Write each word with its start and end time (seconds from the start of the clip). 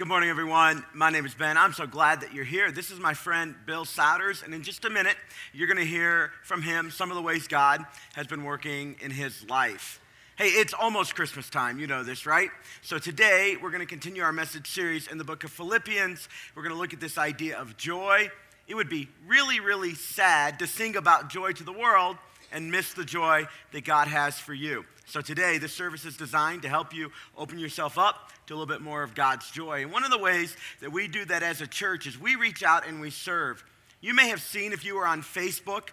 Good 0.00 0.08
morning, 0.08 0.30
everyone. 0.30 0.82
My 0.94 1.10
name 1.10 1.26
is 1.26 1.34
Ben. 1.34 1.58
I'm 1.58 1.74
so 1.74 1.86
glad 1.86 2.22
that 2.22 2.32
you're 2.32 2.42
here. 2.42 2.70
This 2.70 2.90
is 2.90 2.98
my 2.98 3.12
friend 3.12 3.54
Bill 3.66 3.84
Souders, 3.84 4.42
and 4.42 4.54
in 4.54 4.62
just 4.62 4.86
a 4.86 4.88
minute, 4.88 5.18
you're 5.52 5.66
going 5.66 5.76
to 5.76 5.84
hear 5.84 6.32
from 6.42 6.62
him 6.62 6.90
some 6.90 7.10
of 7.10 7.16
the 7.16 7.22
ways 7.22 7.46
God 7.46 7.84
has 8.14 8.26
been 8.26 8.42
working 8.42 8.96
in 9.02 9.10
his 9.10 9.46
life. 9.50 10.00
Hey, 10.36 10.46
it's 10.46 10.72
almost 10.72 11.14
Christmas 11.14 11.50
time. 11.50 11.78
You 11.78 11.86
know 11.86 12.02
this, 12.02 12.24
right? 12.24 12.48
So 12.80 12.98
today, 12.98 13.58
we're 13.60 13.68
going 13.68 13.82
to 13.82 13.86
continue 13.86 14.22
our 14.22 14.32
message 14.32 14.68
series 14.68 15.06
in 15.06 15.18
the 15.18 15.24
book 15.24 15.44
of 15.44 15.50
Philippians. 15.50 16.30
We're 16.54 16.62
going 16.62 16.74
to 16.74 16.80
look 16.80 16.94
at 16.94 17.00
this 17.00 17.18
idea 17.18 17.58
of 17.58 17.76
joy. 17.76 18.30
It 18.66 18.76
would 18.76 18.88
be 18.88 19.06
really, 19.26 19.60
really 19.60 19.94
sad 19.94 20.60
to 20.60 20.66
sing 20.66 20.96
about 20.96 21.28
joy 21.28 21.52
to 21.52 21.62
the 21.62 21.74
world 21.74 22.16
and 22.52 22.70
miss 22.70 22.92
the 22.92 23.04
joy 23.04 23.46
that 23.72 23.84
God 23.84 24.08
has 24.08 24.38
for 24.38 24.54
you. 24.54 24.84
So 25.06 25.20
today, 25.20 25.58
this 25.58 25.72
service 25.72 26.04
is 26.04 26.16
designed 26.16 26.62
to 26.62 26.68
help 26.68 26.94
you 26.94 27.10
open 27.36 27.58
yourself 27.58 27.98
up 27.98 28.30
to 28.46 28.54
a 28.54 28.56
little 28.56 28.72
bit 28.72 28.80
more 28.80 29.02
of 29.02 29.14
God's 29.14 29.50
joy. 29.50 29.82
And 29.82 29.92
one 29.92 30.04
of 30.04 30.10
the 30.10 30.18
ways 30.18 30.56
that 30.80 30.92
we 30.92 31.08
do 31.08 31.24
that 31.24 31.42
as 31.42 31.60
a 31.60 31.66
church 31.66 32.06
is 32.06 32.18
we 32.18 32.36
reach 32.36 32.62
out 32.62 32.86
and 32.86 33.00
we 33.00 33.10
serve. 33.10 33.64
You 34.00 34.14
may 34.14 34.28
have 34.28 34.40
seen 34.40 34.72
if 34.72 34.84
you 34.84 34.94
were 34.94 35.06
on 35.06 35.22
Facebook, 35.22 35.88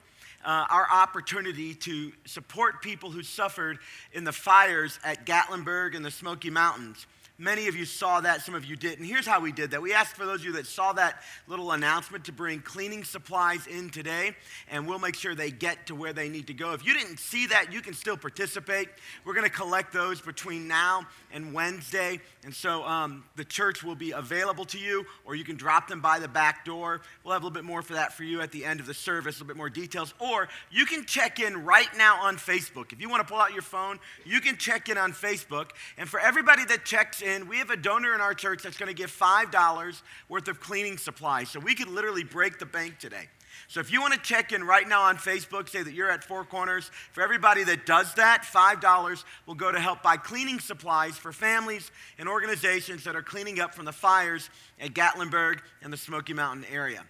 uh, 0.46 0.66
our 0.70 0.88
opportunity 0.92 1.74
to 1.74 2.12
support 2.26 2.82
people 2.82 3.10
who 3.10 3.24
suffered 3.24 3.80
in 4.14 4.24
the 4.24 4.32
fires 4.32 5.00
at 5.04 5.26
Gatlinburg 5.26 5.96
and 5.96 6.06
the 6.06 6.12
Smoky 6.12 6.50
Mountains. 6.50 7.08
Many 7.40 7.68
of 7.68 7.76
you 7.76 7.86
saw 7.86 8.20
that, 8.22 8.42
some 8.42 8.56
of 8.56 8.66
you 8.66 8.76
didn't. 8.76 9.06
Here's 9.06 9.28
how 9.28 9.40
we 9.40 9.52
did 9.52 9.70
that. 9.70 9.82
We 9.82 9.94
asked 9.94 10.16
for 10.16 10.26
those 10.26 10.40
of 10.40 10.46
you 10.46 10.54
that 10.54 10.66
saw 10.66 10.94
that 10.94 11.22
little 11.46 11.72
announcement 11.72 12.26
to 12.26 12.32
bring 12.32 12.62
cleaning 12.62 13.04
supplies 13.04 13.68
in 13.68 13.92
today, 13.92 14.36
and 14.72 14.88
we'll 14.88 14.98
make 14.98 15.14
sure 15.14 15.36
they 15.36 15.52
get 15.52 15.86
to 15.86 15.94
where 15.94 16.14
they 16.14 16.30
need 16.30 16.48
to 16.48 16.56
go. 16.56 16.74
If 16.74 16.84
you 16.84 16.96
didn't 16.96 17.20
see 17.20 17.46
that, 17.46 17.72
you 17.72 17.82
can 17.82 17.94
still 17.94 18.18
participate. 18.18 18.90
We're 19.24 19.36
going 19.36 19.46
to 19.46 19.52
collect 19.52 19.94
those 19.94 20.20
between 20.20 20.68
now 20.68 21.06
and 21.32 21.54
Wednesday, 21.54 22.22
and 22.44 22.52
so 22.52 22.84
um, 22.86 23.24
the 23.36 23.46
church 23.46 23.84
will 23.84 23.94
be 23.94 24.12
available 24.12 24.66
to 24.66 24.80
you, 24.80 25.06
or 25.24 25.36
you 25.36 25.44
can 25.44 25.58
drop 25.58 25.88
them 25.88 26.02
by 26.02 26.18
the 26.18 26.28
back 26.28 26.66
door. 26.66 27.02
We'll 27.24 27.34
have 27.34 27.44
a 27.44 27.46
little 27.46 27.54
bit 27.54 27.66
more 27.66 27.84
for 27.84 27.94
that 27.94 28.14
for 28.14 28.24
you 28.24 28.42
at 28.42 28.52
the 28.52 28.66
end 28.66 28.80
of 28.80 28.88
the 28.88 28.96
service, 28.96 29.36
a 29.36 29.44
little 29.44 29.54
bit 29.54 29.58
more 29.58 29.70
details, 29.70 30.12
or 30.18 30.50
you 30.72 30.88
can 30.88 31.06
check 31.06 31.40
in 31.40 31.66
right 31.66 31.90
now 31.96 32.20
on 32.20 32.38
Facebook. 32.38 32.94
If 32.94 33.00
you 33.00 33.10
want 33.10 33.28
to 33.28 33.32
pull 33.32 33.40
out 33.40 33.54
your 33.54 33.62
phone, 33.62 34.00
you 34.26 34.42
can 34.42 34.58
check 34.58 34.90
in 34.90 34.98
on 34.98 35.14
Facebook, 35.14 35.70
and 36.00 36.10
for 36.10 36.20
everybody 36.20 36.66
that 36.66 36.84
checks 36.84 37.22
in, 37.22 37.27
we 37.48 37.58
have 37.58 37.70
a 37.70 37.78
donor 37.78 38.16
in 38.16 38.22
our 38.22 38.34
church 38.34 38.64
that's 38.64 38.78
going 38.78 38.88
to 38.88 38.96
give 38.96 39.12
$5 39.12 40.02
worth 40.30 40.48
of 40.48 40.60
cleaning 40.60 40.98
supplies. 40.98 41.50
So 41.50 41.60
we 41.60 41.76
could 41.76 41.90
literally 41.90 42.24
break 42.24 42.60
the 42.60 42.66
bank 42.66 43.00
today. 43.00 43.28
So 43.68 43.80
if 43.80 43.92
you 43.92 44.02
want 44.02 44.14
to 44.14 44.20
check 44.20 44.52
in 44.52 44.64
right 44.64 44.88
now 44.88 45.02
on 45.04 45.18
Facebook, 45.18 45.68
say 45.68 45.84
that 45.84 45.94
you're 45.94 46.10
at 46.10 46.24
Four 46.24 46.46
Corners, 46.46 46.90
for 47.12 47.22
everybody 47.22 47.64
that 47.66 47.86
does 47.86 48.14
that, 48.14 48.44
$5 48.44 49.24
will 49.46 49.56
go 49.56 49.72
to 49.72 49.80
help 49.80 50.04
buy 50.04 50.16
cleaning 50.16 50.60
supplies 50.60 51.18
for 51.18 51.34
families 51.34 51.92
and 52.18 52.30
organizations 52.30 53.04
that 53.04 53.16
are 53.16 53.22
cleaning 53.22 53.60
up 53.60 53.74
from 53.74 53.86
the 53.86 53.92
fires 53.92 54.50
at 54.80 54.94
Gatlinburg 54.94 55.60
and 55.82 55.92
the 55.92 55.98
Smoky 55.98 56.34
Mountain 56.34 56.66
area. 56.72 57.04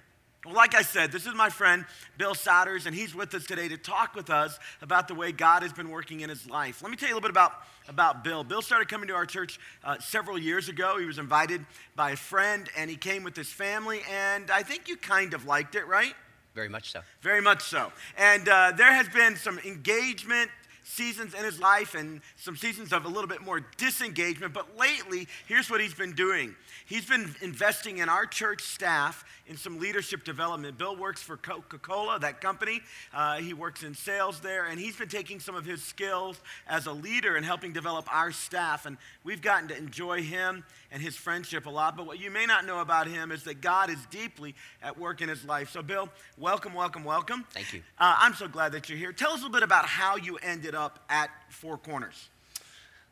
Well, 0.48 0.56
like 0.56 0.76
I 0.76 0.82
said, 0.82 1.12
this 1.12 1.26
is 1.26 1.34
my 1.34 1.50
friend 1.50 1.84
Bill 2.18 2.34
Souders, 2.34 2.86
and 2.86 2.96
he's 2.96 3.14
with 3.14 3.34
us 3.34 3.46
today 3.46 3.68
to 3.68 3.76
talk 3.76 4.16
with 4.16 4.30
us 4.30 4.58
about 4.82 5.10
the 5.10 5.14
way 5.14 5.34
God 5.34 5.62
has 5.62 5.74
been 5.74 5.90
working 5.90 6.22
in 6.22 6.30
his 6.30 6.50
life. 6.50 6.82
Let 6.82 6.90
me 6.90 6.96
tell 6.96 7.10
you 7.10 7.16
a 7.16 7.18
little 7.18 7.28
bit 7.28 7.32
about, 7.32 7.52
about 7.90 8.24
Bill. 8.24 8.46
Bill 8.46 8.62
started 8.62 8.88
coming 8.88 9.10
to 9.10 9.14
our 9.14 9.26
church 9.26 9.60
uh, 9.84 9.98
several 10.00 10.38
years 10.38 10.70
ago. 10.70 10.98
He 11.00 11.06
was 11.06 11.20
invited 11.20 11.66
by 11.98 12.12
a 12.12 12.16
friend, 12.16 12.70
and 12.78 12.90
he 12.90 12.96
came 12.96 13.26
with 13.26 13.36
his 13.36 13.50
family, 13.50 14.00
and 14.10 14.50
I 14.50 14.64
think 14.64 14.88
you 14.88 14.96
kind 14.96 15.34
of 15.34 15.46
liked 15.46 15.76
it, 15.76 15.86
right? 15.86 16.14
Very 16.56 16.70
much 16.70 16.94
so. 16.94 17.02
Very 17.22 17.42
much 17.42 17.64
so. 17.64 17.92
And 18.18 18.48
uh, 18.48 18.72
there 18.72 18.94
has 18.94 19.10
been 19.10 19.36
some 19.36 19.60
engagement 19.66 20.50
seasons 20.88 21.34
in 21.34 21.44
his 21.44 21.60
life 21.60 21.96
and 21.96 22.22
some 22.38 22.56
seasons 22.56 22.94
of 22.94 23.06
a 23.06 23.08
little 23.08 23.28
bit 23.28 23.42
more 23.42 23.60
disengagement. 23.78 24.54
But 24.54 24.78
lately, 24.78 25.28
here's 25.46 25.70
what 25.70 25.82
he's 25.82 25.94
been 25.94 26.14
doing 26.14 26.56
he's 26.86 27.06
been 27.06 27.36
investing 27.42 27.98
in 27.98 28.10
our 28.10 28.26
church 28.26 28.62
staff 28.62 29.26
in 29.48 29.58
some 29.58 29.80
leadership 29.80 30.24
development. 30.24 30.78
Bill 30.78 30.96
works 30.96 31.22
for 31.22 31.38
Coca 31.38 31.78
Cola, 31.78 32.20
that 32.20 32.42
company. 32.42 32.82
Uh, 33.14 33.38
he 33.38 33.54
works 33.54 33.84
in 33.84 33.94
sales 33.94 34.40
there, 34.40 34.66
and 34.66 34.80
he's 34.80 34.96
been 34.96 35.10
taking 35.10 35.40
some 35.40 35.56
of 35.56 35.66
his 35.66 35.84
skills 35.84 36.40
as 36.68 36.86
a 36.86 36.92
leader 36.92 37.36
and 37.36 37.46
helping 37.46 37.74
develop 37.74 38.08
our 38.14 38.32
staff. 38.32 38.86
And 38.86 38.98
we've 39.24 39.42
gotten 39.42 39.68
to 39.70 39.78
enjoy 39.78 40.24
him 40.24 40.64
and 40.92 41.02
his 41.02 41.16
friendship 41.16 41.66
a 41.66 41.70
lot. 41.70 41.98
But 41.98 42.06
what 42.06 42.20
you 42.20 42.32
may 42.32 42.46
not 42.46 42.66
know 42.66 42.80
about 42.80 43.08
him 43.08 43.32
is 43.32 43.44
that 43.44 43.62
God 43.62 43.90
is 43.90 44.00
deeply 44.10 44.56
at 44.82 44.98
work 44.98 45.22
in 45.22 45.30
his 45.30 45.44
life. 45.44 45.70
So, 45.72 45.82
Bill, 45.82 46.10
welcome, 46.38 46.74
welcome, 46.74 47.04
welcome. 47.04 47.46
Thank 47.52 47.74
you. 47.74 47.82
Uh, 48.00 48.16
I'm 48.20 48.34
so 48.34 48.48
glad 48.48 48.72
that 48.74 48.90
you're 48.90 48.98
here. 48.98 49.12
Tell 49.12 49.32
us 49.32 49.40
a 49.40 49.44
little 49.44 49.54
bit 49.54 49.64
about 49.64 49.86
how 49.86 50.16
you 50.16 50.38
ended 50.38 50.76
up 50.78 51.00
at 51.10 51.30
Four 51.50 51.78
Corners. 51.78 52.30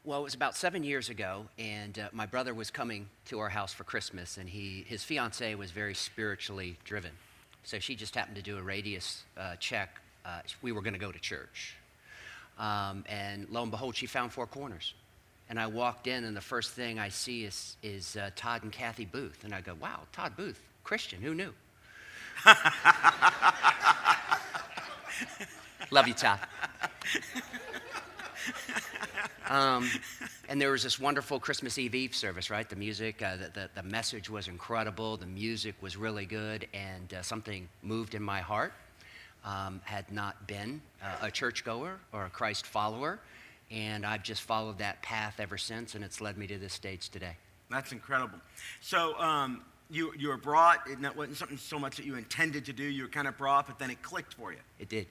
Well, 0.06 0.20
it 0.20 0.24
was 0.24 0.36
about 0.36 0.56
seven 0.56 0.84
years 0.84 1.10
ago, 1.10 1.48
and 1.58 1.98
uh, 1.98 2.10
my 2.14 2.28
brother 2.28 2.54
was 2.54 2.70
coming 2.70 3.08
to 3.26 3.40
our 3.40 3.50
house 3.50 3.74
for 3.74 3.84
Christmas, 3.84 4.38
and 4.38 4.48
he, 4.48 4.86
his 4.88 5.04
fiancee 5.04 5.56
was 5.56 5.72
very 5.72 5.96
spiritually 5.96 6.78
driven. 6.86 7.10
So 7.64 7.80
she 7.80 7.96
just 7.96 8.14
happened 8.14 8.36
to 8.36 8.44
do 8.44 8.60
a 8.60 8.62
radius 8.62 9.24
uh, 9.36 9.56
check. 9.56 10.00
Uh, 10.24 10.42
we 10.62 10.72
were 10.72 10.82
going 10.82 10.94
to 10.94 11.00
go 11.00 11.12
to 11.12 11.20
church. 11.20 11.76
Um, 12.60 13.04
and 13.10 13.50
lo 13.50 13.64
and 13.64 13.72
behold, 13.72 13.96
she 13.96 14.06
found 14.06 14.32
Four 14.32 14.46
Corners. 14.46 14.94
And 15.50 15.60
I 15.60 15.66
walked 15.66 16.06
in, 16.06 16.24
and 16.24 16.38
the 16.38 16.42
first 16.42 16.74
thing 16.74 17.00
I 17.00 17.10
see 17.10 17.44
is, 17.44 17.76
is 17.82 18.16
uh, 18.16 18.30
Todd 18.36 18.62
and 18.62 18.72
Kathy 18.72 19.06
Booth. 19.06 19.44
And 19.44 19.56
I 19.56 19.62
go, 19.62 19.74
wow, 19.82 20.02
Todd 20.14 20.34
Booth, 20.38 20.62
Christian, 20.84 21.20
who 21.20 21.34
knew? 21.34 21.52
Love 25.92 26.08
you, 26.08 26.14
Todd. 26.14 26.40
Um, 29.48 29.88
and 30.50 30.60
there 30.60 30.72
was 30.72 30.82
this 30.82 31.00
wonderful 31.00 31.40
Christmas 31.40 31.78
Eve 31.78 31.94
Eve 31.94 32.16
service, 32.16 32.50
right? 32.50 32.68
The 32.68 32.76
music, 32.76 33.22
uh, 33.22 33.38
the, 33.38 33.52
the, 33.54 33.70
the, 33.76 33.84
message 33.84 34.28
was 34.28 34.48
incredible. 34.48 35.18
The 35.18 35.28
music 35.28 35.76
was 35.82 35.98
really 35.98 36.26
good, 36.26 36.68
and 36.74 37.14
uh, 37.14 37.22
something 37.22 37.70
moved 37.84 38.16
in 38.16 38.24
my 38.24 38.42
heart. 38.42 38.74
Um, 39.44 39.80
had 39.84 40.12
not 40.12 40.48
been 40.48 40.82
uh, 41.04 41.28
a 41.28 41.30
churchgoer 41.30 42.00
or 42.12 42.26
a 42.26 42.30
Christ 42.32 42.66
follower, 42.66 43.20
and 43.70 44.04
I've 44.04 44.24
just 44.24 44.42
followed 44.42 44.80
that 44.80 45.04
path 45.04 45.36
ever 45.40 45.60
since, 45.60 45.94
and 45.94 46.04
it's 46.04 46.20
led 46.20 46.36
me 46.36 46.48
to 46.48 46.58
this 46.58 46.74
stage 46.74 47.10
today. 47.10 47.38
That's 47.70 47.92
incredible. 47.92 48.40
So, 48.82 49.16
um, 49.20 49.62
you, 49.92 50.14
you 50.18 50.30
were 50.30 50.38
brought, 50.38 50.88
it 50.90 50.98
wasn't 51.16 51.38
something 51.38 51.58
so 51.58 51.78
much 51.78 51.98
that 51.98 52.06
you 52.08 52.16
intended 52.16 52.66
to 52.66 52.74
do, 52.74 52.84
you 52.84 53.04
were 53.04 53.10
kind 53.10 53.28
of 53.28 53.38
brought, 53.38 53.68
but 53.68 53.78
then 53.78 53.92
it 53.92 54.02
clicked 54.02 54.34
for 54.34 54.52
you. 54.52 54.58
It 54.80 54.90
did. 54.90 55.06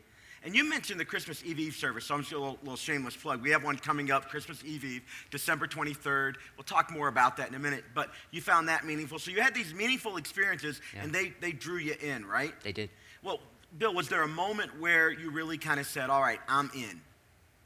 And 0.45 0.55
you 0.55 0.69
mentioned 0.69 1.01
the 1.01 1.07
Christmas 1.07 1.43
Eve 1.43 1.59
Eve 1.59 1.75
service, 1.75 2.05
so 2.05 2.15
I'm 2.15 2.21
just 2.21 2.33
a 2.33 2.39
little, 2.39 2.59
little, 2.61 2.77
shameless 2.77 3.17
plug. 3.17 3.41
We 3.41 3.51
have 3.51 3.65
one 3.65 3.79
coming 3.79 4.11
up, 4.11 4.29
Christmas 4.29 4.63
Eve 4.63 4.85
Eve, 4.85 5.03
December 5.31 5.67
23rd. 5.67 6.35
We'll 6.57 6.65
talk 6.65 6.93
more 6.93 7.09
about 7.09 7.39
that 7.39 7.49
in 7.49 7.55
a 7.55 7.59
minute, 7.59 7.85
but 7.95 8.11
you 8.31 8.43
found 8.43 8.69
that 8.69 8.85
meaningful. 8.85 9.19
So 9.19 9.31
you 9.31 9.41
had 9.41 9.55
these 9.55 9.73
meaningful 9.73 10.19
experiences, 10.19 10.83
yeah. 10.95 11.05
and 11.05 11.15
they, 11.15 11.33
they 11.41 11.53
drew 11.53 11.79
you 11.79 11.95
in, 11.99 12.27
right? 12.27 12.53
They 12.63 12.73
did. 12.73 12.91
Well, 13.23 13.41
Bill, 13.79 13.95
was 13.95 14.09
there 14.11 14.23
a 14.23 14.29
moment 14.29 14.79
where 14.79 15.11
you 15.11 15.31
really 15.31 15.57
kind 15.57 15.81
of 15.81 15.87
said, 15.87 16.11
all 16.11 16.21
right, 16.21 16.41
I'm 16.47 16.71
in? 16.75 17.01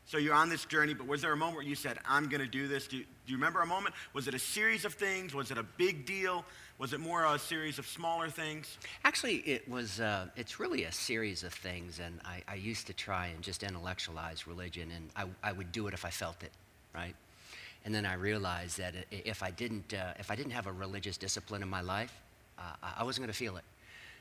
So 0.07 0.17
you're 0.17 0.35
on 0.35 0.49
this 0.49 0.65
journey, 0.65 0.95
but 0.95 1.07
was 1.07 1.21
there 1.21 1.33
a 1.33 1.37
moment 1.37 1.57
where 1.57 1.67
you 1.67 1.75
said, 1.75 1.99
I'm 2.09 2.29
going 2.29 2.41
to 2.41 2.47
do 2.47 2.69
this? 2.69 2.87
Do, 2.87 2.99
do 2.99 3.05
you 3.27 3.37
remember 3.37 3.61
a 3.61 3.67
moment? 3.67 3.95
Was 4.15 4.27
it 4.27 4.35
a 4.35 4.39
series 4.39 4.87
of 4.87 4.95
things? 4.95 5.35
Was 5.35 5.51
it 5.51 5.59
a 5.59 5.63
big 5.63 6.07
deal? 6.07 6.45
Was 6.79 6.93
it 6.93 7.01
more 7.01 7.25
a 7.25 7.39
series 7.41 7.81
of 7.81 7.89
smaller 7.89 8.29
things? 8.29 8.79
Actually, 9.03 9.39
it 9.39 9.69
was. 9.69 9.99
Uh, 9.99 10.29
it's 10.37 10.61
really 10.61 10.85
a 10.85 10.93
series 10.93 11.43
of 11.43 11.53
things, 11.53 11.99
and 11.99 12.21
I, 12.25 12.43
I, 12.47 12.55
used 12.55 12.87
to 12.87 12.93
try 12.93 13.27
and 13.27 13.43
just 13.43 13.65
intellectualize 13.65 14.47
religion, 14.47 14.93
and 14.95 15.11
I, 15.17 15.49
I, 15.49 15.53
would 15.53 15.73
do 15.73 15.89
it 15.89 15.95
if 15.95 16.05
I 16.05 16.11
felt 16.11 16.41
it, 16.45 16.53
right? 16.95 17.17
And 17.85 17.93
then 17.93 18.07
I 18.07 18.15
realized 18.15 18.79
that 18.79 18.95
if 19.11 19.43
I 19.43 19.51
didn't, 19.51 19.93
uh, 19.93 20.13
if 20.21 20.31
I 20.31 20.37
didn't 20.37 20.53
have 20.53 20.69
a 20.69 20.73
religious 20.73 21.17
discipline 21.17 21.63
in 21.63 21.69
my 21.69 21.81
life, 21.81 22.13
uh, 22.57 22.63
I 22.97 23.03
wasn't 23.03 23.25
going 23.25 23.33
to 23.33 23.39
feel 23.39 23.57
it. 23.57 23.65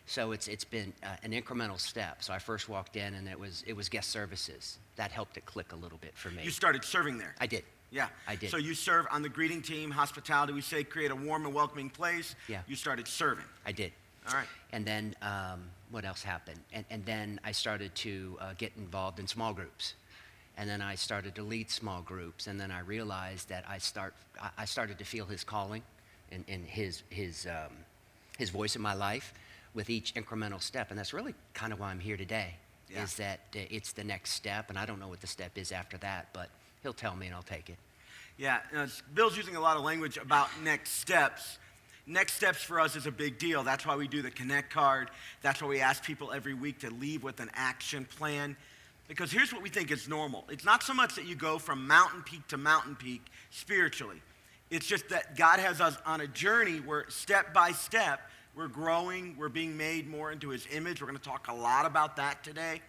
So 0.08 0.32
it's 0.32 0.48
it's 0.48 0.64
been 0.64 0.94
uh, 1.04 1.10
an 1.22 1.34
incremental 1.34 1.80
step. 1.80 2.24
So 2.24 2.34
I 2.34 2.40
first 2.40 2.70
walked 2.70 2.96
in, 2.96 3.14
and 3.14 3.28
it 3.28 3.40
was 3.40 3.64
it 3.68 3.76
was 3.76 3.88
guest 3.88 4.10
services 4.10 4.80
that 4.96 5.12
helped 5.12 5.38
it 5.38 5.46
click 5.46 5.74
a 5.74 5.76
little 5.76 6.00
bit 6.00 6.14
for 6.16 6.32
me. 6.32 6.42
You 6.44 6.50
started 6.50 6.84
serving 6.84 7.20
there. 7.20 7.36
I 7.40 7.46
did. 7.46 7.64
Yeah. 7.92 8.08
I 8.28 8.36
did. 8.36 8.50
So 8.50 8.58
you 8.58 8.74
serve 8.74 9.06
on 9.12 9.22
the 9.22 9.30
greeting 9.30 9.62
team, 9.62 9.92
hospitality, 9.92 10.54
we 10.54 10.62
say 10.62 10.84
create 10.84 11.12
a 11.12 11.16
warm 11.16 11.46
and 11.46 11.54
welcoming 11.54 11.90
place. 11.90 12.36
Yeah. 12.48 12.62
You 12.68 12.76
started 12.76 13.08
serving. 13.08 13.46
I 13.66 13.72
did. 13.72 13.92
All 14.28 14.36
right. 14.36 14.48
And 14.74 14.86
then 14.86 15.16
um, 15.22 15.64
what 15.92 16.04
else 16.04 16.22
happened? 16.22 16.60
And, 16.74 16.86
and 16.90 17.06
then 17.06 17.40
I 17.44 17.54
started 17.54 17.96
to 17.96 18.38
uh, 18.42 18.54
get 18.58 18.74
involved 18.78 19.20
in 19.20 19.28
small 19.28 19.54
groups. 19.54 19.94
And 20.58 20.70
then 20.70 20.82
I 20.82 20.96
started 20.96 21.36
to 21.36 21.44
lead 21.44 21.70
small 21.70 22.02
groups. 22.02 22.48
And 22.48 22.60
then 22.60 22.72
I 22.72 22.80
realized 22.80 23.50
that 23.50 23.64
I, 23.70 23.78
start, 23.78 24.14
I 24.58 24.66
started 24.66 24.98
to 25.00 25.06
feel 25.06 25.26
his 25.26 25.44
calling 25.44 25.84
and, 26.32 26.44
and 26.48 26.66
his, 26.66 27.04
his, 27.10 27.46
um, 27.46 27.74
his 28.38 28.50
voice 28.50 28.76
in 28.76 28.82
my 28.82 28.96
life 28.96 29.34
with 29.74 29.90
each 29.90 30.14
incremental 30.16 30.62
step. 30.62 30.90
And 30.90 31.00
that's 31.00 31.14
really 31.14 31.36
kind 31.54 31.72
of 31.72 31.80
why 31.80 31.92
I'm 31.92 32.00
here 32.00 32.18
today, 32.18 32.56
yeah. 32.92 33.04
is 33.04 33.16
that 33.16 33.40
it's 33.54 33.94
the 33.94 34.04
next 34.04 34.32
step. 34.32 34.70
And 34.70 34.78
I 34.78 34.86
don't 34.86 35.00
know 35.00 35.08
what 35.08 35.22
the 35.22 35.28
step 35.28 35.58
is 35.58 35.72
after 35.72 35.98
that, 36.00 36.30
but 36.34 36.50
he'll 36.88 36.94
tell 36.94 37.18
me 37.18 37.26
and 37.26 37.36
I'll 37.36 37.44
take 37.44 37.70
it. 37.70 37.76
Yeah, 38.38 38.60
know, 38.74 38.88
Bill's 39.14 39.36
using 39.36 39.58
a 39.58 39.60
lot 39.60 39.76
of 39.76 39.84
language 39.84 40.16
about 40.16 40.48
next 40.64 40.92
steps. 40.92 41.58
Next 42.06 42.34
steps 42.34 42.64
for 42.64 42.80
us 42.80 42.96
is 42.96 43.06
a 43.08 43.12
big 43.12 43.38
deal. 43.38 43.62
That's 43.62 43.86
why 43.86 43.98
we 43.98 44.08
do 44.08 44.22
the 44.22 44.32
Connect 44.32 44.72
card. 44.72 45.12
That's 45.42 45.62
why 45.62 45.68
we 45.68 45.82
ask 45.82 46.02
people 46.02 46.32
every 46.32 46.54
week 46.54 46.80
to 46.80 46.90
leave 46.90 47.24
with 47.24 47.42
an 47.42 47.50
action 47.56 48.06
plan. 48.06 48.56
Because 49.10 49.34
here's 49.34 49.52
what 49.52 49.62
we 49.62 49.68
think 49.68 49.92
is 49.92 50.08
normal 50.08 50.46
it's 50.50 50.64
not 50.64 50.82
so 50.82 50.94
much 50.94 51.16
that 51.16 51.26
you 51.26 51.36
go 51.36 51.60
from 51.60 51.86
mountain 51.86 52.22
peak 52.22 52.48
to 52.48 52.58
mountain 52.58 52.96
peak 52.96 53.22
spiritually, 53.50 54.22
It's 54.70 54.88
just 54.88 55.10
that 55.10 55.36
God 55.36 55.60
has 55.60 55.82
us 55.82 55.98
on 56.06 56.22
a 56.22 56.28
journey 56.28 56.78
where 56.78 57.04
step 57.10 57.54
by 57.54 57.74
step, 57.74 58.22
we're 58.56 58.70
growing, 58.70 59.36
we're 59.38 59.50
being 59.50 59.76
made 59.76 60.08
more 60.08 60.32
into 60.32 60.50
his 60.50 60.66
image. 60.72 61.02
We're 61.02 61.08
going 61.08 61.20
to 61.20 61.30
talk 61.30 61.50
a 61.50 61.54
lot 61.54 61.86
about 61.86 62.16
that 62.16 62.46
today. 62.46 62.80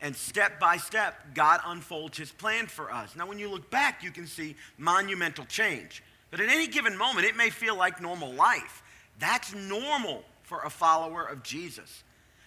And 0.00 0.14
step 0.14 0.60
by 0.60 0.76
step, 0.76 1.14
God 1.34 1.60
unfolds 1.64 2.18
his 2.18 2.30
plan 2.30 2.66
for 2.66 2.92
us. 2.92 3.16
Now, 3.16 3.26
when 3.26 3.38
you 3.38 3.48
look 3.48 3.70
back, 3.70 4.02
you 4.02 4.10
can 4.10 4.26
see 4.26 4.56
monumental 4.76 5.46
change. 5.46 6.02
But 6.30 6.40
at 6.40 6.48
any 6.50 6.66
given 6.66 6.96
moment, 6.96 7.26
it 7.26 7.36
may 7.36 7.50
feel 7.50 7.76
like 7.76 8.00
normal 8.00 8.32
life. 8.32 8.82
That's 9.18 9.54
normal 9.54 10.24
for 10.42 10.60
a 10.62 10.70
follower 10.70 11.24
of 11.24 11.42
Jesus. 11.42 12.04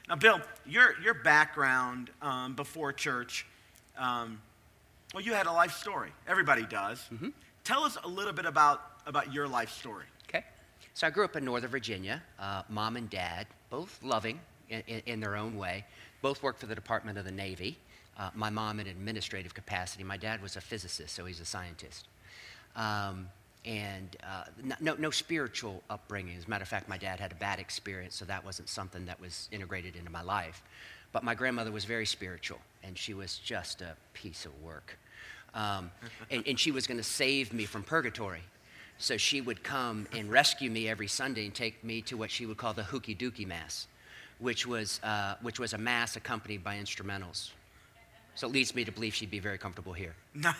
Now, 0.07 0.16
Bill, 0.16 0.42
your, 0.66 0.96
your 1.01 1.13
background 1.13 2.10
um, 2.22 2.56
before 2.56 2.94
church, 2.94 3.46
um, 3.98 4.42
well, 5.13 5.24
you 5.24 5.34
had 5.34 5.48
a 5.48 5.51
life 5.51 5.74
story. 5.74 6.12
Everybody 6.28 6.66
does. 6.66 7.00
Mm-hmm. 7.12 7.30
Tell 7.63 7.84
us 7.84 7.98
a 8.04 8.07
little 8.07 8.34
bit 8.34 8.46
about, 8.46 8.81
about 9.06 9.34
your 9.34 9.48
life 9.48 9.72
story. 9.72 10.06
Okay. 10.28 10.44
So 10.94 11.07
I 11.07 11.10
grew 11.10 11.25
up 11.25 11.36
in 11.36 11.46
Northern 11.46 11.69
Virginia. 11.69 12.22
Uh, 12.40 12.63
mom 12.69 12.96
and 12.96 13.10
dad, 13.10 13.48
both 13.69 14.00
loving 14.04 14.40
in, 14.69 14.84
in, 14.88 15.01
in, 15.06 15.19
their 15.19 15.36
own 15.36 15.57
way, 15.57 15.86
both 16.21 16.44
worked 16.44 16.60
for 16.60 16.66
the 16.66 16.75
Department 16.75 17.18
of 17.18 17.25
the 17.25 17.31
Navy. 17.31 17.77
Uh, 18.18 18.30
my 18.36 18.50
mom 18.50 18.80
in 18.80 18.88
administrative 18.88 19.54
capacity. 19.54 20.04
My 20.04 20.18
dad 20.18 20.42
was 20.42 20.56
a 20.56 20.62
physicist, 20.62 21.16
so 21.16 21.25
he's 21.25 21.39
a 21.39 21.45
scientist. 21.45 22.07
Um, 22.75 23.30
and 23.66 24.16
uh, 24.24 24.45
no, 24.80 24.95
no 24.98 25.10
spiritual 25.10 25.83
upbringing. 25.89 26.38
As 26.38 26.45
a 26.45 26.50
matter 26.50 26.63
of 26.63 26.69
fact, 26.69 26.89
my 26.89 26.98
dad 26.98 27.19
had 27.19 27.31
a 27.31 27.36
bad 27.36 27.60
experience, 27.60 28.16
so 28.16 28.25
that 28.25 28.44
wasn't 28.44 28.69
something 28.69 29.06
that 29.06 29.19
was 29.19 29.48
integrated 29.51 29.95
into 29.95 30.10
my 30.10 30.21
life. 30.21 30.63
But 31.12 31.24
my 31.24 31.36
grandmother 31.36 31.71
was 31.71 31.86
very 31.86 32.06
spiritual, 32.06 32.60
and 32.83 32.98
she 32.98 33.13
was 33.13 33.38
just 33.38 33.81
a 33.81 33.95
piece 34.13 34.45
of 34.45 34.62
work. 34.62 34.98
Um, 35.54 35.92
and, 36.30 36.44
and 36.48 36.60
she 36.60 36.72
was 36.72 36.88
going 36.88 36.98
to 36.98 37.04
save 37.04 37.54
me 37.54 37.65
from 37.65 37.83
purgatory. 37.83 38.44
So 38.98 39.18
she 39.18 39.42
would 39.42 39.63
come 39.63 40.07
and 40.12 40.30
rescue 40.30 40.69
me 40.69 40.88
every 40.89 41.07
Sunday 41.07 41.45
and 41.45 41.54
take 41.54 41.83
me 41.83 42.01
to 42.04 42.18
what 42.18 42.30
she 42.30 42.45
would 42.45 42.57
call 42.57 42.74
the 42.74 42.83
Hooky 42.83 43.15
Dookie 43.15 43.48
Mass, 43.48 43.88
which 44.39 44.65
was, 44.65 45.00
uh, 45.03 45.36
which 45.41 45.59
was 45.59 45.74
a 45.74 45.77
mass 45.77 46.15
accompanied 46.15 46.63
by 46.63 46.75
instrumentals. 46.77 47.51
So 48.36 48.47
it 48.47 48.53
leads 48.53 48.74
me 48.74 48.86
to 48.86 48.91
believe 48.91 49.13
she'd 49.13 49.30
be 49.30 49.39
very 49.39 49.57
comfortable 49.57 49.94
here. 49.94 50.15
Nice. 50.33 50.53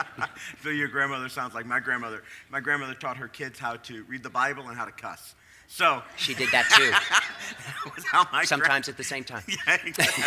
so 0.62 0.68
your 0.68 0.86
grandmother 0.86 1.28
sounds 1.28 1.54
like 1.54 1.66
my 1.66 1.80
grandmother. 1.80 2.22
My 2.50 2.60
grandmother 2.60 2.94
taught 2.94 3.16
her 3.16 3.26
kids 3.26 3.58
how 3.58 3.76
to 3.76 4.04
read 4.04 4.22
the 4.22 4.30
Bible 4.30 4.68
and 4.68 4.76
how 4.76 4.84
to 4.84 4.92
cuss. 4.92 5.34
So 5.66 6.02
she 6.16 6.34
did 6.34 6.50
that 6.52 6.66
too. 6.70 6.90
that 8.12 8.46
Sometimes 8.46 8.86
gra- 8.86 8.92
at 8.92 8.96
the 8.96 9.02
same 9.04 9.24
time. 9.24 9.42
Yeah, 9.48 9.78
exactly. 9.84 10.24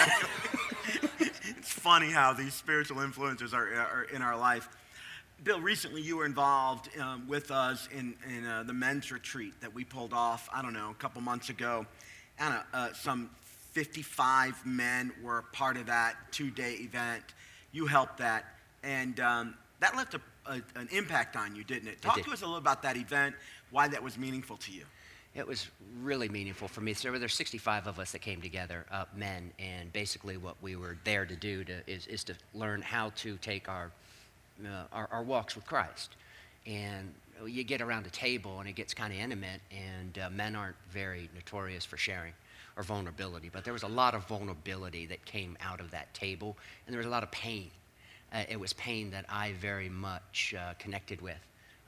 it's 1.57 1.71
funny 1.71 2.11
how 2.11 2.33
these 2.33 2.53
spiritual 2.53 2.99
influences 2.99 3.53
are, 3.53 3.73
are 3.73 4.07
in 4.13 4.21
our 4.21 4.37
life. 4.37 4.67
Bill, 5.43 5.61
recently 5.61 6.01
you 6.01 6.17
were 6.17 6.25
involved 6.25 6.89
um, 6.99 7.27
with 7.27 7.49
us 7.49 7.87
in, 7.97 8.13
in 8.29 8.45
uh, 8.45 8.63
the 8.63 8.73
men's 8.73 9.11
retreat 9.11 9.53
that 9.61 9.73
we 9.73 9.83
pulled 9.83 10.13
off, 10.13 10.49
I 10.53 10.61
don't 10.61 10.73
know, 10.73 10.91
a 10.91 10.95
couple 10.95 11.21
months 11.21 11.49
ago. 11.49 11.85
And 12.39 12.55
uh, 12.73 12.93
some 12.93 13.29
55 13.71 14.65
men 14.65 15.11
were 15.23 15.43
part 15.53 15.77
of 15.77 15.85
that 15.85 16.15
two 16.31 16.49
day 16.49 16.73
event. 16.81 17.23
You 17.71 17.85
helped 17.85 18.17
that. 18.17 18.45
And 18.83 19.19
um, 19.19 19.55
that 19.79 19.95
left 19.95 20.13
a, 20.13 20.21
a, 20.45 20.61
an 20.75 20.89
impact 20.91 21.35
on 21.35 21.55
you, 21.55 21.63
didn't 21.63 21.87
it? 21.87 22.01
Talk 22.01 22.17
it 22.17 22.23
did. 22.23 22.25
to 22.27 22.33
us 22.33 22.41
a 22.41 22.45
little 22.45 22.57
about 22.57 22.81
that 22.83 22.97
event, 22.97 23.35
why 23.69 23.87
that 23.87 24.01
was 24.01 24.17
meaningful 24.17 24.57
to 24.57 24.71
you. 24.71 24.83
It 25.33 25.47
was 25.47 25.69
really 26.01 26.27
meaningful 26.27 26.67
for 26.67 26.81
me. 26.81 26.93
So 26.93 27.09
there 27.09 27.19
were 27.19 27.27
65 27.27 27.87
of 27.87 27.99
us 27.99 28.11
that 28.11 28.19
came 28.19 28.41
together, 28.41 28.85
uh, 28.91 29.05
men, 29.15 29.51
and 29.59 29.91
basically 29.93 30.35
what 30.35 30.55
we 30.61 30.75
were 30.75 30.97
there 31.05 31.25
to 31.25 31.35
do 31.35 31.63
to, 31.63 31.73
is, 31.87 32.05
is 32.07 32.23
to 32.25 32.35
learn 32.53 32.81
how 32.81 33.11
to 33.17 33.37
take 33.37 33.69
our, 33.69 33.91
uh, 34.65 34.83
our, 34.91 35.07
our, 35.09 35.23
walks 35.23 35.55
with 35.55 35.65
Christ. 35.65 36.15
And 36.67 37.13
you 37.45 37.63
get 37.63 37.81
around 37.81 38.05
a 38.05 38.09
table 38.09 38.59
and 38.59 38.69
it 38.69 38.73
gets 38.73 38.93
kind 38.93 39.13
of 39.13 39.19
intimate, 39.19 39.61
and 39.71 40.17
uh, 40.19 40.29
men 40.29 40.55
aren't 40.55 40.75
very 40.89 41.29
notorious 41.33 41.85
for 41.85 41.97
sharing 41.97 42.33
or 42.77 42.83
vulnerability, 42.83 43.49
but 43.51 43.63
there 43.63 43.73
was 43.73 43.83
a 43.83 43.87
lot 43.87 44.15
of 44.15 44.25
vulnerability 44.27 45.05
that 45.05 45.23
came 45.25 45.57
out 45.61 45.79
of 45.79 45.91
that 45.91 46.13
table, 46.13 46.57
and 46.85 46.93
there 46.93 46.99
was 46.99 47.07
a 47.07 47.09
lot 47.09 47.23
of 47.23 47.31
pain. 47.31 47.69
Uh, 48.33 48.43
it 48.49 48.59
was 48.59 48.73
pain 48.73 49.11
that 49.11 49.25
I 49.27 49.53
very 49.53 49.89
much 49.89 50.55
uh, 50.57 50.73
connected 50.79 51.21
with. 51.21 51.39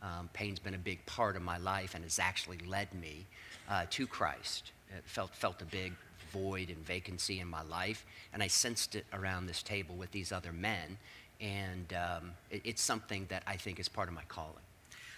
Um, 0.01 0.29
pain's 0.33 0.59
been 0.59 0.73
a 0.73 0.79
big 0.79 1.05
part 1.05 1.37
of 1.37 1.41
my 1.41 1.57
life 1.57 1.95
and 1.95 2.03
has 2.03 2.19
actually 2.19 2.57
led 2.67 2.93
me 2.93 3.25
uh, 3.69 3.85
to 3.91 4.05
Christ. 4.05 4.73
It 4.89 5.03
felt, 5.05 5.33
felt 5.33 5.61
a 5.61 5.65
big 5.65 5.93
void 6.33 6.69
and 6.69 6.79
vacancy 6.85 7.39
in 7.39 7.47
my 7.47 7.63
life, 7.63 8.05
and 8.33 8.43
I 8.43 8.47
sensed 8.47 8.95
it 8.95 9.05
around 9.13 9.45
this 9.45 9.63
table 9.63 9.95
with 9.95 10.11
these 10.11 10.31
other 10.31 10.51
men, 10.51 10.97
and 11.39 11.93
um, 11.93 12.31
it, 12.51 12.61
it's 12.65 12.81
something 12.81 13.25
that 13.29 13.43
I 13.47 13.55
think 13.55 13.79
is 13.79 13.87
part 13.87 14.09
of 14.09 14.13
my 14.13 14.23
calling. 14.27 14.63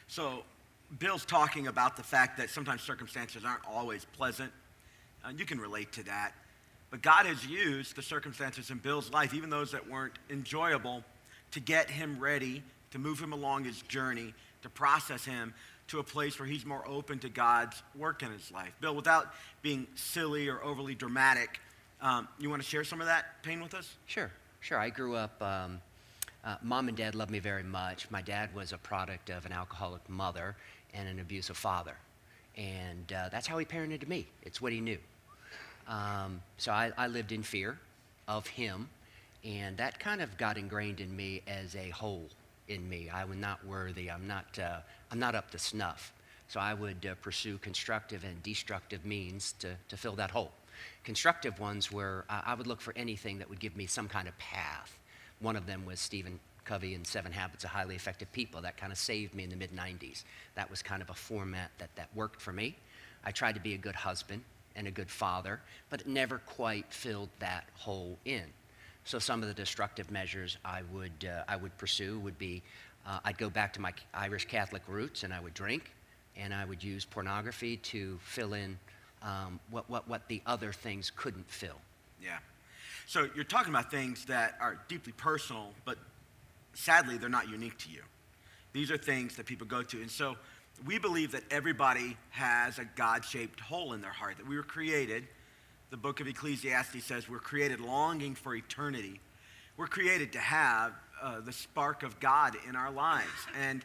So, 0.07 0.43
Bill's 0.99 1.25
talking 1.25 1.67
about 1.67 1.97
the 1.97 2.03
fact 2.03 2.37
that 2.37 2.49
sometimes 2.49 2.81
circumstances 2.81 3.43
aren't 3.43 3.65
always 3.67 4.05
pleasant. 4.05 4.51
Uh, 5.23 5.31
you 5.35 5.45
can 5.45 5.59
relate 5.59 5.91
to 5.93 6.03
that. 6.03 6.33
But 6.91 7.01
God 7.01 7.25
has 7.25 7.45
used 7.45 7.95
the 7.95 8.01
circumstances 8.01 8.69
in 8.69 8.77
Bill's 8.77 9.11
life, 9.11 9.33
even 9.33 9.49
those 9.49 9.71
that 9.71 9.89
weren't 9.89 10.13
enjoyable, 10.29 11.03
to 11.51 11.59
get 11.59 11.89
him 11.89 12.19
ready, 12.19 12.63
to 12.91 12.99
move 12.99 13.19
him 13.19 13.33
along 13.33 13.63
his 13.65 13.81
journey, 13.83 14.33
to 14.61 14.69
process 14.69 15.25
him 15.25 15.53
to 15.87 15.99
a 15.99 16.03
place 16.03 16.39
where 16.39 16.47
he's 16.47 16.65
more 16.65 16.87
open 16.87 17.19
to 17.19 17.29
God's 17.29 17.81
work 17.95 18.23
in 18.23 18.31
his 18.31 18.51
life. 18.51 18.73
Bill, 18.81 18.95
without 18.95 19.33
being 19.61 19.87
silly 19.95 20.47
or 20.47 20.63
overly 20.63 20.95
dramatic, 20.95 21.59
um, 22.01 22.27
you 22.39 22.49
want 22.49 22.61
to 22.61 22.67
share 22.67 22.83
some 22.83 23.01
of 23.01 23.07
that 23.07 23.41
pain 23.43 23.61
with 23.61 23.73
us? 23.73 23.95
Sure, 24.05 24.31
sure. 24.61 24.79
I 24.79 24.89
grew 24.89 25.15
up, 25.15 25.41
um, 25.41 25.81
uh, 26.45 26.57
mom 26.61 26.87
and 26.87 26.95
dad 26.95 27.15
loved 27.15 27.31
me 27.31 27.39
very 27.39 27.63
much. 27.63 28.09
My 28.11 28.21
dad 28.21 28.53
was 28.53 28.71
a 28.71 28.77
product 28.77 29.29
of 29.29 29.45
an 29.45 29.51
alcoholic 29.51 30.07
mother 30.07 30.55
and 30.93 31.09
an 31.09 31.19
abusive 31.19 31.57
father. 31.57 31.95
And 32.55 33.11
uh, 33.11 33.29
that's 33.31 33.47
how 33.47 33.57
he 33.57 33.65
parented 33.65 34.07
me. 34.07 34.27
It's 34.43 34.61
what 34.61 34.71
he 34.71 34.79
knew. 34.79 34.99
Um, 35.87 36.41
so 36.57 36.71
I, 36.71 36.91
I 36.97 37.07
lived 37.07 37.31
in 37.31 37.43
fear 37.43 37.79
of 38.27 38.47
him, 38.47 38.89
and 39.43 39.75
that 39.77 39.99
kind 39.99 40.21
of 40.21 40.37
got 40.37 40.57
ingrained 40.57 40.99
in 40.99 41.15
me 41.15 41.41
as 41.47 41.75
a 41.75 41.89
whole 41.89 42.29
in 42.67 42.87
me. 42.87 43.09
I 43.09 43.25
was 43.25 43.37
not 43.37 43.65
worthy. 43.65 44.09
I'm 44.09 44.27
not, 44.27 44.57
uh, 44.57 44.79
I'm 45.11 45.19
not 45.19 45.35
up 45.35 45.51
to 45.51 45.59
snuff. 45.59 46.13
So 46.47 46.59
I 46.59 46.73
would 46.73 47.05
uh, 47.05 47.15
pursue 47.21 47.57
constructive 47.57 48.23
and 48.23 48.41
destructive 48.43 49.05
means 49.05 49.53
to, 49.59 49.75
to 49.89 49.97
fill 49.97 50.13
that 50.13 50.31
hole. 50.31 50.51
Constructive 51.03 51.59
ones 51.59 51.91
were 51.91 52.25
uh, 52.29 52.41
I 52.45 52.53
would 52.53 52.67
look 52.67 52.81
for 52.81 52.93
anything 52.95 53.39
that 53.39 53.49
would 53.49 53.59
give 53.59 53.75
me 53.75 53.87
some 53.87 54.07
kind 54.07 54.27
of 54.27 54.37
path. 54.37 54.97
One 55.39 55.55
of 55.55 55.65
them 55.65 55.85
was 55.85 55.99
Stephen 55.99 56.39
Covey 56.63 56.95
and 56.95 57.05
Seven 57.05 57.31
Habits 57.31 57.63
of 57.63 57.69
Highly 57.69 57.95
Effective 57.95 58.31
People. 58.31 58.61
That 58.61 58.77
kind 58.77 58.91
of 58.91 58.97
saved 58.97 59.33
me 59.33 59.43
in 59.43 59.49
the 59.49 59.55
mid 59.55 59.71
90s. 59.71 60.23
That 60.55 60.69
was 60.69 60.81
kind 60.81 61.01
of 61.01 61.09
a 61.09 61.13
format 61.13 61.71
that, 61.77 61.95
that 61.95 62.09
worked 62.15 62.41
for 62.41 62.51
me. 62.51 62.75
I 63.23 63.31
tried 63.31 63.55
to 63.55 63.61
be 63.61 63.73
a 63.73 63.77
good 63.77 63.95
husband 63.95 64.41
and 64.75 64.87
a 64.87 64.91
good 64.91 65.09
father, 65.09 65.61
but 65.89 66.01
it 66.01 66.07
never 66.07 66.39
quite 66.39 66.91
filled 66.91 67.29
that 67.39 67.65
hole 67.75 68.17
in. 68.25 68.43
So 69.03 69.19
some 69.19 69.41
of 69.41 69.47
the 69.47 69.53
destructive 69.53 70.09
measures 70.11 70.57
I 70.65 70.81
would, 70.91 71.29
uh, 71.29 71.43
I 71.47 71.55
would 71.55 71.77
pursue 71.77 72.19
would 72.19 72.37
be 72.37 72.63
uh, 73.05 73.19
I'd 73.23 73.37
go 73.37 73.49
back 73.49 73.71
to 73.73 73.81
my 73.81 73.93
Irish 74.13 74.45
Catholic 74.45 74.81
roots 74.87 75.23
and 75.23 75.33
I 75.33 75.39
would 75.39 75.53
drink 75.53 75.91
and 76.35 76.53
I 76.53 76.65
would 76.65 76.83
use 76.83 77.05
pornography 77.05 77.77
to 77.77 78.19
fill 78.23 78.53
in 78.53 78.77
um, 79.21 79.59
what, 79.69 79.89
what, 79.89 80.07
what 80.07 80.27
the 80.27 80.41
other 80.45 80.73
things 80.73 81.11
couldn't 81.15 81.49
fill. 81.49 81.79
Yeah. 82.21 82.37
So 83.07 83.29
you're 83.35 83.43
talking 83.43 83.71
about 83.73 83.91
things 83.91 84.25
that 84.25 84.57
are 84.59 84.79
deeply 84.87 85.13
personal, 85.13 85.71
but 85.85 85.97
sadly, 86.73 87.17
they're 87.17 87.29
not 87.29 87.49
unique 87.49 87.77
to 87.79 87.89
you. 87.91 88.01
These 88.73 88.91
are 88.91 88.97
things 88.97 89.35
that 89.35 89.45
people 89.45 89.67
go 89.67 89.83
to. 89.83 90.01
And 90.01 90.09
so 90.09 90.35
we 90.85 90.99
believe 90.99 91.31
that 91.31 91.43
everybody 91.51 92.17
has 92.31 92.79
a 92.79 92.85
God 92.95 93.23
shaped 93.23 93.59
hole 93.59 93.93
in 93.93 94.01
their 94.01 94.11
heart, 94.11 94.37
that 94.37 94.47
we 94.47 94.57
were 94.57 94.63
created. 94.63 95.27
The 95.91 95.97
book 95.97 96.19
of 96.19 96.27
Ecclesiastes 96.27 97.03
says 97.03 97.29
we're 97.29 97.39
created 97.39 97.79
longing 97.79 98.35
for 98.35 98.55
eternity. 98.55 99.21
We're 99.77 99.87
created 99.87 100.33
to 100.33 100.39
have 100.39 100.93
uh, 101.21 101.39
the 101.41 101.53
spark 101.53 102.03
of 102.03 102.19
God 102.19 102.57
in 102.67 102.75
our 102.75 102.91
lives. 102.91 103.29
And 103.61 103.83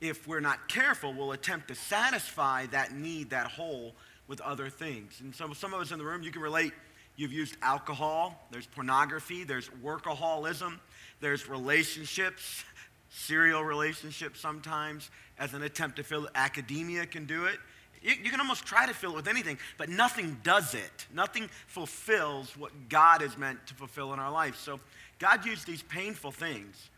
if 0.00 0.28
we're 0.28 0.40
not 0.40 0.68
careful, 0.68 1.12
we'll 1.12 1.32
attempt 1.32 1.68
to 1.68 1.74
satisfy 1.74 2.66
that 2.66 2.92
need, 2.92 3.30
that 3.30 3.48
hole, 3.48 3.94
with 4.28 4.40
other 4.42 4.70
things. 4.70 5.20
And 5.20 5.34
so 5.34 5.52
some 5.52 5.74
of 5.74 5.80
us 5.80 5.90
in 5.90 5.98
the 5.98 6.04
room, 6.04 6.22
you 6.22 6.30
can 6.30 6.40
relate. 6.40 6.72
You've 7.16 7.32
used 7.32 7.56
alcohol, 7.60 8.46
there's 8.50 8.66
pornography, 8.66 9.44
there's 9.44 9.68
workaholism, 9.84 10.78
there's 11.20 11.48
relationships, 11.48 12.64
serial 13.10 13.62
relationships 13.62 14.40
sometimes, 14.40 15.10
as 15.38 15.52
an 15.54 15.62
attempt 15.62 15.96
to 15.96 16.02
fill 16.02 16.24
it. 16.24 16.30
Academia 16.34 17.06
can 17.06 17.26
do 17.26 17.44
it. 17.44 17.58
You, 18.02 18.14
you, 18.22 18.30
can 18.30 18.40
almost 18.40 18.64
try 18.64 18.86
to 18.86 18.94
fill 18.94 19.12
it 19.12 19.16
with 19.16 19.28
anything, 19.28 19.58
but 19.76 19.88
nothing 19.88 20.38
does 20.42 20.74
it. 20.74 21.06
Nothing 21.12 21.50
fulfills 21.66 22.56
what 22.56 22.72
God 22.88 23.22
is 23.22 23.36
meant 23.36 23.66
to 23.66 23.74
fulfill 23.74 24.14
in 24.14 24.18
our 24.18 24.30
life. 24.30 24.56
So 24.56 24.80
God 25.18 25.44
used 25.44 25.66
these 25.66 25.82
painful 25.82 26.32
things. 26.32 26.88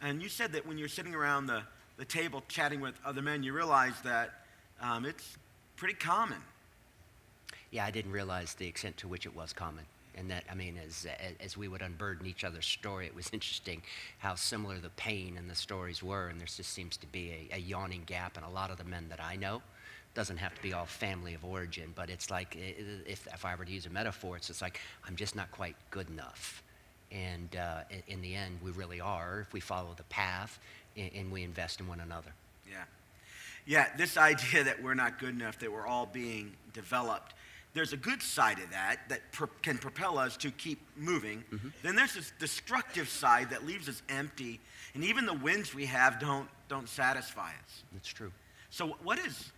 And 0.00 0.22
you 0.22 0.30
said 0.30 0.52
that 0.52 0.66
when 0.66 0.78
you're 0.78 0.88
sitting 0.88 1.14
around 1.14 1.46
the, 1.46 1.62
the 1.98 2.06
table 2.06 2.42
chatting 2.48 2.80
with 2.80 2.94
other 3.04 3.20
men, 3.20 3.42
you 3.42 3.52
realize 3.52 4.00
that 4.02 4.30
um, 4.80 5.04
it's 5.04 5.36
pretty 5.76 5.94
common. 5.94 6.38
Yeah, 7.70 7.84
I 7.84 7.90
didn't 7.90 8.12
realize 8.12 8.54
the 8.54 8.66
extent 8.66 8.96
to 8.98 9.08
which 9.08 9.26
it 9.26 9.34
was 9.34 9.52
common. 9.52 9.84
And 10.16 10.30
that, 10.30 10.44
I 10.50 10.54
mean, 10.54 10.78
as, 10.84 11.06
as 11.38 11.56
we 11.56 11.68
would 11.68 11.82
unburden 11.82 12.26
each 12.26 12.42
other's 12.44 12.66
story, 12.66 13.06
it 13.06 13.14
was 13.14 13.30
interesting 13.32 13.82
how 14.18 14.34
similar 14.34 14.78
the 14.78 14.90
pain 14.90 15.36
and 15.36 15.48
the 15.48 15.54
stories 15.54 16.02
were. 16.02 16.28
And 16.28 16.40
there 16.40 16.46
just 16.46 16.72
seems 16.72 16.96
to 16.98 17.06
be 17.06 17.48
a, 17.52 17.56
a 17.56 17.58
yawning 17.58 18.02
gap 18.06 18.36
in 18.36 18.44
a 18.44 18.50
lot 18.50 18.70
of 18.70 18.78
the 18.78 18.84
men 18.84 19.06
that 19.08 19.20
I 19.22 19.36
know. 19.36 19.62
Doesn't 20.12 20.38
have 20.38 20.54
to 20.54 20.62
be 20.62 20.72
all 20.72 20.86
family 20.86 21.34
of 21.34 21.44
origin, 21.44 21.92
but 21.94 22.10
it's 22.10 22.30
like, 22.30 22.56
if, 22.58 23.28
if 23.32 23.44
I 23.44 23.54
were 23.54 23.64
to 23.64 23.70
use 23.70 23.86
a 23.86 23.90
metaphor, 23.90 24.36
it's 24.36 24.48
just 24.48 24.60
like, 24.60 24.80
I'm 25.06 25.14
just 25.14 25.36
not 25.36 25.52
quite 25.52 25.76
good 25.90 26.10
enough. 26.10 26.64
And 27.12 27.54
uh, 27.54 27.82
in, 28.08 28.20
the 28.20 28.34
end, 28.34 28.58
we 28.62 28.72
really 28.72 29.00
are 29.00 29.40
if 29.40 29.52
we 29.52 29.60
follow 29.60 29.94
the 29.96 30.04
path 30.04 30.58
and, 30.96 31.10
and 31.14 31.32
we 31.32 31.44
invest 31.44 31.78
in 31.78 31.86
one 31.86 32.00
another. 32.00 32.32
Yeah. 32.68 32.84
Yeah, 33.66 33.86
this 33.96 34.16
idea 34.16 34.64
that 34.64 34.82
we're 34.82 34.94
not 34.94 35.18
good 35.18 35.30
enough, 35.30 35.58
that 35.60 35.70
we're 35.70 35.86
all 35.86 36.06
being 36.06 36.54
developed, 36.72 37.34
there's 37.72 37.92
a 37.92 37.96
good 37.96 38.22
side 38.22 38.58
of 38.58 38.70
that 38.70 39.08
that 39.08 39.20
can 39.62 39.78
propel 39.78 40.18
us 40.18 40.36
to 40.38 40.50
keep 40.50 40.80
moving. 40.96 41.44
Mm-hmm. 41.52 41.68
Then 41.82 41.96
there's 41.96 42.14
this 42.14 42.32
destructive 42.38 43.08
side 43.08 43.50
that 43.50 43.64
leaves 43.64 43.88
us 43.88 44.02
empty, 44.08 44.60
and 44.94 45.04
even 45.04 45.24
the 45.24 45.34
wins 45.34 45.74
we 45.74 45.86
have 45.86 46.18
don't, 46.18 46.48
don't 46.68 46.88
satisfy 46.88 47.50
us. 47.50 47.84
That's 47.92 48.08
true. 48.08 48.32
So, 48.70 48.96
what 49.02 49.18
is, 49.18 49.52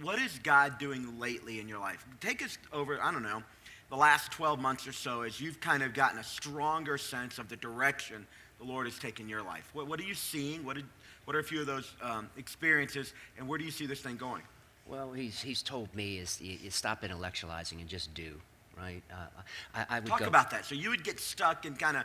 what 0.00 0.18
is 0.18 0.38
God 0.42 0.78
doing 0.78 1.18
lately 1.18 1.60
in 1.60 1.68
your 1.68 1.78
life? 1.78 2.06
Take 2.20 2.42
us 2.42 2.56
over, 2.72 3.00
I 3.02 3.12
don't 3.12 3.22
know, 3.22 3.42
the 3.90 3.96
last 3.96 4.32
12 4.32 4.58
months 4.58 4.86
or 4.86 4.92
so 4.92 5.22
as 5.22 5.38
you've 5.40 5.60
kind 5.60 5.82
of 5.82 5.92
gotten 5.92 6.18
a 6.18 6.24
stronger 6.24 6.96
sense 6.96 7.38
of 7.38 7.48
the 7.50 7.56
direction 7.56 8.26
the 8.58 8.64
Lord 8.64 8.86
has 8.86 8.98
taken 8.98 9.28
your 9.28 9.42
life. 9.42 9.68
What, 9.74 9.88
what 9.88 10.00
are 10.00 10.04
you 10.04 10.14
seeing? 10.14 10.64
What, 10.64 10.76
did, 10.76 10.86
what 11.26 11.36
are 11.36 11.40
a 11.40 11.44
few 11.44 11.60
of 11.60 11.66
those 11.66 11.92
um, 12.00 12.30
experiences, 12.38 13.12
and 13.36 13.46
where 13.46 13.58
do 13.58 13.64
you 13.64 13.70
see 13.70 13.84
this 13.84 14.00
thing 14.00 14.16
going? 14.16 14.42
Well, 14.86 15.12
he's, 15.12 15.40
he's 15.40 15.62
told 15.62 15.94
me 15.94 16.18
is, 16.18 16.40
is 16.40 16.74
stop 16.74 17.02
intellectualizing 17.02 17.80
and 17.80 17.88
just 17.88 18.12
do, 18.14 18.40
right? 18.76 19.02
Uh, 19.10 19.42
I, 19.74 19.86
I, 19.88 20.00
would 20.00 20.08
talk 20.08 20.20
go, 20.20 20.26
about 20.26 20.50
that. 20.50 20.64
So 20.64 20.74
you 20.74 20.90
would 20.90 21.04
get 21.04 21.20
stuck 21.20 21.64
in 21.64 21.74
kind 21.74 21.96
of 21.96 22.04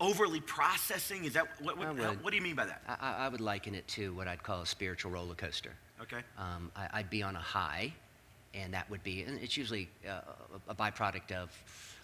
overly 0.00 0.40
processing. 0.40 1.24
Is 1.24 1.32
that 1.34 1.46
what? 1.62 1.78
What, 1.78 1.96
how, 1.96 2.12
what, 2.14 2.30
do 2.30 2.36
you 2.36 2.42
mean 2.42 2.54
by 2.54 2.66
that? 2.66 2.82
I, 2.86 3.26
I, 3.26 3.28
would 3.28 3.40
liken 3.40 3.74
it 3.74 3.86
to 3.88 4.14
what 4.14 4.28
I'd 4.28 4.42
call 4.42 4.62
a 4.62 4.66
spiritual 4.66 5.12
roller 5.12 5.34
coaster. 5.34 5.72
Okay. 6.00 6.20
Um, 6.38 6.70
I, 6.76 6.98
would 6.98 7.10
be 7.10 7.22
on 7.22 7.36
a 7.36 7.40
high, 7.40 7.92
and 8.54 8.72
that 8.74 8.88
would 8.90 9.02
be, 9.02 9.22
and 9.22 9.38
it's 9.40 9.56
usually 9.56 9.88
uh, 10.08 10.20
a 10.68 10.74
byproduct 10.74 11.32
of 11.32 11.50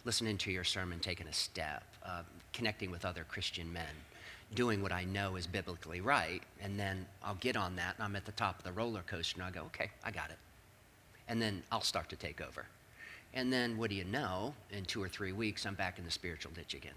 listening 0.05 0.39
to 0.39 0.51
your 0.51 0.65
sermon, 0.65 0.99
taking 0.99 1.27
a 1.27 1.33
step, 1.33 1.83
uh, 2.05 2.23
connecting 2.53 2.91
with 2.91 3.05
other 3.05 3.25
Christian 3.25 3.73
men 3.73 3.85
doing 4.55 4.83
what 4.83 4.93
I 4.93 5.05
know 5.05 5.37
is 5.37 5.47
biblically 5.47 6.01
right, 6.01 6.43
and 6.61 6.79
then 6.79 7.07
I'll 7.23 7.35
get 7.37 7.57
on 7.57 7.77
that, 7.77 7.97
and 7.97 8.05
I'm 8.05 8.17
at 8.17 8.25
the 8.25 8.33
top 8.33 8.59
of 8.59 8.65
the 8.65 8.73
roller 8.73 9.03
coaster, 9.07 9.37
and 9.37 9.45
I'll 9.45 9.53
go, 9.53 9.63
okay, 9.67 9.91
I 10.05 10.11
got 10.11 10.31
it. 10.31 10.39
And 11.29 11.43
then 11.43 11.63
I'll 11.73 11.81
start 11.81 12.09
to 12.11 12.17
take 12.17 12.41
over. 12.41 12.67
And 13.35 13.53
then 13.53 13.77
what 13.77 13.91
do 13.91 13.97
you 13.97 14.05
know? 14.05 14.55
In 14.71 14.85
two 14.85 15.03
or 15.03 15.09
three 15.09 15.33
weeks, 15.33 15.67
I'm 15.67 15.75
back 15.75 15.99
in 15.99 16.05
the 16.05 16.11
spiritual 16.11 16.53
ditch 16.55 16.75
again. 16.75 16.95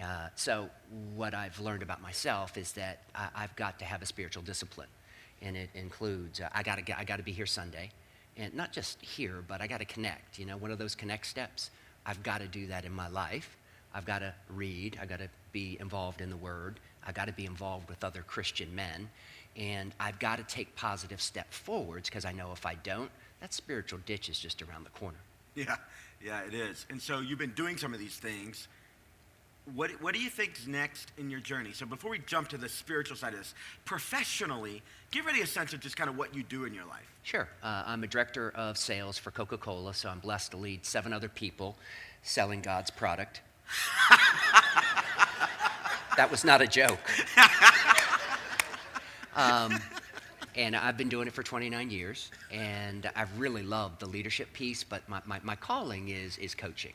Uh, 0.00 0.28
so, 0.36 0.70
what 1.16 1.34
I've 1.34 1.58
learned 1.58 1.82
about 1.82 2.00
myself 2.00 2.56
is 2.56 2.72
that 2.72 3.02
I, 3.14 3.28
have 3.34 3.56
got 3.56 3.78
to 3.80 3.84
have 3.84 4.00
a 4.00 4.06
spiritual 4.06 4.42
discipline. 4.44 4.86
And 5.42 5.56
it 5.56 5.70
includes 5.74 6.40
uh, 6.40 6.48
I 6.54 6.62
got 6.62 6.84
to 6.84 6.98
I 6.98 7.02
got 7.02 7.16
to 7.16 7.24
be 7.24 7.32
here 7.32 7.46
Sunday. 7.46 7.90
And 8.36 8.54
not 8.54 8.72
just 8.72 9.02
here, 9.02 9.42
but 9.48 9.60
I 9.60 9.66
got 9.66 9.78
to 9.78 9.84
connect. 9.84 10.38
You 10.38 10.46
know, 10.46 10.56
one 10.56 10.70
of 10.70 10.78
those 10.78 10.94
connect 10.94 11.26
steps. 11.26 11.70
I've 12.06 12.22
got 12.22 12.40
to 12.40 12.46
do 12.46 12.68
that 12.68 12.84
in 12.84 12.92
my 12.92 13.08
life. 13.08 13.56
I've 13.94 14.04
got 14.04 14.20
to 14.20 14.34
read. 14.48 14.98
I've 15.00 15.08
got 15.08 15.20
to 15.20 15.28
be 15.52 15.76
involved 15.80 16.20
in 16.20 16.30
the 16.30 16.36
Word. 16.36 16.80
I've 17.06 17.14
got 17.14 17.26
to 17.26 17.32
be 17.32 17.46
involved 17.46 17.88
with 17.88 18.04
other 18.04 18.22
Christian 18.22 18.74
men. 18.74 19.08
And 19.56 19.94
I've 19.98 20.18
got 20.18 20.36
to 20.36 20.44
take 20.44 20.74
positive 20.76 21.20
step 21.20 21.52
forwards 21.52 22.08
because 22.08 22.24
I 22.24 22.32
know 22.32 22.52
if 22.52 22.64
I 22.64 22.74
don't, 22.74 23.10
that 23.40 23.52
spiritual 23.52 24.00
ditch 24.06 24.28
is 24.28 24.38
just 24.38 24.62
around 24.62 24.84
the 24.84 24.90
corner. 24.90 25.18
Yeah, 25.54 25.74
yeah, 26.24 26.42
it 26.42 26.54
is. 26.54 26.86
And 26.88 27.02
so 27.02 27.18
you've 27.18 27.40
been 27.40 27.54
doing 27.54 27.78
some 27.78 27.92
of 27.92 27.98
these 27.98 28.16
things. 28.16 28.68
What, 29.74 29.90
what 30.00 30.14
do 30.14 30.20
you 30.20 30.30
think's 30.30 30.68
next 30.68 31.10
in 31.18 31.30
your 31.30 31.40
journey? 31.40 31.72
So 31.72 31.84
before 31.84 32.12
we 32.12 32.20
jump 32.20 32.46
to 32.48 32.58
the 32.58 32.68
spiritual 32.68 33.16
side 33.16 33.32
of 33.32 33.40
this, 33.40 33.54
professionally, 33.84 34.82
give 35.10 35.26
ready 35.26 35.40
a 35.40 35.46
sense 35.48 35.72
of 35.72 35.80
just 35.80 35.96
kind 35.96 36.08
of 36.08 36.16
what 36.16 36.32
you 36.32 36.44
do 36.44 36.64
in 36.64 36.74
your 36.74 36.86
life. 36.86 37.12
Sure. 37.24 37.48
Uh, 37.60 37.82
I'm 37.86 38.04
a 38.04 38.06
director 38.06 38.50
of 38.54 38.78
sales 38.78 39.18
for 39.18 39.32
Coca-Cola, 39.32 39.94
so 39.94 40.08
I'm 40.08 40.20
blessed 40.20 40.52
to 40.52 40.56
lead 40.58 40.86
seven 40.86 41.12
other 41.12 41.28
people 41.28 41.76
selling 42.22 42.60
God's 42.60 42.90
product. 42.90 43.42
That 46.16 46.30
was 46.30 46.44
not 46.44 46.60
a 46.60 46.66
joke. 46.66 46.98
um, 49.36 49.78
and 50.56 50.74
I've 50.74 50.96
been 50.96 51.08
doing 51.08 51.28
it 51.28 51.32
for 51.32 51.44
29 51.44 51.90
years, 51.90 52.32
and 52.50 53.08
I've 53.14 53.38
really 53.38 53.62
loved 53.62 54.00
the 54.00 54.06
leadership 54.06 54.52
piece, 54.52 54.82
but 54.82 55.08
my, 55.08 55.20
my, 55.24 55.38
my 55.44 55.54
calling 55.54 56.08
is, 56.08 56.36
is 56.38 56.54
coaching. 56.54 56.94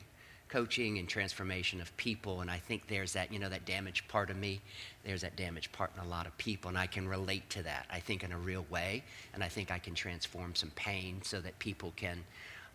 Coaching 0.50 0.98
and 0.98 1.08
transformation 1.08 1.80
of 1.80 1.96
people, 1.96 2.42
and 2.42 2.50
I 2.50 2.58
think 2.58 2.86
there's 2.86 3.14
that, 3.14 3.32
you 3.32 3.38
know, 3.38 3.48
that 3.48 3.64
damaged 3.64 4.06
part 4.08 4.28
of 4.28 4.36
me. 4.36 4.60
There's 5.02 5.22
that 5.22 5.36
damaged 5.36 5.72
part 5.72 5.90
in 5.96 6.04
a 6.04 6.08
lot 6.08 6.26
of 6.26 6.36
people, 6.36 6.68
and 6.68 6.76
I 6.76 6.86
can 6.86 7.08
relate 7.08 7.48
to 7.50 7.62
that, 7.62 7.86
I 7.90 8.00
think, 8.00 8.22
in 8.22 8.32
a 8.32 8.38
real 8.38 8.66
way, 8.68 9.02
and 9.32 9.42
I 9.42 9.48
think 9.48 9.70
I 9.70 9.78
can 9.78 9.94
transform 9.94 10.54
some 10.54 10.70
pain 10.76 11.20
so 11.22 11.40
that 11.40 11.58
people 11.58 11.94
can 11.96 12.22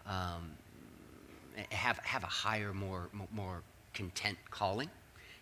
um, 0.08 0.50
have, 1.70 2.00
have 2.00 2.24
a 2.24 2.27
higher, 2.27 2.74
more, 2.74 3.10
more 3.32 3.62
content 4.00 4.38
calling 4.50 4.89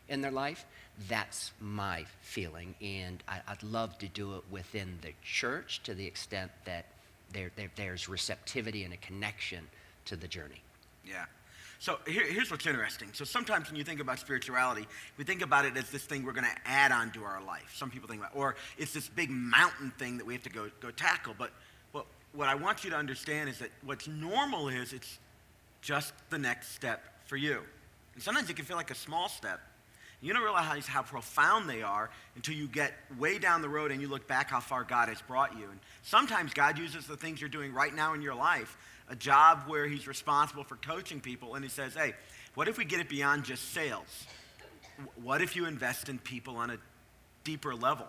in 0.09 0.21
their 0.21 0.31
life. 0.31 0.65
That's 1.07 1.51
my 1.61 2.05
feeling. 2.21 2.73
And 2.81 3.23
I, 3.27 3.39
would 3.49 3.61
love 3.61 3.99
to 3.99 4.07
do 4.07 4.35
it 4.35 4.43
within 4.49 4.97
the 5.01 5.13
church 5.23 5.83
to 5.83 5.93
the 5.93 6.05
extent 6.05 6.51
that 6.65 6.87
there, 7.31 7.51
there, 7.55 7.69
there's 7.75 8.09
receptivity 8.09 8.83
and 8.83 8.93
a 8.93 8.97
connection 8.97 9.67
to 10.05 10.15
the 10.15 10.27
journey. 10.27 10.63
Yeah. 11.05 11.25
So 11.77 11.99
here, 12.07 12.25
here's 12.25 12.49
what's 12.49 12.65
interesting. 12.65 13.09
So 13.13 13.23
sometimes 13.25 13.69
when 13.69 13.75
you 13.77 13.83
think 13.83 13.99
about 13.99 14.17
spirituality, 14.17 14.87
we 15.17 15.23
think 15.23 15.43
about 15.43 15.65
it 15.65 15.77
as 15.77 15.91
this 15.91 16.03
thing 16.03 16.25
we're 16.25 16.31
going 16.31 16.45
to 16.45 16.61
add 16.67 16.91
on 16.91 17.11
to 17.11 17.23
our 17.23 17.43
life. 17.43 17.71
Some 17.75 17.91
people 17.91 18.09
think 18.09 18.21
about, 18.21 18.35
or 18.35 18.55
it's 18.79 18.91
this 18.91 19.07
big 19.07 19.29
mountain 19.29 19.91
thing 19.99 20.17
that 20.17 20.25
we 20.25 20.33
have 20.33 20.41
to 20.43 20.49
go, 20.49 20.71
go 20.79 20.89
tackle. 20.89 21.35
But 21.37 21.51
what, 21.91 22.07
what 22.33 22.49
I 22.49 22.55
want 22.55 22.83
you 22.83 22.89
to 22.89 22.95
understand 22.95 23.49
is 23.49 23.59
that 23.59 23.69
what's 23.83 24.07
normal 24.07 24.69
is 24.69 24.93
it's 24.93 25.19
just 25.81 26.13
the 26.31 26.39
next 26.39 26.73
step 26.73 27.03
for 27.27 27.37
you. 27.37 27.61
And 28.17 28.23
sometimes 28.23 28.49
it 28.49 28.55
can 28.55 28.65
feel 28.65 28.77
like 28.77 28.89
a 28.89 28.95
small 28.95 29.29
step. 29.29 29.59
You 30.21 30.33
don't 30.33 30.41
realize 30.41 30.87
how 30.87 31.03
profound 31.03 31.69
they 31.69 31.83
are 31.83 32.09
until 32.35 32.55
you 32.55 32.67
get 32.67 32.95
way 33.19 33.37
down 33.37 33.61
the 33.61 33.69
road 33.69 33.91
and 33.91 34.01
you 34.01 34.07
look 34.07 34.27
back 34.27 34.49
how 34.49 34.59
far 34.59 34.83
God 34.83 35.07
has 35.09 35.21
brought 35.21 35.55
you. 35.55 35.69
And 35.69 35.79
sometimes 36.01 36.51
God 36.51 36.79
uses 36.79 37.05
the 37.05 37.15
things 37.15 37.39
you're 37.39 37.47
doing 37.47 37.75
right 37.75 37.93
now 37.93 38.15
in 38.15 38.23
your 38.23 38.33
life, 38.33 38.75
a 39.07 39.15
job 39.15 39.65
where 39.67 39.87
He's 39.87 40.07
responsible 40.07 40.63
for 40.63 40.77
coaching 40.77 41.21
people, 41.21 41.53
and 41.53 41.63
He 41.63 41.69
says, 41.69 41.93
hey, 41.93 42.15
what 42.55 42.67
if 42.67 42.79
we 42.79 42.85
get 42.85 43.01
it 43.01 43.07
beyond 43.07 43.43
just 43.43 43.71
sales? 43.71 44.25
What 45.21 45.43
if 45.43 45.55
you 45.55 45.67
invest 45.67 46.09
in 46.09 46.17
people 46.17 46.57
on 46.57 46.71
a 46.71 46.77
deeper 47.43 47.75
level? 47.75 48.07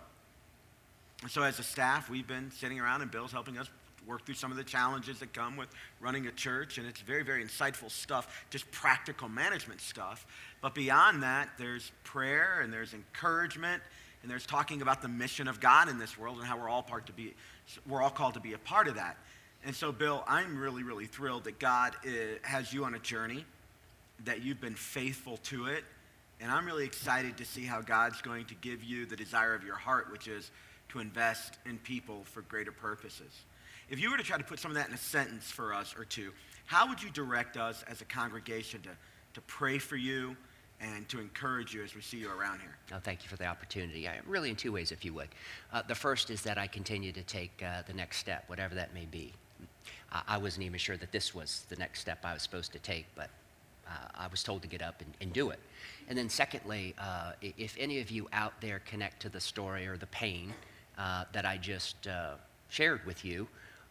And 1.20 1.30
so, 1.30 1.42
as 1.42 1.58
a 1.58 1.62
staff, 1.62 2.08
we've 2.08 2.26
been 2.26 2.50
sitting 2.52 2.80
around, 2.80 3.02
and 3.02 3.10
Bill's 3.10 3.32
helping 3.32 3.58
us 3.58 3.68
work 4.08 4.24
through 4.24 4.34
some 4.34 4.50
of 4.50 4.56
the 4.56 4.64
challenges 4.64 5.18
that 5.20 5.32
come 5.34 5.56
with 5.56 5.68
running 6.00 6.26
a 6.26 6.32
church, 6.32 6.78
and 6.78 6.86
it's 6.86 7.00
very, 7.00 7.22
very 7.22 7.44
insightful 7.44 7.90
stuff, 7.90 8.46
just 8.50 8.68
practical 8.70 9.28
management 9.28 9.80
stuff. 9.80 10.26
But 10.62 10.74
beyond 10.74 11.22
that, 11.22 11.50
there's 11.58 11.92
prayer 12.04 12.60
and 12.62 12.72
there's 12.72 12.94
encouragement 12.94 13.82
and 14.22 14.30
there's 14.30 14.46
talking 14.46 14.82
about 14.82 15.02
the 15.02 15.08
mission 15.08 15.46
of 15.46 15.60
God 15.60 15.88
in 15.88 15.98
this 15.98 16.18
world 16.18 16.38
and 16.38 16.46
how 16.46 16.58
we're 16.58 16.68
all 16.68 16.82
part 16.82 17.06
to 17.06 17.12
be, 17.12 17.34
we're 17.86 18.02
all 18.02 18.10
called 18.10 18.34
to 18.34 18.40
be 18.40 18.54
a 18.54 18.58
part 18.58 18.88
of 18.88 18.96
that. 18.96 19.16
And 19.64 19.74
so, 19.74 19.92
Bill, 19.92 20.24
I'm 20.26 20.58
really, 20.58 20.82
really 20.82 21.06
thrilled 21.06 21.44
that 21.44 21.58
God 21.58 21.94
is, 22.02 22.38
has 22.42 22.72
you 22.72 22.84
on 22.84 22.94
a 22.94 22.98
journey, 22.98 23.44
that 24.24 24.42
you've 24.42 24.60
been 24.60 24.74
faithful 24.74 25.36
to 25.44 25.66
it, 25.66 25.84
and 26.40 26.50
I'm 26.50 26.66
really 26.66 26.84
excited 26.84 27.36
to 27.38 27.44
see 27.44 27.64
how 27.64 27.80
God's 27.80 28.22
going 28.22 28.44
to 28.46 28.54
give 28.54 28.82
you 28.82 29.06
the 29.06 29.16
desire 29.16 29.54
of 29.54 29.64
your 29.64 29.74
heart, 29.76 30.10
which 30.10 30.28
is 30.28 30.50
to 30.90 31.00
invest 31.00 31.58
in 31.66 31.78
people 31.78 32.22
for 32.24 32.42
greater 32.42 32.72
purposes. 32.72 33.42
If 33.90 34.00
you 34.00 34.10
were 34.10 34.18
to 34.18 34.22
try 34.22 34.36
to 34.36 34.44
put 34.44 34.58
some 34.58 34.70
of 34.70 34.76
that 34.76 34.88
in 34.88 34.94
a 34.94 34.98
sentence 34.98 35.50
for 35.50 35.72
us 35.72 35.94
or 35.96 36.04
two, 36.04 36.32
how 36.66 36.88
would 36.88 37.02
you 37.02 37.08
direct 37.10 37.56
us 37.56 37.82
as 37.88 38.02
a 38.02 38.04
congregation 38.04 38.82
to, 38.82 38.90
to 39.34 39.40
pray 39.42 39.78
for 39.78 39.96
you 39.96 40.36
and 40.80 41.08
to 41.08 41.18
encourage 41.18 41.74
you 41.74 41.82
as 41.82 41.94
we 41.94 42.02
see 42.02 42.18
you 42.18 42.30
around 42.30 42.60
here? 42.60 42.76
Oh, 42.92 42.98
thank 43.02 43.22
you 43.22 43.30
for 43.30 43.36
the 43.36 43.46
opportunity. 43.46 44.06
I, 44.06 44.18
really, 44.26 44.50
in 44.50 44.56
two 44.56 44.72
ways, 44.72 44.92
if 44.92 45.04
you 45.04 45.14
would. 45.14 45.28
Uh, 45.72 45.82
the 45.88 45.94
first 45.94 46.28
is 46.28 46.42
that 46.42 46.58
I 46.58 46.66
continue 46.66 47.12
to 47.12 47.22
take 47.22 47.62
uh, 47.64 47.82
the 47.86 47.94
next 47.94 48.18
step, 48.18 48.44
whatever 48.48 48.74
that 48.74 48.92
may 48.92 49.06
be. 49.06 49.32
I, 50.12 50.38
wasn't 50.38 50.64
even 50.64 50.78
sure 50.78 50.96
that 50.96 51.12
this 51.12 51.34
was 51.34 51.66
the 51.68 51.76
next 51.76 52.00
step 52.00 52.20
I 52.24 52.32
was 52.32 52.42
supposed 52.42 52.72
to 52.72 52.78
take, 52.78 53.06
but 53.14 53.30
uh, 53.86 53.90
I 54.14 54.26
was 54.28 54.42
told 54.42 54.62
to 54.62 54.68
get 54.68 54.80
up 54.80 55.00
and, 55.00 55.12
and 55.20 55.32
do 55.32 55.50
it. 55.50 55.58
And 56.08 56.16
then, 56.16 56.28
secondly, 56.28 56.94
uh, 56.98 57.32
if 57.42 57.74
any 57.78 58.00
of 58.00 58.10
you 58.10 58.28
out 58.32 58.58
there 58.60 58.80
connect 58.80 59.20
to 59.22 59.28
the 59.28 59.40
story 59.40 59.86
or 59.86 59.96
the 59.96 60.06
pain 60.06 60.54
uh, 60.96 61.24
that 61.32 61.44
I 61.44 61.56
just 61.56 62.08
shared 62.68 63.04
with 63.04 63.24
you, 63.24 63.48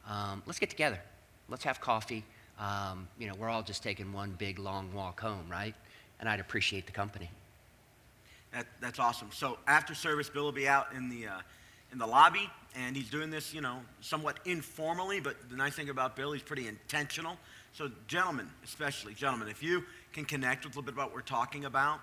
um, 0.07 0.41
let's 0.45 0.59
get 0.59 0.69
together. 0.69 0.99
Let's 1.49 1.63
have 1.63 1.79
coffee. 1.79 2.23
Um, 2.59 3.07
you 3.19 3.27
know, 3.27 3.35
we're 3.35 3.49
all 3.49 3.61
just 3.61 3.83
taking 3.83 4.11
one 4.11 4.31
big 4.37 4.59
long 4.59 4.91
walk 4.93 5.19
home, 5.19 5.45
right? 5.49 5.75
And 6.19 6.27
I'd 6.27 6.39
appreciate 6.39 6.85
the 6.85 6.91
company. 6.91 7.29
That, 8.51 8.65
that's 8.81 8.99
awesome. 8.99 9.29
So 9.31 9.59
after 9.67 9.93
service, 9.93 10.29
Bill 10.29 10.43
will 10.43 10.51
be 10.51 10.67
out 10.67 10.87
in 10.95 11.09
the 11.09 11.27
uh, 11.27 11.39
in 11.91 11.97
the 11.97 12.07
lobby, 12.07 12.49
and 12.75 12.95
he's 12.95 13.09
doing 13.09 13.29
this, 13.29 13.53
you 13.53 13.61
know, 13.61 13.79
somewhat 14.01 14.39
informally, 14.45 15.19
but 15.19 15.49
the 15.49 15.55
nice 15.55 15.75
thing 15.75 15.89
about 15.89 16.15
Bill, 16.15 16.33
he's 16.33 16.41
pretty 16.41 16.67
intentional. 16.67 17.37
So, 17.73 17.89
gentlemen, 18.07 18.49
especially, 18.63 19.13
gentlemen, 19.13 19.47
if 19.47 19.63
you 19.63 19.83
can 20.11 20.25
connect 20.25 20.65
with 20.65 20.75
a 20.75 20.79
little 20.79 20.91
bit 20.91 20.93
about 20.95 21.09
what 21.09 21.15
we're 21.15 21.21
talking 21.21 21.65
about, 21.65 21.99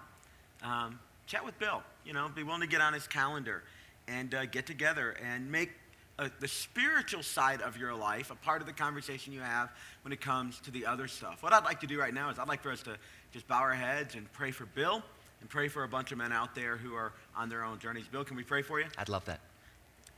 um, 0.63 0.99
chat 1.27 1.45
with 1.45 1.59
Bill. 1.59 1.83
You 2.05 2.13
know, 2.13 2.29
be 2.35 2.43
willing 2.43 2.61
to 2.61 2.67
get 2.67 2.81
on 2.81 2.93
his 2.93 3.07
calendar 3.07 3.63
and 4.09 4.35
uh, 4.35 4.47
get 4.47 4.67
together 4.67 5.17
and 5.25 5.51
make 5.51 5.71
uh, 6.19 6.29
the 6.41 6.49
spiritual 6.49 7.23
side 7.23 7.61
of 7.61 7.77
your 7.77 7.95
life 7.95 8.31
a 8.31 8.37
part 8.37 8.61
of 8.61 8.67
the 8.67 8.73
conversation 8.73 9.33
you 9.33 9.41
have 9.41 9.71
when 10.03 10.13
it 10.13 10.21
comes 10.21 10.61
to 10.61 10.71
the 10.71 10.87
other 10.87 11.09
stuff. 11.09 11.43
What 11.43 11.53
I'd 11.53 11.65
like 11.65 11.81
to 11.81 11.87
do 11.87 11.99
right 11.99 12.15
now 12.15 12.31
is 12.31 12.39
I'd 12.39 12.49
like 12.49 12.63
for 12.63 12.71
us 12.71 12.83
to 12.83 12.97
just 13.33 13.49
bow 13.49 13.61
our 13.61 13.75
heads 13.75 14.15
and 14.15 14.31
pray 14.33 14.51
for 14.51 14.67
Bill 14.67 15.03
and 15.41 15.51
pray 15.51 15.69
for 15.69 15.85
a 15.85 15.89
bunch 15.89 16.13
of 16.13 16.19
men 16.19 16.33
out 16.33 16.55
there 16.55 16.77
who 16.77 16.95
are 16.95 17.13
on 17.37 17.49
their 17.49 17.65
own 17.65 17.79
journeys. 17.79 18.07
Bill, 18.07 18.25
can 18.25 18.37
we 18.37 18.45
pray 18.45 18.63
for 18.63 18.81
you? 18.81 18.87
I'd 18.97 19.09
love 19.09 19.25
that. 19.25 19.41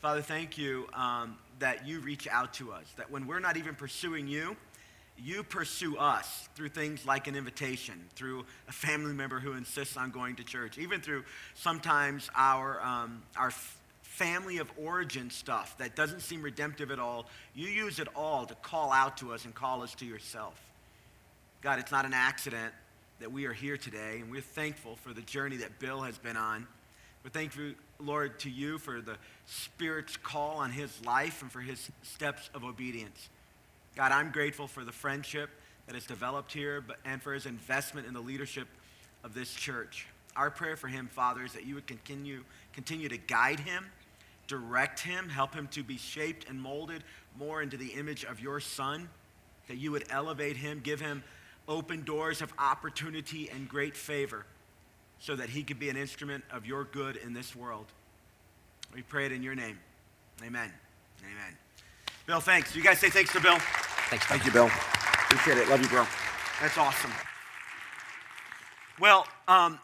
Father, 0.01 0.21
thank 0.21 0.59
you 0.59 0.87
um, 0.93 1.37
that 1.59 1.87
you 1.87 2.01
reach 2.01 2.29
out 2.29 2.53
to 2.55 2.73
us, 2.73 2.85
that 2.97 3.11
when 3.11 3.27
we're 3.27 3.41
not 3.41 3.57
even 3.57 3.75
pursuing 3.75 4.29
you, 4.29 4.57
you 5.19 5.43
pursue 5.43 5.97
us 5.97 6.49
through 6.55 6.69
things 6.69 7.07
like 7.07 7.27
an 7.27 7.35
invitation, 7.35 7.95
through 8.15 8.45
a 8.69 8.73
family 8.73 9.15
member 9.15 9.41
who 9.41 9.55
insists 9.55 9.97
on 9.97 10.11
going 10.11 10.37
to 10.37 10.45
church, 10.45 10.77
even 10.77 11.01
through 11.01 11.25
sometimes 11.55 12.29
our, 12.37 12.81
um, 12.83 13.23
our 13.37 13.51
family 14.17 14.57
of 14.59 14.71
origin 14.83 15.29
stuff 15.29 15.77
that 15.77 15.95
doesn't 15.95 16.21
seem 16.21 16.41
redemptive 16.41 16.91
at 16.91 16.99
all. 16.99 17.27
You 17.55 17.69
use 17.69 17.99
it 17.99 18.09
all 18.17 18.47
to 18.47 18.55
call 18.57 18.91
out 18.91 19.19
to 19.19 19.35
us 19.35 19.45
and 19.45 19.55
call 19.55 19.83
us 19.83 19.95
to 19.97 20.07
yourself. 20.07 20.59
God, 21.61 21.79
it's 21.79 21.93
not 21.93 22.07
an 22.07 22.15
accident 22.15 22.73
that 23.21 23.31
we 23.31 23.45
are 23.45 23.53
here 23.53 23.77
today, 23.77 24.21
and 24.21 24.31
we're 24.31 24.41
thankful 24.41 24.97
for 24.97 25.13
the 25.13 25.21
journey 25.21 25.59
that 25.59 25.79
Bill 25.79 26.01
has 26.01 26.17
been 26.17 26.37
on. 26.37 26.67
We're 27.25 27.31
thankful, 27.31 27.73
Lord, 27.99 28.39
to 28.41 28.51
you 28.51 28.79
for 28.79 29.03
the 29.03 29.17
Spirit's 29.45 30.17
call 30.17 30.57
on 30.57 30.71
his 30.71 31.05
life 31.05 31.43
and 31.43 31.53
for 31.53 31.61
his 31.61 31.91
steps 32.03 32.49
of 32.55 32.65
obedience. 32.65 33.29
God, 33.97 34.13
I'm 34.13 34.31
grateful 34.31 34.67
for 34.67 34.83
the 34.83 34.93
friendship 34.93 35.51
that 35.87 35.95
has 35.95 36.07
developed 36.07 36.53
here 36.53 36.83
and 37.05 37.23
for 37.23 37.35
his 37.35 37.45
investment 37.45 38.07
in 38.07 38.15
the 38.15 38.21
leadership 38.21 38.69
of 39.25 39.35
this 39.35 39.53
church. 39.53 40.07
Our 40.37 40.51
prayer 40.51 40.77
for 40.77 40.89
him, 40.89 41.09
Father, 41.13 41.45
is 41.45 41.53
that 41.53 41.67
you 41.67 41.75
would 41.75 41.87
continue, 41.87 42.45
continue 42.73 43.09
to 43.09 43.19
guide 43.19 43.61
him, 43.61 43.87
direct 44.47 45.01
him, 45.01 45.29
help 45.29 45.55
him 45.55 45.69
to 45.69 45.83
be 45.83 45.97
shaped 45.97 46.49
and 46.49 46.61
molded 46.61 47.05
more 47.39 47.63
into 47.63 47.77
the 47.77 47.89
image 47.89 48.25
of 48.25 48.41
your 48.41 48.61
Son, 48.61 49.09
that 49.69 49.77
you 49.77 49.91
would 49.93 50.05
elevate 50.11 50.57
him, 50.57 50.81
give 50.83 51.01
him 51.01 51.23
open 51.69 52.03
doors 52.05 52.43
of 52.43 52.53
opportunity 52.59 53.51
and 53.51 53.69
great 53.69 53.97
favor 53.97 54.47
so 55.19 55.35
that 55.35 55.49
he 55.49 55.63
could 55.63 55.79
be 55.79 55.89
an 55.89 55.97
instrument 55.97 56.45
of 56.51 56.67
your 56.67 56.85
good 56.85 57.17
in 57.17 57.33
this 57.33 57.57
world. 57.57 57.87
We 58.95 59.03
pray 59.03 59.27
it 59.27 59.33
in 59.33 59.43
your 59.43 59.55
name. 59.55 59.79
Amen. 60.43 60.73
Amen. 61.23 61.57
Bill, 62.27 62.41
thanks. 62.41 62.75
You 62.77 62.83
guys 62.83 62.99
say 62.99 63.11
thanks 63.11 63.33
to 63.33 63.41
Bill. 63.41 63.59
Thanks. 64.11 64.27
Thank 64.27 64.45
you, 64.45 64.53
Bill. 64.53 64.67
Appreciate 64.67 65.59
it. 65.59 65.69
Love 65.69 65.81
you, 65.81 65.89
bro. 65.89 66.07
That's 66.61 66.79
awesome. 66.79 67.11
Well, 69.01 69.27
um, 69.49 69.79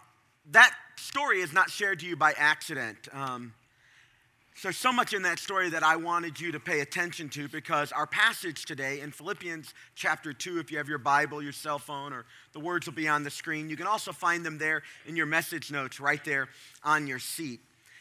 that 0.52 0.74
story 0.96 1.40
is 1.40 1.52
not 1.52 1.70
shared 1.70 2.00
to 2.00 2.06
you 2.06 2.16
by 2.16 2.32
accident. 2.36 3.08
Um, 3.12 3.54
so, 4.54 4.70
so 4.70 4.92
much 4.92 5.14
in 5.14 5.22
that 5.22 5.38
story 5.38 5.70
that 5.70 5.82
I 5.82 5.96
wanted 5.96 6.38
you 6.38 6.52
to 6.52 6.60
pay 6.60 6.80
attention 6.80 7.28
to 7.30 7.48
because 7.48 7.90
our 7.90 8.06
passage 8.06 8.64
today 8.66 9.00
in 9.00 9.10
Philippians 9.10 9.72
chapter 9.94 10.32
2, 10.32 10.58
if 10.58 10.70
you 10.70 10.78
have 10.78 10.88
your 10.88 10.98
Bible, 10.98 11.42
your 11.42 11.52
cell 11.52 11.78
phone, 11.78 12.12
or 12.12 12.26
the 12.52 12.60
words 12.60 12.86
will 12.86 12.92
be 12.92 13.08
on 13.08 13.22
the 13.22 13.30
screen, 13.30 13.70
you 13.70 13.76
can 13.76 13.86
also 13.86 14.12
find 14.12 14.44
them 14.44 14.58
there 14.58 14.82
in 15.06 15.16
your 15.16 15.26
message 15.26 15.72
notes 15.72 16.00
right 16.00 16.22
there 16.24 16.48
on 16.84 17.06
your 17.06 17.18
seat. 17.18 17.60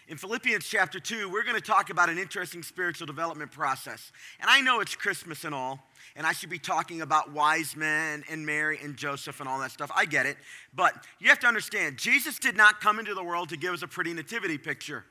In 0.10 0.18
Philippians 0.18 0.66
chapter 0.66 1.00
2, 1.00 1.30
we're 1.30 1.46
going 1.46 1.56
to 1.56 1.62
talk 1.62 1.90
about 1.90 2.10
an 2.10 2.18
interesting 2.18 2.64
spiritual 2.64 3.08
development 3.08 3.50
process. 3.50 4.12
And 4.42 4.50
I 4.50 4.60
know 4.60 4.82
it's 4.82 4.94
Christmas 4.94 5.46
and 5.46 5.56
all, 5.56 5.80
and 6.18 6.28
I 6.28 6.34
should 6.34 6.50
be 6.50 6.60
talking 6.60 7.02
about 7.02 7.32
wise 7.32 7.78
men 7.78 8.26
and 8.30 8.46
Mary 8.46 8.78
and 8.84 8.98
Joseph 8.98 9.40
and 9.40 9.48
all 9.48 9.60
that 9.60 9.72
stuff. 9.72 9.90
I 9.96 10.04
get 10.04 10.26
it. 10.26 10.36
But 10.74 10.96
you 11.20 11.30
have 11.30 11.40
to 11.40 11.48
understand, 11.48 11.98
Jesus 11.98 12.40
did 12.40 12.58
not 12.58 12.82
come 12.82 13.00
into 13.00 13.14
the 13.14 13.24
world 13.24 13.48
to 13.50 13.58
give 13.58 13.74
us 13.74 13.84
a 13.84 13.88
pretty 13.88 14.14
nativity 14.14 14.58
picture. 14.58 15.06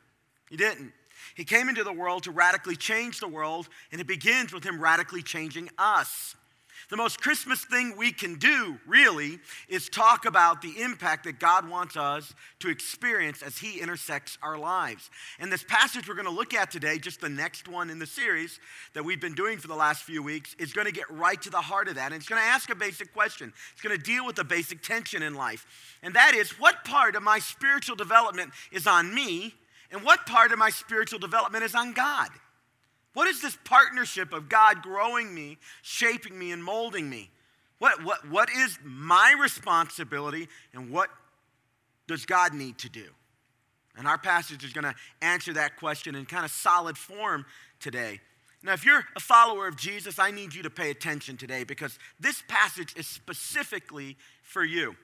He 0.51 0.59
didn't. 0.59 0.93
He 1.41 1.45
came 1.45 1.71
into 1.71 1.85
the 1.85 1.93
world 1.93 2.25
to 2.25 2.33
radically 2.33 2.77
change 2.77 3.19
the 3.19 3.27
world, 3.27 3.71
and 3.91 3.99
it 3.99 4.07
begins 4.07 4.53
with 4.53 4.63
him 4.63 4.79
radically 4.79 5.23
changing 5.23 5.71
us. 5.79 6.37
The 6.91 6.99
most 6.99 7.23
Christmas 7.23 7.65
thing 7.65 7.97
we 7.97 8.13
can 8.13 8.35
do, 8.35 8.79
really, 8.87 9.39
is 9.67 9.89
talk 9.89 10.27
about 10.27 10.61
the 10.61 10.83
impact 10.83 11.25
that 11.25 11.41
God 11.41 11.67
wants 11.67 11.97
us 11.97 12.35
to 12.59 12.69
experience 12.69 13.41
as 13.41 13.57
He 13.57 13.81
intersects 13.81 14.37
our 14.43 14.59
lives. 14.59 15.09
And 15.39 15.51
this 15.51 15.65
passage 15.65 16.09
we're 16.09 16.15
going 16.15 16.27
to 16.27 16.31
look 16.31 16.53
at 16.53 16.71
today, 16.71 16.99
just 16.99 17.23
the 17.23 17.29
next 17.31 17.69
one 17.69 17.89
in 17.89 17.99
the 17.99 18.07
series 18.07 18.61
that 18.93 19.03
we've 19.03 19.21
been 19.21 19.35
doing 19.35 19.57
for 19.57 19.69
the 19.69 19.75
last 19.75 20.03
few 20.03 20.23
weeks, 20.23 20.55
is 20.59 20.75
going 20.75 20.89
to 20.89 20.93
get 20.93 21.09
right 21.11 21.41
to 21.41 21.49
the 21.49 21.61
heart 21.61 21.89
of 21.89 21.95
that. 21.95 22.07
And 22.07 22.17
it's 22.17 22.29
going 22.29 22.43
to 22.43 22.49
ask 22.49 22.69
a 22.69 22.75
basic 22.75 23.15
question. 23.15 23.51
It's 23.73 23.81
going 23.81 23.97
to 23.97 24.03
deal 24.03 24.27
with 24.27 24.39
a 24.41 24.45
basic 24.45 24.83
tension 24.83 25.23
in 25.23 25.35
life. 25.35 25.67
And 26.03 26.13
that 26.15 26.35
is 26.35 26.51
what 26.59 26.85
part 26.85 27.17
of 27.17 27.23
my 27.23 27.39
spiritual 27.39 27.97
development 27.97 28.51
is 28.73 28.87
on 28.87 29.15
me, 29.15 29.55
and 29.91 30.03
what 30.03 30.27
part 30.27 30.53
of 30.53 30.59
my 30.59 30.71
spiritual 30.71 31.19
development 31.19 31.65
is 31.65 31.75
on 31.75 31.93
God? 31.93 32.29
What 33.13 33.27
is 33.29 33.43
this 33.43 33.59
partnership 33.65 34.33
of 34.33 34.49
God 34.49 34.83
growing 34.83 35.35
me, 35.35 35.59
shaping 35.83 36.39
me, 36.39 36.53
and 36.53 36.63
molding 36.63 37.11
me? 37.11 37.31
What, 37.79 38.05
what, 38.05 38.29
what 38.29 38.51
is 38.51 38.79
my 38.85 39.35
responsibility 39.41 40.49
and 40.73 40.91
what 40.91 41.09
does 42.07 42.25
God 42.25 42.55
need 42.55 42.79
to 42.79 42.89
do? 42.89 43.07
And 43.97 44.07
our 44.07 44.19
passage 44.19 44.65
is 44.65 44.73
going 44.73 44.85
to 44.85 44.95
answer 45.21 45.53
that 45.55 45.77
question 45.77 46.15
in 46.15 46.25
kind 46.27 46.45
of 46.45 46.51
solid 46.51 46.97
form 46.97 47.45
today. 47.81 48.21
Now, 48.63 48.75
if 48.75 48.85
you're 48.85 49.05
a 49.17 49.21
follower 49.21 49.67
of 49.67 49.77
Jesus, 49.77 50.19
I 50.19 50.31
need 50.31 50.55
you 50.55 50.63
to 50.63 50.71
pay 50.71 50.91
attention 50.91 51.37
today 51.37 51.65
because 51.65 51.99
this 52.21 52.43
passage 52.47 52.95
is 52.97 53.07
specifically 53.07 54.17
for 54.43 54.63
you. 54.63 54.95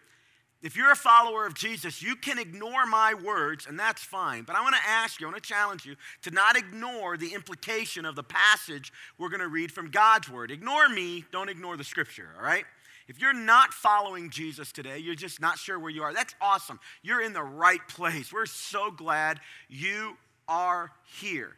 If 0.67 0.77
you're 0.77 0.91
a 0.91 0.97
follower 0.97 1.47
of 1.47 1.55
Jesus, 1.55 2.03
you 2.03 2.17
can 2.17 2.41
ignore 2.41 2.87
my 2.87 3.15
words, 3.15 3.69
and 3.69 3.79
that's 3.79 4.03
fine. 4.03 4.43
But 4.43 4.57
I 4.57 4.63
want 4.63 4.75
to 4.75 4.81
ask 4.85 5.21
you, 5.21 5.29
I 5.29 5.31
want 5.31 5.41
to 5.41 5.49
challenge 5.49 5.87
you 5.87 5.95
to 6.23 6.33
not 6.33 6.57
ignore 6.57 7.17
the 7.17 7.35
implication 7.35 8.05
of 8.05 8.17
the 8.17 8.25
passage 8.25 8.93
we're 9.17 9.29
going 9.29 9.43
to 9.43 9.47
read 9.47 9.71
from 9.71 9.93
God's 9.93 10.29
word. 10.29 10.51
Ignore 10.51 10.89
me, 10.89 11.25
don't 11.31 11.49
ignore 11.49 11.77
the 11.77 11.85
scripture, 11.85 12.31
all 12.37 12.45
right? 12.45 12.65
If 13.07 13.21
you're 13.21 13.33
not 13.33 13.73
following 13.73 14.29
Jesus 14.29 14.73
today, 14.73 14.99
you're 14.99 15.15
just 15.15 15.41
not 15.41 15.57
sure 15.57 15.79
where 15.79 15.93
you 15.93 16.03
are, 16.03 16.13
that's 16.13 16.35
awesome. 16.41 16.81
You're 17.01 17.23
in 17.23 17.33
the 17.33 17.45
right 17.45 17.87
place. 17.87 18.33
We're 18.33 18.47
so 18.47 18.91
glad 18.91 19.39
you 19.69 20.17
are 20.49 20.91
here. 21.21 21.53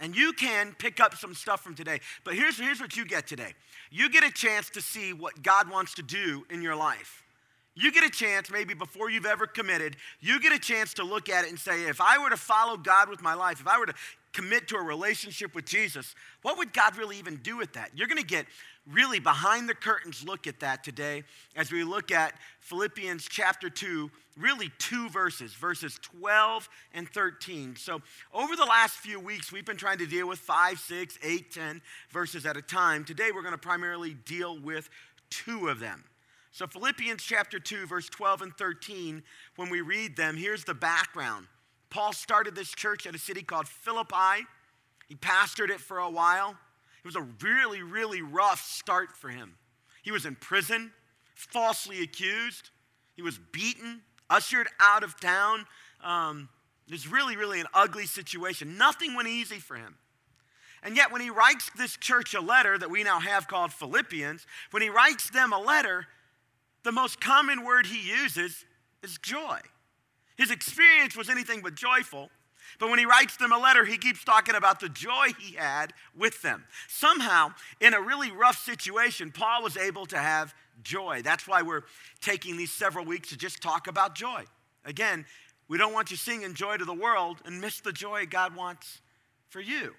And 0.00 0.14
you 0.14 0.34
can 0.34 0.74
pick 0.78 1.00
up 1.00 1.14
some 1.14 1.34
stuff 1.34 1.62
from 1.62 1.74
today. 1.74 2.00
But 2.24 2.34
here's, 2.34 2.58
here's 2.58 2.78
what 2.78 2.94
you 2.94 3.06
get 3.06 3.26
today 3.26 3.54
you 3.90 4.10
get 4.10 4.22
a 4.22 4.30
chance 4.30 4.68
to 4.68 4.82
see 4.82 5.14
what 5.14 5.42
God 5.42 5.70
wants 5.70 5.94
to 5.94 6.02
do 6.02 6.44
in 6.50 6.60
your 6.60 6.76
life. 6.76 7.22
You 7.74 7.92
get 7.92 8.04
a 8.04 8.10
chance, 8.10 8.50
maybe 8.50 8.74
before 8.74 9.10
you've 9.10 9.26
ever 9.26 9.46
committed, 9.46 9.96
you 10.20 10.40
get 10.40 10.52
a 10.52 10.58
chance 10.58 10.94
to 10.94 11.04
look 11.04 11.28
at 11.28 11.44
it 11.44 11.50
and 11.50 11.58
say, 11.58 11.84
if 11.84 12.00
I 12.00 12.18
were 12.18 12.30
to 12.30 12.36
follow 12.36 12.76
God 12.76 13.08
with 13.08 13.22
my 13.22 13.34
life, 13.34 13.60
if 13.60 13.68
I 13.68 13.78
were 13.78 13.86
to 13.86 13.94
commit 14.32 14.68
to 14.68 14.76
a 14.76 14.82
relationship 14.82 15.54
with 15.54 15.66
Jesus, 15.66 16.14
what 16.42 16.58
would 16.58 16.72
God 16.72 16.96
really 16.96 17.18
even 17.18 17.36
do 17.36 17.56
with 17.56 17.72
that? 17.74 17.90
You're 17.94 18.08
going 18.08 18.18
to 18.18 18.26
get 18.26 18.46
really 18.90 19.20
behind 19.20 19.68
the 19.68 19.74
curtains 19.74 20.24
look 20.24 20.46
at 20.46 20.60
that 20.60 20.82
today 20.82 21.22
as 21.54 21.70
we 21.70 21.84
look 21.84 22.10
at 22.10 22.34
Philippians 22.60 23.26
chapter 23.28 23.70
2, 23.70 24.10
really 24.36 24.70
two 24.78 25.08
verses, 25.08 25.52
verses 25.52 25.98
12 26.02 26.68
and 26.94 27.08
13. 27.08 27.76
So, 27.76 28.02
over 28.32 28.56
the 28.56 28.64
last 28.64 28.94
few 28.94 29.20
weeks, 29.20 29.52
we've 29.52 29.64
been 29.64 29.76
trying 29.76 29.98
to 29.98 30.06
deal 30.06 30.26
with 30.28 30.38
5, 30.38 30.78
6, 30.78 31.18
8, 31.22 31.52
10 31.52 31.82
verses 32.10 32.46
at 32.46 32.56
a 32.56 32.62
time. 32.62 33.04
Today, 33.04 33.30
we're 33.32 33.42
going 33.42 33.54
to 33.54 33.58
primarily 33.58 34.14
deal 34.14 34.58
with 34.58 34.88
two 35.28 35.68
of 35.68 35.78
them. 35.78 36.04
So, 36.52 36.66
Philippians 36.66 37.22
chapter 37.22 37.60
2, 37.60 37.86
verse 37.86 38.08
12 38.08 38.42
and 38.42 38.56
13, 38.56 39.22
when 39.56 39.70
we 39.70 39.82
read 39.82 40.16
them, 40.16 40.36
here's 40.36 40.64
the 40.64 40.74
background. 40.74 41.46
Paul 41.90 42.12
started 42.12 42.54
this 42.54 42.70
church 42.70 43.06
at 43.06 43.14
a 43.14 43.18
city 43.18 43.42
called 43.42 43.68
Philippi. 43.68 44.46
He 45.08 45.14
pastored 45.14 45.70
it 45.70 45.80
for 45.80 45.98
a 45.98 46.10
while. 46.10 46.50
It 46.50 47.06
was 47.06 47.16
a 47.16 47.26
really, 47.42 47.82
really 47.82 48.20
rough 48.20 48.60
start 48.60 49.16
for 49.16 49.28
him. 49.28 49.54
He 50.02 50.10
was 50.10 50.26
in 50.26 50.34
prison, 50.36 50.92
falsely 51.34 52.02
accused. 52.02 52.70
He 53.14 53.22
was 53.22 53.38
beaten, 53.52 54.02
ushered 54.28 54.68
out 54.80 55.02
of 55.02 55.20
town. 55.20 55.66
Um, 56.02 56.48
it 56.86 56.92
was 56.92 57.06
really, 57.06 57.36
really 57.36 57.60
an 57.60 57.66
ugly 57.72 58.06
situation. 58.06 58.76
Nothing 58.76 59.14
went 59.14 59.28
easy 59.28 59.58
for 59.58 59.76
him. 59.76 59.96
And 60.82 60.96
yet, 60.96 61.12
when 61.12 61.20
he 61.20 61.30
writes 61.30 61.70
this 61.76 61.96
church 61.96 62.34
a 62.34 62.40
letter 62.40 62.76
that 62.78 62.90
we 62.90 63.04
now 63.04 63.20
have 63.20 63.46
called 63.46 63.72
Philippians, 63.72 64.46
when 64.70 64.82
he 64.82 64.88
writes 64.88 65.30
them 65.30 65.52
a 65.52 65.60
letter, 65.60 66.06
the 66.82 66.92
most 66.92 67.20
common 67.20 67.64
word 67.64 67.86
he 67.86 68.00
uses 68.00 68.64
is 69.02 69.18
joy. 69.18 69.58
His 70.36 70.50
experience 70.50 71.16
was 71.16 71.28
anything 71.28 71.60
but 71.60 71.74
joyful. 71.74 72.30
But 72.78 72.88
when 72.88 72.98
he 72.98 73.04
writes 73.04 73.36
them 73.36 73.52
a 73.52 73.58
letter, 73.58 73.84
he 73.84 73.98
keeps 73.98 74.24
talking 74.24 74.54
about 74.54 74.80
the 74.80 74.88
joy 74.88 75.28
he 75.38 75.56
had 75.56 75.92
with 76.16 76.40
them. 76.42 76.64
Somehow, 76.88 77.50
in 77.80 77.94
a 77.94 78.00
really 78.00 78.30
rough 78.30 78.62
situation, 78.62 79.32
Paul 79.32 79.62
was 79.62 79.76
able 79.76 80.06
to 80.06 80.18
have 80.18 80.54
joy. 80.82 81.20
That's 81.22 81.46
why 81.46 81.62
we're 81.62 81.82
taking 82.20 82.56
these 82.56 82.72
several 82.72 83.04
weeks 83.04 83.30
to 83.30 83.36
just 83.36 83.60
talk 83.62 83.86
about 83.86 84.14
joy. 84.14 84.44
Again, 84.84 85.26
we 85.68 85.78
don't 85.78 85.92
want 85.92 86.10
you 86.10 86.16
singing 86.16 86.54
joy 86.54 86.76
to 86.76 86.84
the 86.84 86.94
world 86.94 87.38
and 87.44 87.60
miss 87.60 87.80
the 87.80 87.92
joy 87.92 88.26
God 88.26 88.56
wants 88.56 89.00
for 89.48 89.60
you. 89.60 89.94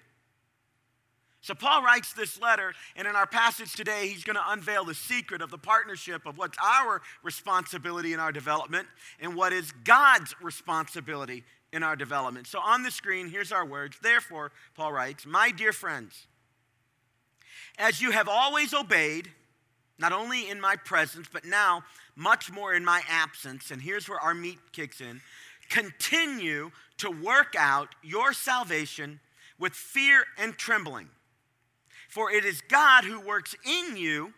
So, 1.42 1.54
Paul 1.54 1.82
writes 1.82 2.12
this 2.12 2.40
letter, 2.40 2.72
and 2.94 3.08
in 3.08 3.16
our 3.16 3.26
passage 3.26 3.74
today, 3.74 4.06
he's 4.06 4.22
going 4.22 4.36
to 4.36 4.50
unveil 4.50 4.84
the 4.84 4.94
secret 4.94 5.42
of 5.42 5.50
the 5.50 5.58
partnership 5.58 6.24
of 6.24 6.38
what's 6.38 6.56
our 6.62 7.02
responsibility 7.24 8.12
in 8.12 8.20
our 8.20 8.30
development 8.30 8.86
and 9.18 9.34
what 9.34 9.52
is 9.52 9.72
God's 9.84 10.36
responsibility 10.40 11.42
in 11.72 11.82
our 11.82 11.96
development. 11.96 12.46
So, 12.46 12.60
on 12.60 12.84
the 12.84 12.92
screen, 12.92 13.28
here's 13.28 13.50
our 13.50 13.66
words. 13.66 13.96
Therefore, 14.00 14.52
Paul 14.76 14.92
writes, 14.92 15.26
My 15.26 15.50
dear 15.50 15.72
friends, 15.72 16.28
as 17.76 18.00
you 18.00 18.12
have 18.12 18.28
always 18.28 18.72
obeyed, 18.72 19.28
not 19.98 20.12
only 20.12 20.48
in 20.48 20.60
my 20.60 20.76
presence, 20.76 21.26
but 21.32 21.44
now 21.44 21.82
much 22.14 22.52
more 22.52 22.72
in 22.72 22.84
my 22.84 23.02
absence, 23.08 23.72
and 23.72 23.82
here's 23.82 24.08
where 24.08 24.20
our 24.20 24.34
meat 24.34 24.58
kicks 24.70 25.00
in 25.00 25.20
continue 25.68 26.70
to 26.98 27.10
work 27.10 27.56
out 27.58 27.94
your 28.02 28.32
salvation 28.32 29.18
with 29.58 29.72
fear 29.72 30.24
and 30.38 30.56
trembling. 30.56 31.08
For 32.12 32.30
it 32.30 32.44
is 32.44 32.60
God 32.68 33.04
who 33.04 33.18
works 33.20 33.56
in 33.64 33.96
you 33.96 34.34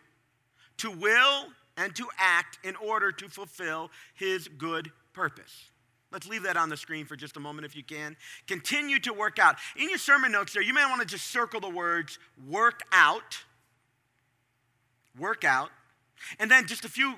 to 0.77 0.89
will 0.89 1.47
and 1.75 1.93
to 1.97 2.07
act 2.17 2.57
in 2.63 2.73
order 2.77 3.11
to 3.11 3.27
fulfill 3.27 3.91
his 4.13 4.47
good 4.47 4.89
purpose. 5.11 5.65
Let's 6.09 6.25
leave 6.25 6.43
that 6.43 6.55
on 6.55 6.69
the 6.69 6.77
screen 6.77 7.05
for 7.05 7.17
just 7.17 7.35
a 7.35 7.41
moment 7.41 7.65
if 7.65 7.75
you 7.75 7.83
can. 7.83 8.15
Continue 8.47 8.97
to 8.99 9.11
work 9.11 9.39
out. 9.39 9.57
In 9.75 9.89
your 9.89 9.97
sermon 9.97 10.31
notes 10.31 10.53
there, 10.53 10.63
you 10.63 10.73
may 10.73 10.85
want 10.85 11.01
to 11.01 11.05
just 11.05 11.27
circle 11.27 11.59
the 11.59 11.69
words 11.69 12.17
work 12.47 12.79
out, 12.93 13.43
work 15.19 15.43
out, 15.43 15.69
and 16.39 16.49
then 16.49 16.67
just 16.67 16.85
a 16.85 16.89
few 16.89 17.15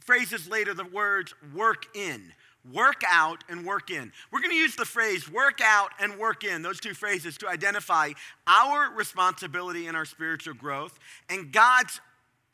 phrases 0.00 0.48
later, 0.48 0.72
the 0.72 0.86
words 0.86 1.34
work 1.54 1.84
in 1.94 2.32
work 2.72 3.02
out 3.08 3.44
and 3.48 3.64
work 3.64 3.90
in. 3.90 4.12
We're 4.30 4.40
going 4.40 4.50
to 4.50 4.56
use 4.56 4.76
the 4.76 4.84
phrase 4.84 5.30
work 5.30 5.60
out 5.62 5.90
and 6.00 6.18
work 6.18 6.44
in, 6.44 6.62
those 6.62 6.80
two 6.80 6.94
phrases, 6.94 7.38
to 7.38 7.48
identify 7.48 8.12
our 8.46 8.92
responsibility 8.94 9.86
in 9.86 9.94
our 9.94 10.04
spiritual 10.04 10.54
growth 10.54 10.98
and 11.28 11.52
God's 11.52 12.00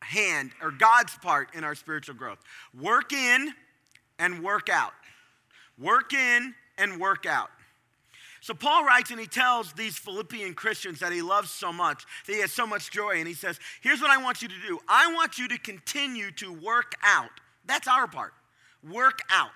hand 0.01 0.53
or 0.63 0.71
God's 0.71 1.17
part 1.19 1.55
in 1.55 1.65
our 1.65 1.75
spiritual 1.75 2.15
growth. 2.15 2.39
Work 2.81 3.13
in 3.13 3.53
and 4.19 4.43
work 4.43 4.69
out. 4.69 4.93
Work 5.79 6.13
in 6.13 6.55
and 6.79 7.01
work 7.01 7.27
out. 7.27 7.51
So 8.41 8.53
Paul 8.53 8.85
writes 8.85 9.11
and 9.11 9.19
he 9.19 9.27
tells 9.27 9.73
these 9.73 9.97
Philippian 9.97 10.53
Christians 10.53 11.01
that 11.01 11.13
he 11.13 11.23
loves 11.23 11.51
so 11.51 11.73
much, 11.73 12.05
that 12.27 12.33
he 12.35 12.41
has 12.43 12.53
so 12.53 12.67
much 12.67 12.91
joy, 12.91 13.13
and 13.17 13.27
he 13.27 13.33
says, 13.33 13.59
Here's 13.81 14.03
what 14.03 14.11
I 14.11 14.23
want 14.23 14.43
you 14.43 14.49
to 14.49 14.55
do 14.67 14.79
I 14.87 15.13
want 15.15 15.39
you 15.39 15.49
to 15.49 15.59
continue 15.59 16.31
to 16.33 16.53
work 16.53 16.93
out. 17.03 17.31
That's 17.65 17.89
our 17.89 18.07
part. 18.07 18.35
Work 18.87 19.21
out. 19.31 19.49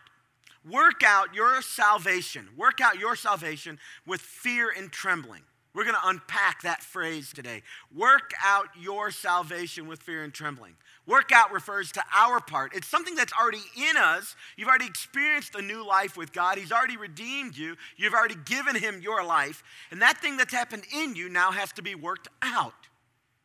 Work 0.68 1.02
out 1.04 1.34
your 1.34 1.62
salvation. 1.62 2.48
Work 2.56 2.80
out 2.80 2.98
your 2.98 3.16
salvation 3.16 3.78
with 4.06 4.20
fear 4.20 4.72
and 4.76 4.90
trembling. 4.90 5.42
We're 5.74 5.84
going 5.84 5.96
to 5.96 6.08
unpack 6.08 6.62
that 6.62 6.82
phrase 6.82 7.32
today. 7.32 7.62
Work 7.94 8.32
out 8.44 8.66
your 8.78 9.10
salvation 9.10 9.86
with 9.86 10.02
fear 10.02 10.24
and 10.24 10.32
trembling. 10.32 10.74
Work 11.06 11.30
out 11.32 11.52
refers 11.52 11.92
to 11.92 12.02
our 12.14 12.40
part. 12.40 12.74
It's 12.74 12.88
something 12.88 13.14
that's 13.14 13.32
already 13.32 13.62
in 13.76 13.96
us. 13.96 14.34
You've 14.56 14.68
already 14.68 14.86
experienced 14.86 15.54
a 15.54 15.62
new 15.62 15.86
life 15.86 16.16
with 16.16 16.32
God. 16.32 16.58
He's 16.58 16.72
already 16.72 16.96
redeemed 16.96 17.56
you. 17.56 17.76
You've 17.96 18.12
already 18.12 18.34
given 18.44 18.74
Him 18.76 19.00
your 19.00 19.24
life. 19.24 19.62
And 19.90 20.02
that 20.02 20.18
thing 20.18 20.36
that's 20.36 20.52
happened 20.52 20.82
in 20.92 21.14
you 21.14 21.28
now 21.28 21.52
has 21.52 21.72
to 21.72 21.82
be 21.82 21.94
worked 21.94 22.28
out. 22.42 22.74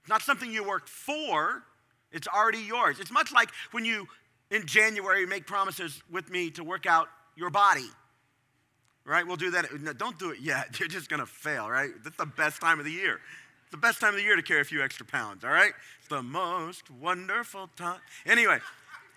It's 0.01 0.09
not 0.09 0.21
something 0.21 0.51
you 0.51 0.63
worked 0.63 0.89
for, 0.89 1.63
it's 2.11 2.27
already 2.27 2.59
yours. 2.59 2.99
It's 2.99 3.11
much 3.11 3.31
like 3.31 3.49
when 3.71 3.85
you 3.85 4.07
in 4.53 4.67
January 4.67 5.25
make 5.25 5.47
promises 5.47 6.01
with 6.11 6.29
me 6.29 6.51
to 6.51 6.63
work 6.63 6.85
out 6.85 7.07
your 7.35 7.49
body. 7.49 7.89
Right? 9.03 9.25
We'll 9.25 9.35
do 9.35 9.51
that. 9.51 9.81
No, 9.81 9.91
don't 9.91 10.17
do 10.17 10.29
it 10.29 10.39
yet. 10.39 10.67
You're 10.79 10.87
just 10.87 11.09
going 11.09 11.19
to 11.19 11.25
fail, 11.25 11.69
right? 11.69 11.91
That's 12.03 12.15
the 12.15 12.25
best 12.25 12.61
time 12.61 12.79
of 12.79 12.85
the 12.85 12.91
year. 12.91 13.19
It's 13.63 13.71
the 13.71 13.77
best 13.77 13.99
time 13.99 14.09
of 14.09 14.15
the 14.15 14.21
year 14.21 14.35
to 14.35 14.43
carry 14.43 14.61
a 14.61 14.65
few 14.65 14.83
extra 14.83 15.05
pounds, 15.05 15.43
all 15.43 15.49
right? 15.49 15.73
It's 15.99 16.07
the 16.07 16.21
most 16.21 16.89
wonderful 16.91 17.69
time. 17.75 17.99
Anyway, 18.25 18.59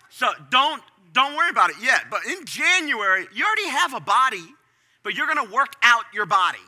so 0.09 0.27
don't 0.49 0.81
don't 1.13 1.37
worry 1.37 1.49
about 1.49 1.69
it 1.69 1.77
yet. 1.81 2.05
But 2.09 2.25
in 2.25 2.43
January, 2.45 3.27
you 3.33 3.45
already 3.45 3.69
have 3.69 3.93
a 3.93 3.99
body, 3.99 4.43
but 5.03 5.15
you're 5.15 5.27
going 5.27 5.47
to 5.47 5.53
work 5.53 5.73
out 5.83 6.03
your 6.13 6.25
body 6.25 6.59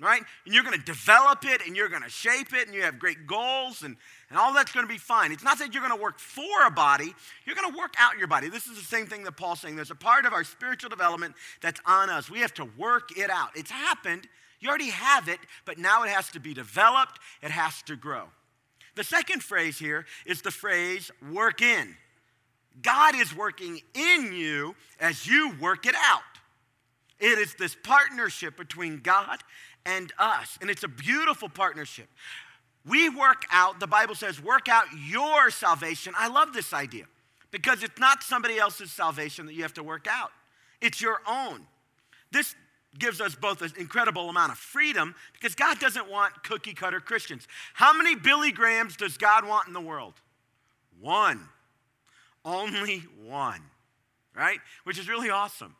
right? 0.00 0.22
And 0.44 0.54
you're 0.54 0.64
going 0.64 0.78
to 0.78 0.84
develop 0.84 1.44
it 1.44 1.64
and 1.66 1.76
you're 1.76 1.88
going 1.88 2.02
to 2.02 2.10
shape 2.10 2.52
it 2.52 2.66
and 2.66 2.74
you 2.74 2.82
have 2.82 2.98
great 2.98 3.26
goals 3.26 3.82
and, 3.82 3.96
and 4.34 4.40
all 4.40 4.52
that's 4.52 4.72
going 4.72 4.84
to 4.84 4.92
be 4.92 4.98
fine. 4.98 5.30
It's 5.30 5.44
not 5.44 5.60
that 5.60 5.72
you're 5.72 5.86
going 5.86 5.96
to 5.96 6.02
work 6.02 6.18
for 6.18 6.66
a 6.66 6.70
body, 6.70 7.14
you're 7.46 7.54
going 7.54 7.70
to 7.70 7.78
work 7.78 7.94
out 8.00 8.18
your 8.18 8.26
body. 8.26 8.48
This 8.48 8.66
is 8.66 8.76
the 8.76 8.82
same 8.82 9.06
thing 9.06 9.22
that 9.22 9.36
Paul's 9.36 9.60
saying. 9.60 9.76
There's 9.76 9.92
a 9.92 9.94
part 9.94 10.26
of 10.26 10.32
our 10.32 10.42
spiritual 10.42 10.90
development 10.90 11.36
that's 11.62 11.80
on 11.86 12.10
us. 12.10 12.28
We 12.28 12.40
have 12.40 12.52
to 12.54 12.68
work 12.76 13.16
it 13.16 13.30
out. 13.30 13.50
It's 13.54 13.70
happened, 13.70 14.26
you 14.58 14.68
already 14.68 14.90
have 14.90 15.28
it, 15.28 15.38
but 15.64 15.78
now 15.78 16.02
it 16.02 16.08
has 16.08 16.30
to 16.30 16.40
be 16.40 16.52
developed, 16.52 17.20
it 17.42 17.52
has 17.52 17.80
to 17.82 17.94
grow. 17.94 18.24
The 18.96 19.04
second 19.04 19.44
phrase 19.44 19.78
here 19.78 20.04
is 20.26 20.42
the 20.42 20.50
phrase 20.50 21.12
work 21.32 21.62
in. 21.62 21.94
God 22.82 23.14
is 23.14 23.36
working 23.36 23.82
in 23.94 24.32
you 24.32 24.74
as 24.98 25.28
you 25.28 25.54
work 25.60 25.86
it 25.86 25.94
out. 25.96 26.22
It 27.20 27.38
is 27.38 27.54
this 27.54 27.76
partnership 27.84 28.56
between 28.56 28.98
God 28.98 29.38
and 29.86 30.12
us. 30.18 30.58
And 30.60 30.70
it's 30.70 30.82
a 30.82 30.88
beautiful 30.88 31.48
partnership. 31.48 32.08
We 32.86 33.08
work 33.08 33.44
out, 33.50 33.80
the 33.80 33.86
Bible 33.86 34.14
says, 34.14 34.42
work 34.42 34.68
out 34.68 34.86
your 35.06 35.50
salvation. 35.50 36.12
I 36.16 36.28
love 36.28 36.52
this 36.52 36.72
idea 36.72 37.06
because 37.50 37.82
it's 37.82 37.98
not 37.98 38.22
somebody 38.22 38.58
else's 38.58 38.92
salvation 38.92 39.46
that 39.46 39.54
you 39.54 39.62
have 39.62 39.74
to 39.74 39.82
work 39.82 40.06
out, 40.10 40.30
it's 40.80 41.00
your 41.00 41.20
own. 41.26 41.66
This 42.30 42.54
gives 42.98 43.20
us 43.20 43.34
both 43.34 43.62
an 43.62 43.72
incredible 43.78 44.28
amount 44.28 44.52
of 44.52 44.58
freedom 44.58 45.14
because 45.32 45.54
God 45.54 45.78
doesn't 45.80 46.10
want 46.10 46.44
cookie 46.44 46.74
cutter 46.74 47.00
Christians. 47.00 47.48
How 47.72 47.92
many 47.92 48.14
Billy 48.14 48.52
Grahams 48.52 48.96
does 48.96 49.16
God 49.16 49.46
want 49.46 49.66
in 49.66 49.74
the 49.74 49.80
world? 49.80 50.14
One. 51.00 51.48
Only 52.44 53.04
one, 53.24 53.62
right? 54.36 54.58
Which 54.84 54.98
is 54.98 55.08
really 55.08 55.30
awesome. 55.30 55.74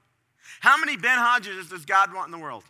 How 0.60 0.78
many 0.78 0.96
Ben 0.96 1.18
Hodges 1.18 1.68
does 1.68 1.84
God 1.84 2.12
want 2.12 2.26
in 2.26 2.32
the 2.32 2.38
world? 2.38 2.64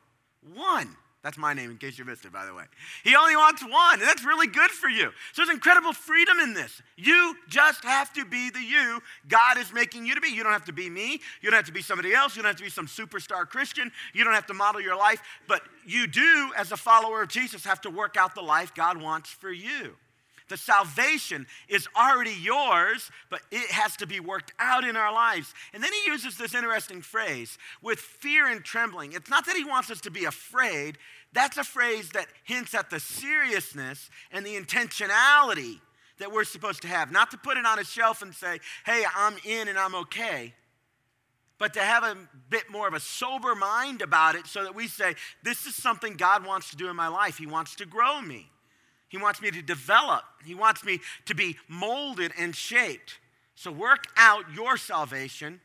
One. 0.54 0.96
That's 1.24 1.38
my 1.38 1.54
name, 1.54 1.70
in 1.70 1.78
case 1.78 1.98
you 1.98 2.04
missed 2.04 2.26
it, 2.26 2.32
by 2.34 2.44
the 2.44 2.52
way. 2.52 2.64
He 3.02 3.16
only 3.16 3.34
wants 3.34 3.62
one, 3.62 3.94
and 3.94 4.02
that's 4.02 4.26
really 4.26 4.46
good 4.46 4.70
for 4.70 4.90
you. 4.90 5.10
So 5.32 5.40
there's 5.40 5.48
incredible 5.48 5.94
freedom 5.94 6.38
in 6.38 6.52
this. 6.52 6.82
You 6.98 7.34
just 7.48 7.82
have 7.82 8.12
to 8.12 8.26
be 8.26 8.50
the 8.50 8.60
you 8.60 9.00
God 9.26 9.56
is 9.56 9.72
making 9.72 10.04
you 10.04 10.14
to 10.14 10.20
be. 10.20 10.28
You 10.28 10.42
don't 10.42 10.52
have 10.52 10.66
to 10.66 10.72
be 10.72 10.90
me. 10.90 11.22
You 11.40 11.50
don't 11.50 11.56
have 11.56 11.64
to 11.64 11.72
be 11.72 11.80
somebody 11.80 12.12
else. 12.12 12.36
You 12.36 12.42
don't 12.42 12.50
have 12.50 12.58
to 12.58 12.62
be 12.62 12.68
some 12.68 12.86
superstar 12.86 13.48
Christian. 13.48 13.90
You 14.12 14.22
don't 14.22 14.34
have 14.34 14.46
to 14.48 14.54
model 14.54 14.82
your 14.82 14.96
life. 14.96 15.22
But 15.48 15.62
you 15.86 16.06
do, 16.06 16.52
as 16.58 16.72
a 16.72 16.76
follower 16.76 17.22
of 17.22 17.30
Jesus, 17.30 17.64
have 17.64 17.80
to 17.80 17.90
work 17.90 18.18
out 18.18 18.34
the 18.34 18.42
life 18.42 18.74
God 18.74 19.00
wants 19.00 19.30
for 19.30 19.50
you. 19.50 19.96
The 20.48 20.56
salvation 20.58 21.46
is 21.68 21.88
already 21.96 22.34
yours, 22.34 23.10
but 23.30 23.40
it 23.50 23.70
has 23.70 23.96
to 23.96 24.06
be 24.06 24.20
worked 24.20 24.52
out 24.58 24.84
in 24.84 24.96
our 24.96 25.12
lives. 25.12 25.54
And 25.72 25.82
then 25.82 25.92
he 25.92 26.10
uses 26.10 26.36
this 26.36 26.54
interesting 26.54 27.00
phrase 27.00 27.56
with 27.80 27.98
fear 27.98 28.46
and 28.46 28.62
trembling. 28.62 29.14
It's 29.14 29.30
not 29.30 29.46
that 29.46 29.56
he 29.56 29.64
wants 29.64 29.90
us 29.90 30.02
to 30.02 30.10
be 30.10 30.26
afraid, 30.26 30.98
that's 31.32 31.56
a 31.56 31.64
phrase 31.64 32.10
that 32.10 32.26
hints 32.44 32.74
at 32.74 32.90
the 32.90 33.00
seriousness 33.00 34.08
and 34.30 34.46
the 34.46 34.54
intentionality 34.54 35.80
that 36.18 36.30
we're 36.30 36.44
supposed 36.44 36.82
to 36.82 36.88
have. 36.88 37.10
Not 37.10 37.32
to 37.32 37.36
put 37.36 37.56
it 37.56 37.66
on 37.66 37.78
a 37.78 37.84
shelf 37.84 38.22
and 38.22 38.32
say, 38.32 38.60
hey, 38.86 39.02
I'm 39.16 39.34
in 39.44 39.68
and 39.68 39.76
I'm 39.76 39.94
okay, 39.96 40.54
but 41.58 41.74
to 41.74 41.80
have 41.80 42.04
a 42.04 42.16
bit 42.50 42.70
more 42.70 42.86
of 42.86 42.94
a 42.94 43.00
sober 43.00 43.54
mind 43.54 44.02
about 44.02 44.34
it 44.36 44.46
so 44.46 44.62
that 44.62 44.74
we 44.74 44.86
say, 44.86 45.14
this 45.42 45.66
is 45.66 45.74
something 45.74 46.14
God 46.14 46.46
wants 46.46 46.70
to 46.70 46.76
do 46.76 46.88
in 46.88 46.94
my 46.94 47.08
life. 47.08 47.38
He 47.38 47.46
wants 47.46 47.74
to 47.76 47.86
grow 47.86 48.20
me. 48.20 48.50
He 49.14 49.22
wants 49.22 49.40
me 49.40 49.52
to 49.52 49.62
develop. 49.62 50.24
He 50.44 50.56
wants 50.56 50.82
me 50.82 50.98
to 51.26 51.36
be 51.36 51.56
molded 51.68 52.32
and 52.36 52.52
shaped. 52.52 53.20
So 53.54 53.70
work 53.70 54.08
out 54.16 54.46
your 54.52 54.76
salvation, 54.76 55.60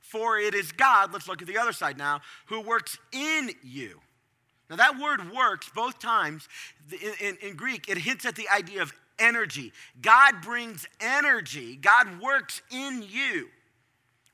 for 0.00 0.36
it 0.36 0.52
is 0.52 0.72
God, 0.72 1.12
let's 1.12 1.28
look 1.28 1.40
at 1.40 1.46
the 1.46 1.58
other 1.58 1.72
side 1.72 1.96
now, 1.96 2.22
who 2.46 2.60
works 2.60 2.98
in 3.12 3.52
you. 3.62 4.00
Now, 4.68 4.74
that 4.74 4.98
word 4.98 5.32
works 5.32 5.70
both 5.72 6.00
times 6.00 6.48
in, 6.90 7.12
in, 7.20 7.36
in, 7.40 7.54
Greek, 7.54 7.88
it 7.88 7.98
hints 7.98 8.26
at 8.26 8.34
the 8.34 8.48
idea 8.48 8.82
of 8.82 8.92
energy. 9.20 9.72
God 10.02 10.42
brings 10.42 10.84
energy, 11.00 11.76
God 11.76 12.20
works 12.20 12.62
in 12.68 13.04
you. 13.08 13.46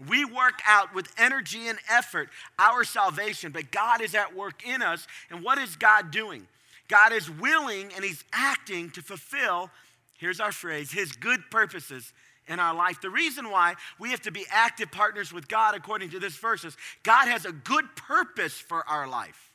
We 0.09 0.25
work 0.25 0.61
out 0.67 0.95
with 0.95 1.13
energy 1.19 1.69
and 1.69 1.79
effort 1.91 2.31
our 2.59 2.83
salvation, 2.83 3.53
but 3.53 3.71
God 3.71 4.01
is 4.01 4.15
at 4.15 4.35
work 4.35 4.67
in 4.67 4.81
us. 4.81 5.07
And 5.29 5.45
what 5.45 5.59
is 5.59 5.77
God 5.77 6.11
doing? 6.11 6.47
God 6.89 7.13
is 7.13 7.31
willing 7.31 7.91
and 7.95 8.05
He's 8.05 8.25
acting 8.33 8.91
to 8.91 9.03
fulfill, 9.03 9.71
here's 10.19 10.41
our 10.41 10.53
phrase, 10.53 10.93
His 10.93 11.13
good 11.13 11.41
purposes 11.51 12.13
in 12.47 12.61
our 12.61 12.75
life. 12.75 13.01
The 13.01 13.11
reason 13.11 13.51
why 13.51 13.75
we 13.99 14.11
have 14.11 14.21
to 14.23 14.31
be 14.31 14.45
active 14.51 14.91
partners 14.91 15.33
with 15.33 15.49
God, 15.49 15.75
according 15.75 16.11
to 16.11 16.19
this 16.19 16.37
verse, 16.37 16.65
is 16.65 16.77
God 17.03 17.29
has 17.29 17.45
a 17.45 17.53
good 17.53 17.85
purpose 17.97 18.55
for 18.55 18.87
our 18.89 19.09
life. 19.09 19.51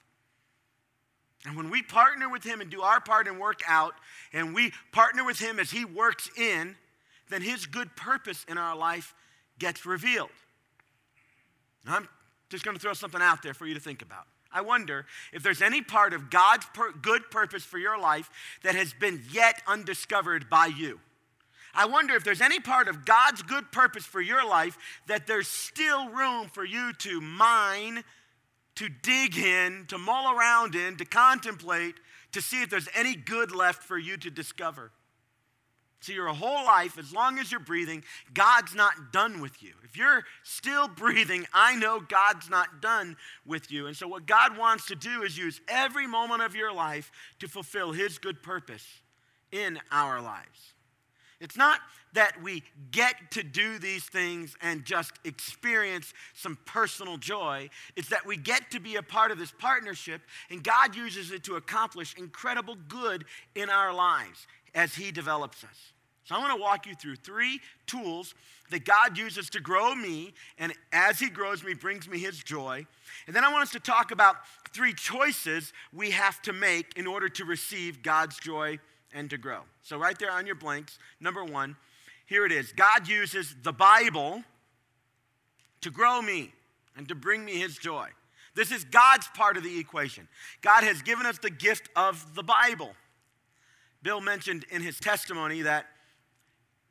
And 1.45 1.55
when 1.55 1.69
we 1.69 1.81
partner 1.81 2.29
with 2.29 2.43
Him 2.43 2.61
and 2.61 2.69
do 2.69 2.81
our 2.81 2.99
part 2.99 3.27
and 3.27 3.39
work 3.39 3.61
out, 3.67 3.93
and 4.33 4.53
we 4.53 4.73
partner 4.91 5.23
with 5.23 5.39
Him 5.39 5.59
as 5.59 5.71
He 5.71 5.85
works 5.85 6.29
in, 6.35 6.75
then 7.29 7.41
His 7.41 7.65
good 7.65 7.95
purpose 7.95 8.45
in 8.49 8.57
our 8.57 8.75
life 8.75 9.13
gets 9.57 9.85
revealed. 9.85 10.29
I'm 11.87 12.07
just 12.49 12.65
going 12.65 12.75
to 12.75 12.81
throw 12.81 12.93
something 12.93 13.21
out 13.21 13.41
there 13.41 13.53
for 13.53 13.65
you 13.65 13.73
to 13.73 13.79
think 13.79 14.01
about. 14.01 14.25
I 14.51 14.61
wonder 14.61 15.05
if 15.31 15.43
there's 15.43 15.61
any 15.61 15.81
part 15.81 16.13
of 16.13 16.29
God's 16.29 16.65
per- 16.73 16.91
good 16.91 17.29
purpose 17.29 17.63
for 17.63 17.77
your 17.77 17.99
life 17.99 18.29
that 18.63 18.75
has 18.75 18.93
been 18.93 19.21
yet 19.31 19.61
undiscovered 19.67 20.49
by 20.49 20.67
you. 20.67 20.99
I 21.73 21.85
wonder 21.85 22.15
if 22.15 22.23
there's 22.23 22.41
any 22.41 22.59
part 22.59 22.87
of 22.87 23.05
God's 23.05 23.43
good 23.43 23.71
purpose 23.71 24.05
for 24.05 24.21
your 24.21 24.47
life 24.47 24.77
that 25.07 25.27
there's 25.27 25.47
still 25.47 26.09
room 26.09 26.47
for 26.47 26.65
you 26.65 26.93
to 26.93 27.21
mine, 27.21 28.03
to 28.75 28.89
dig 28.89 29.37
in, 29.37 29.85
to 29.89 29.97
mull 29.97 30.35
around 30.35 30.73
in, 30.73 30.97
to 30.97 31.05
contemplate, 31.05 31.95
to 32.31 32.41
see 32.41 32.61
if 32.63 32.69
there's 32.69 32.89
any 32.95 33.15
good 33.15 33.53
left 33.53 33.83
for 33.83 33.97
you 33.97 34.17
to 34.17 34.31
discover. 34.31 34.91
So, 36.01 36.13
your 36.13 36.27
whole 36.29 36.65
life, 36.65 36.97
as 36.97 37.13
long 37.13 37.39
as 37.39 37.51
you're 37.51 37.59
breathing, 37.59 38.03
God's 38.33 38.73
not 38.73 39.11
done 39.11 39.41
with 39.41 39.61
you. 39.61 39.73
If 39.83 39.97
you're 39.97 40.23
still 40.43 40.87
breathing, 40.95 41.45
I 41.53 41.75
know 41.75 41.99
God's 41.99 42.49
not 42.49 42.81
done 42.81 43.17
with 43.45 43.71
you. 43.71 43.87
And 43.87 43.95
so, 43.95 44.07
what 44.07 44.25
God 44.25 44.57
wants 44.57 44.85
to 44.87 44.95
do 44.95 45.23
is 45.23 45.37
use 45.37 45.59
every 45.67 46.07
moment 46.07 46.41
of 46.41 46.55
your 46.55 46.73
life 46.73 47.11
to 47.39 47.47
fulfill 47.47 47.91
His 47.91 48.17
good 48.17 48.41
purpose 48.41 48.85
in 49.51 49.79
our 49.91 50.21
lives. 50.21 50.73
It's 51.41 51.57
not 51.57 51.79
that 52.13 52.41
we 52.41 52.63
get 52.91 53.15
to 53.31 53.43
do 53.43 53.77
these 53.77 54.03
things 54.03 54.55
and 54.61 54.83
just 54.83 55.13
experience 55.23 56.13
some 56.33 56.57
personal 56.65 57.17
joy. 57.17 57.69
It's 57.95 58.09
that 58.09 58.25
we 58.25 58.35
get 58.35 58.71
to 58.71 58.79
be 58.79 58.95
a 58.95 59.03
part 59.03 59.31
of 59.31 59.37
this 59.37 59.53
partnership, 59.57 60.21
and 60.49 60.63
God 60.63 60.95
uses 60.95 61.31
it 61.31 61.43
to 61.45 61.55
accomplish 61.55 62.15
incredible 62.17 62.75
good 62.87 63.25
in 63.55 63.69
our 63.69 63.93
lives 63.93 64.47
as 64.73 64.95
He 64.95 65.11
develops 65.11 65.63
us. 65.63 65.93
So 66.25 66.35
I 66.35 66.39
want 66.39 66.55
to 66.55 66.61
walk 66.61 66.85
you 66.85 66.93
through 66.93 67.15
three 67.15 67.59
tools 67.87 68.35
that 68.69 68.85
God 68.85 69.17
uses 69.17 69.49
to 69.49 69.59
grow 69.59 69.95
me, 69.95 70.33
and 70.59 70.73
as 70.93 71.19
He 71.19 71.29
grows 71.29 71.63
me, 71.63 71.73
brings 71.73 72.07
me 72.07 72.19
His 72.19 72.43
joy. 72.43 72.85
And 73.25 73.35
then 73.35 73.43
I 73.43 73.51
want 73.51 73.63
us 73.63 73.71
to 73.71 73.79
talk 73.79 74.11
about 74.11 74.35
three 74.71 74.93
choices 74.93 75.73
we 75.91 76.11
have 76.11 76.41
to 76.43 76.53
make 76.53 76.95
in 76.95 77.07
order 77.07 77.29
to 77.29 77.45
receive 77.45 78.03
God's 78.03 78.37
joy 78.39 78.77
and 79.11 79.29
to 79.31 79.37
grow. 79.37 79.61
So, 79.81 79.97
right 79.97 80.17
there 80.19 80.31
on 80.31 80.45
your 80.45 80.55
blanks, 80.55 80.99
number 81.19 81.43
one, 81.43 81.75
here 82.27 82.45
it 82.45 82.51
is 82.51 82.71
God 82.73 83.07
uses 83.07 83.55
the 83.63 83.73
Bible 83.73 84.43
to 85.81 85.89
grow 85.89 86.21
me 86.21 86.53
and 86.95 87.07
to 87.07 87.15
bring 87.15 87.43
me 87.43 87.59
His 87.59 87.77
joy. 87.77 88.09
This 88.53 88.71
is 88.71 88.83
God's 88.83 89.27
part 89.29 89.57
of 89.57 89.63
the 89.63 89.79
equation. 89.79 90.27
God 90.61 90.83
has 90.83 91.01
given 91.01 91.25
us 91.25 91.37
the 91.39 91.49
gift 91.49 91.89
of 91.95 92.35
the 92.35 92.43
Bible. 92.43 92.91
Bill 94.01 94.21
mentioned 94.21 94.65
in 94.71 94.81
his 94.81 94.99
testimony 94.99 95.63
that 95.63 95.85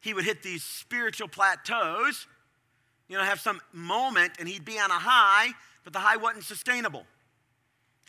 he 0.01 0.15
would 0.15 0.25
hit 0.25 0.43
these 0.43 0.63
spiritual 0.63 1.29
plateaus, 1.29 2.27
you 3.09 3.17
know, 3.17 3.25
have 3.25 3.41
some 3.41 3.61
moment 3.73 4.33
and 4.39 4.49
he'd 4.49 4.65
be 4.65 4.79
on 4.79 4.91
a 4.91 4.99
high, 4.99 5.49
but 5.85 5.93
the 5.93 5.99
high 5.99 6.17
wasn't 6.17 6.45
sustainable. 6.45 7.05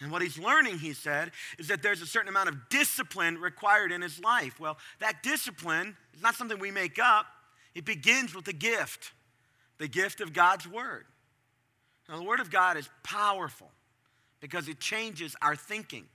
And 0.02 0.12
what 0.12 0.22
he's 0.22 0.38
learning, 0.38 0.80
he 0.80 0.94
said, 0.94 1.32
is 1.58 1.68
that 1.68 1.82
there's 1.82 2.02
a 2.02 2.06
certain 2.06 2.30
amount 2.30 2.50
of 2.50 2.70
discipline 2.70 3.38
required 3.38 3.92
in 3.92 4.02
his 4.02 4.20
life. 4.20 4.60
Well, 4.60 4.78
that 5.00 5.24
discipline 5.24 5.98
is 6.14 6.22
not 6.22 6.36
something 6.36 6.60
we 6.60 6.72
make 6.72 7.00
up, 7.00 7.26
it 7.76 7.86
begins 7.86 8.34
with 8.34 8.46
the 8.46 8.54
gift 8.54 9.14
the 9.80 9.88
gift 9.88 10.22
of 10.22 10.34
God's 10.34 10.68
Word. 10.68 11.06
Now, 12.08 12.18
the 12.18 12.24
Word 12.24 12.40
of 12.40 12.52
God 12.52 12.78
is 12.78 12.88
powerful 13.02 13.72
because 14.40 14.68
it 14.68 14.80
changes 14.80 15.36
our 15.42 15.56
thinking. 15.56 16.06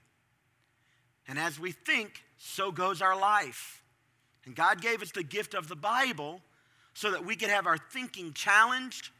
And 1.29 1.39
as 1.39 1.59
we 1.59 1.73
think, 1.73 2.23
so 2.39 2.71
goes 2.71 3.01
our 3.01 3.19
life. 3.19 3.83
And 4.45 4.55
God 4.55 4.81
gave 4.81 5.03
us 5.03 5.11
the 5.11 5.23
gift 5.23 5.55
of 5.55 5.69
the 5.69 5.77
Bible 5.77 6.41
so 6.93 7.11
that 7.11 7.25
we 7.25 7.37
could 7.37 7.49
have 7.49 7.67
our 7.67 7.79
thinking 7.79 8.33
challenged 8.33 9.11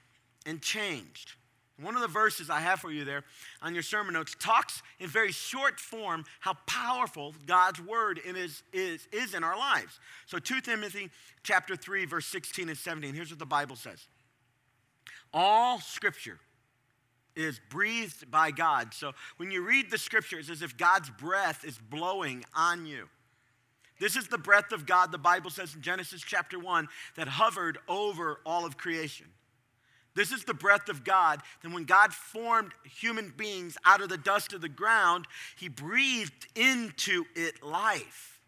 and 0.47 0.61
changed. 0.61 1.33
One 1.81 1.97
of 1.97 2.03
the 2.03 2.09
verses 2.09 2.51
I 2.51 2.61
have 2.61 2.79
for 2.79 2.93
you 2.93 3.05
there 3.05 3.25
on 3.61 3.75
your 3.75 3.83
sermon 3.83 4.15
notes 4.15 4.37
talks 4.39 4.81
in 5.01 5.09
very 5.09 5.33
short 5.33 5.81
form 5.81 6.25
how 6.39 6.55
powerful 6.67 7.35
God's 7.47 7.81
word 7.81 8.21
is, 8.25 8.63
is, 8.73 9.09
is 9.11 9.35
in 9.35 9.43
our 9.43 9.59
lives. 9.59 9.99
So 10.27 10.39
2 10.39 10.61
Timothy 10.61 11.11
chapter 11.43 11.75
3, 11.75 12.05
verse 12.05 12.27
16 12.27 12.69
and 12.69 12.79
17. 12.79 13.13
Here's 13.13 13.31
what 13.31 13.41
the 13.41 13.47
Bible 13.47 13.75
says. 13.75 14.07
All 15.33 15.81
scripture 15.81 16.39
is 17.37 17.61
breathed 17.69 18.31
by 18.31 18.51
God. 18.51 18.95
So 18.95 19.13
when 19.37 19.51
you 19.51 19.63
read 19.67 19.91
the 19.91 19.99
scriptures, 19.99 20.51
as 20.51 20.63
if 20.63 20.77
God's 20.77 21.11
breath 21.11 21.65
is 21.65 21.79
blowing 21.79 22.45
on 22.55 22.87
you. 22.87 23.09
This 24.01 24.17
is 24.17 24.29
the 24.29 24.39
breath 24.39 24.73
of 24.73 24.87
God, 24.87 25.13
the 25.13 25.19
Bible 25.19 25.51
says 25.51 25.75
in 25.75 25.81
Genesis 25.81 26.21
chapter 26.21 26.59
1, 26.59 26.89
that 27.17 27.29
hovered 27.29 27.79
over 27.89 28.41
all 28.45 28.65
of 28.67 28.77
creation. 28.77 29.27
This 30.15 30.31
is 30.31 30.45
the 30.45 30.55
breath 30.55 30.89
of 30.89 31.05
God. 31.05 31.41
Then, 31.63 31.73
when 31.73 31.85
God 31.85 32.13
formed 32.13 32.73
human 32.85 33.33
beings 33.37 33.77
out 33.85 34.01
of 34.01 34.09
the 34.09 34.17
dust 34.17 34.53
of 34.53 34.61
the 34.61 34.69
ground, 34.69 35.27
He 35.57 35.69
breathed 35.69 36.47
into 36.55 37.25
it 37.35 37.63
life. 37.65 38.41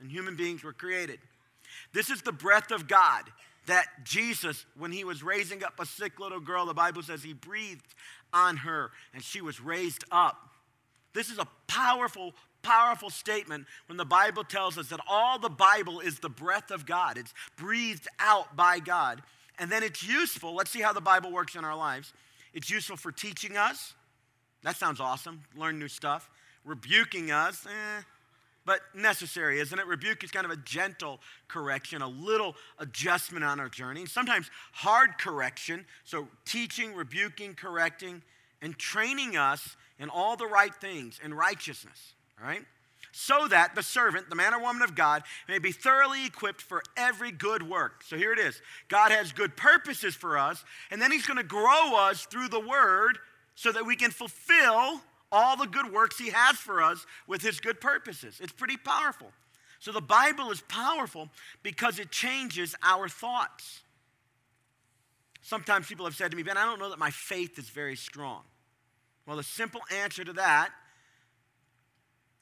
And 0.00 0.10
human 0.10 0.36
beings 0.36 0.62
were 0.62 0.74
created. 0.74 1.20
This 1.92 2.10
is 2.10 2.22
the 2.22 2.32
breath 2.32 2.70
of 2.70 2.86
God 2.86 3.24
that 3.68 3.86
Jesus, 4.04 4.66
when 4.76 4.92
He 4.92 5.04
was 5.04 5.22
raising 5.22 5.64
up 5.64 5.78
a 5.78 5.86
sick 5.86 6.20
little 6.20 6.40
girl, 6.40 6.66
the 6.66 6.74
Bible 6.74 7.02
says 7.02 7.22
He 7.22 7.32
breathed 7.32 7.94
on 8.32 8.58
her 8.58 8.90
and 9.14 9.22
she 9.22 9.40
was 9.40 9.60
raised 9.60 10.04
up. 10.10 10.36
This 11.14 11.30
is 11.30 11.38
a 11.38 11.48
powerful, 11.66 12.34
powerful 12.62 13.10
statement 13.10 13.66
when 13.86 13.96
the 13.96 14.04
Bible 14.04 14.44
tells 14.44 14.76
us 14.76 14.88
that 14.88 15.00
all 15.08 15.38
the 15.38 15.48
Bible 15.48 16.00
is 16.00 16.18
the 16.18 16.28
breath 16.28 16.70
of 16.70 16.86
God, 16.86 17.16
it's 17.16 17.32
breathed 17.56 18.08
out 18.18 18.56
by 18.56 18.78
God. 18.78 19.22
And 19.58 19.72
then 19.72 19.82
it's 19.82 20.06
useful. 20.06 20.54
Let's 20.54 20.70
see 20.70 20.80
how 20.80 20.92
the 20.92 21.00
Bible 21.00 21.32
works 21.32 21.56
in 21.56 21.64
our 21.64 21.76
lives. 21.76 22.12
It's 22.54 22.70
useful 22.70 22.96
for 22.96 23.10
teaching 23.10 23.56
us. 23.56 23.94
That 24.62 24.76
sounds 24.76 25.00
awesome. 25.00 25.42
Learn 25.56 25.80
new 25.80 25.88
stuff. 25.88 26.30
Rebuking 26.64 27.32
us, 27.32 27.66
eh, 27.66 28.02
but 28.68 28.82
necessary, 28.94 29.60
isn't 29.60 29.78
it? 29.78 29.86
Rebuke 29.86 30.22
is 30.22 30.30
kind 30.30 30.44
of 30.44 30.50
a 30.52 30.56
gentle 30.56 31.20
correction, 31.48 32.02
a 32.02 32.06
little 32.06 32.54
adjustment 32.78 33.42
on 33.42 33.58
our 33.60 33.70
journey. 33.70 34.00
and 34.00 34.10
sometimes 34.10 34.50
hard 34.72 35.16
correction. 35.16 35.86
So 36.04 36.28
teaching, 36.44 36.94
rebuking, 36.94 37.54
correcting, 37.54 38.20
and 38.60 38.76
training 38.76 39.38
us 39.38 39.78
in 39.98 40.10
all 40.10 40.36
the 40.36 40.46
right 40.46 40.74
things 40.74 41.18
in 41.24 41.32
righteousness. 41.32 42.12
All 42.38 42.46
right? 42.46 42.62
so 43.10 43.48
that 43.48 43.74
the 43.74 43.82
servant, 43.82 44.28
the 44.28 44.36
man 44.36 44.52
or 44.52 44.60
woman 44.60 44.82
of 44.82 44.94
God, 44.94 45.22
may 45.48 45.58
be 45.58 45.72
thoroughly 45.72 46.26
equipped 46.26 46.60
for 46.60 46.82
every 46.94 47.32
good 47.32 47.62
work. 47.62 48.02
So 48.04 48.18
here 48.18 48.34
it 48.34 48.38
is 48.38 48.60
God 48.88 49.10
has 49.10 49.32
good 49.32 49.56
purposes 49.56 50.14
for 50.14 50.36
us, 50.36 50.62
and 50.90 51.00
then 51.00 51.10
He's 51.10 51.26
going 51.26 51.38
to 51.38 51.42
grow 51.42 51.96
us 51.96 52.26
through 52.26 52.48
the 52.48 52.60
Word 52.60 53.18
so 53.54 53.72
that 53.72 53.86
we 53.86 53.96
can 53.96 54.10
fulfill 54.10 55.00
all 55.30 55.56
the 55.56 55.66
good 55.66 55.92
works 55.92 56.18
He 56.18 56.30
has 56.30 56.56
for 56.56 56.82
us 56.82 57.04
with 57.26 57.42
His 57.42 57.60
good 57.60 57.80
purposes. 57.80 58.38
It's 58.40 58.52
pretty 58.52 58.76
powerful. 58.76 59.30
So 59.80 59.92
the 59.92 60.00
Bible 60.00 60.50
is 60.50 60.60
powerful 60.62 61.28
because 61.62 61.98
it 61.98 62.10
changes 62.10 62.74
our 62.82 63.08
thoughts. 63.08 63.80
Sometimes 65.42 65.86
people 65.86 66.04
have 66.04 66.16
said 66.16 66.30
to 66.30 66.36
me, 66.36 66.42
Ben, 66.42 66.56
I 66.56 66.64
don't 66.64 66.78
know 66.78 66.90
that 66.90 66.98
my 66.98 67.10
faith 67.10 67.58
is 67.58 67.68
very 67.68 67.96
strong. 67.96 68.42
Well, 69.26 69.36
the 69.36 69.42
simple 69.42 69.80
answer 70.02 70.24
to 70.24 70.32
that 70.34 70.70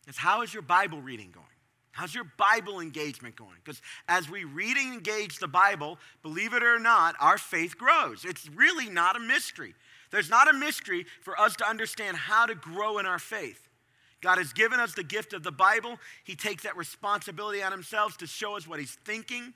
is 0.08 0.16
how 0.16 0.42
is 0.42 0.52
your 0.52 0.62
Bible 0.62 1.00
reading 1.00 1.30
going? 1.32 1.46
How's 1.92 2.14
your 2.14 2.30
Bible 2.36 2.80
engagement 2.80 3.36
going? 3.36 3.56
Because 3.64 3.80
as 4.08 4.28
we 4.28 4.44
read 4.44 4.76
and 4.76 4.92
engage 4.92 5.38
the 5.38 5.48
Bible, 5.48 5.98
believe 6.22 6.52
it 6.52 6.62
or 6.62 6.78
not, 6.78 7.14
our 7.20 7.38
faith 7.38 7.78
grows. 7.78 8.24
It's 8.24 8.48
really 8.50 8.90
not 8.90 9.16
a 9.16 9.20
mystery. 9.20 9.74
There's 10.10 10.30
not 10.30 10.48
a 10.48 10.52
mystery 10.52 11.06
for 11.22 11.38
us 11.40 11.56
to 11.56 11.68
understand 11.68 12.16
how 12.16 12.46
to 12.46 12.54
grow 12.54 12.98
in 12.98 13.06
our 13.06 13.18
faith. 13.18 13.68
God 14.22 14.38
has 14.38 14.52
given 14.52 14.80
us 14.80 14.94
the 14.94 15.04
gift 15.04 15.32
of 15.32 15.42
the 15.42 15.52
Bible. 15.52 15.98
He 16.24 16.34
takes 16.34 16.62
that 16.62 16.76
responsibility 16.76 17.62
on 17.62 17.72
himself 17.72 18.16
to 18.18 18.26
show 18.26 18.56
us 18.56 18.66
what 18.66 18.80
he's 18.80 18.96
thinking. 19.04 19.54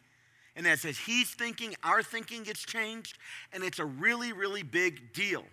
And 0.54 0.66
as 0.66 0.82
he's 0.82 1.30
thinking, 1.30 1.74
our 1.82 2.02
thinking 2.02 2.42
gets 2.42 2.60
changed. 2.60 3.18
And 3.52 3.64
it's 3.64 3.78
a 3.78 3.84
really, 3.84 4.32
really 4.32 4.62
big 4.62 5.12
deal. 5.12 5.44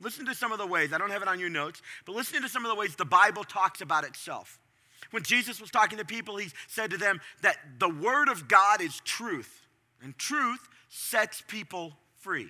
Listen 0.00 0.26
to 0.26 0.34
some 0.34 0.52
of 0.52 0.58
the 0.58 0.66
ways, 0.66 0.92
I 0.92 0.98
don't 0.98 1.10
have 1.10 1.22
it 1.22 1.28
on 1.28 1.40
your 1.40 1.50
notes, 1.50 1.82
but 2.06 2.14
listen 2.14 2.42
to 2.42 2.48
some 2.48 2.64
of 2.64 2.70
the 2.70 2.76
ways 2.76 2.94
the 2.94 3.04
Bible 3.04 3.42
talks 3.42 3.80
about 3.80 4.04
itself. 4.04 4.58
When 5.10 5.22
Jesus 5.22 5.60
was 5.60 5.70
talking 5.70 5.98
to 5.98 6.04
people, 6.04 6.36
he 6.36 6.48
said 6.68 6.90
to 6.90 6.98
them 6.98 7.20
that 7.42 7.56
the 7.78 7.88
Word 7.88 8.28
of 8.28 8.46
God 8.48 8.80
is 8.80 9.00
truth, 9.04 9.66
and 10.02 10.16
truth 10.18 10.68
sets 10.88 11.42
people 11.46 11.94
free. 12.20 12.48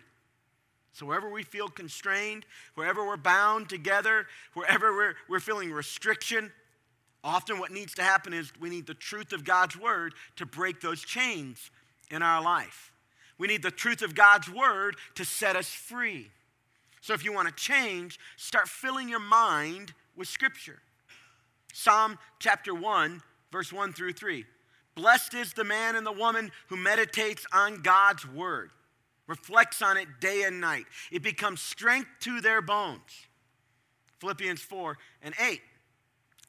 So, 0.98 1.06
wherever 1.06 1.30
we 1.30 1.44
feel 1.44 1.68
constrained, 1.68 2.44
wherever 2.74 3.06
we're 3.06 3.16
bound 3.16 3.68
together, 3.68 4.26
wherever 4.54 4.92
we're, 4.92 5.14
we're 5.28 5.38
feeling 5.38 5.70
restriction, 5.70 6.50
often 7.22 7.61
what 7.61 7.70
needs 7.70 7.94
to 7.94 8.02
happen 8.02 8.32
is 8.32 8.50
we 8.58 8.68
need 8.68 8.88
the 8.88 8.94
truth 8.94 9.32
of 9.32 9.44
God's 9.44 9.78
Word 9.78 10.14
to 10.34 10.44
break 10.44 10.80
those 10.80 11.00
chains 11.00 11.70
in 12.11 12.20
our 12.20 12.42
life. 12.42 12.92
We 13.38 13.46
need 13.46 13.62
the 13.62 13.70
truth 13.70 14.02
of 14.02 14.16
God's 14.16 14.50
Word 14.50 14.96
to 15.14 15.24
set 15.24 15.54
us 15.54 15.68
free. 15.68 16.32
So 17.00 17.14
if 17.14 17.24
you 17.24 17.32
want 17.32 17.46
to 17.46 17.54
change, 17.54 18.18
start 18.37 18.68
filling 18.68 19.08
your 19.08 19.20
mind 19.20 19.92
with 20.16 20.26
Scripture. 20.26 20.80
Psalm 21.72 22.18
chapter 22.40 22.74
1, 22.74 23.22
verse 23.52 23.72
1 23.72 23.92
through 23.92 24.14
3. 24.14 24.44
Blessed 24.96 25.34
is 25.34 25.52
the 25.52 25.62
man 25.62 25.94
and 25.94 26.04
the 26.04 26.11
woman 26.11 26.50
who 26.66 26.76
meditates 26.76 27.46
on 27.52 27.82
God's 27.82 28.26
word, 28.26 28.72
reflects 29.28 29.80
on 29.80 29.96
it 29.96 30.08
day 30.20 30.42
and 30.42 30.60
night. 30.60 30.86
It 31.12 31.22
becomes 31.22 31.60
strength 31.60 32.08
to 32.20 32.40
their 32.40 32.60
bones. 32.60 33.26
Philippians 34.18 34.60
4 34.60 34.98
and 35.22 35.34
8. 35.40 35.60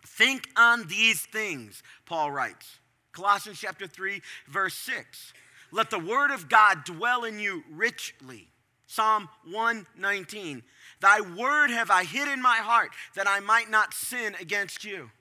Think 0.08 0.48
on 0.56 0.88
these 0.88 1.22
things, 1.22 1.84
Paul 2.08 2.32
writes. 2.32 2.80
Colossians 3.12 3.60
chapter 3.60 3.86
3, 3.86 4.22
verse 4.48 4.74
6. 4.76 5.34
Let 5.72 5.92
the 5.92 6.00
word 6.00 6.32
of 6.32 6.50
God 6.50 6.84
dwell 6.84 7.26
in 7.26 7.38
you 7.38 7.64
richly. 7.70 8.48
Psalm 8.88 9.30
119. 9.46 10.64
Thy 11.00 11.22
word 11.22 11.70
have 11.70 11.92
I 11.92 12.06
hid 12.06 12.28
in 12.28 12.42
my 12.42 12.58
heart 12.58 12.90
that 13.16 13.28
I 13.28 13.40
might 13.40 13.70
not 13.70 13.94
sin 13.94 14.36
against 14.42 14.84
you. 14.84 15.12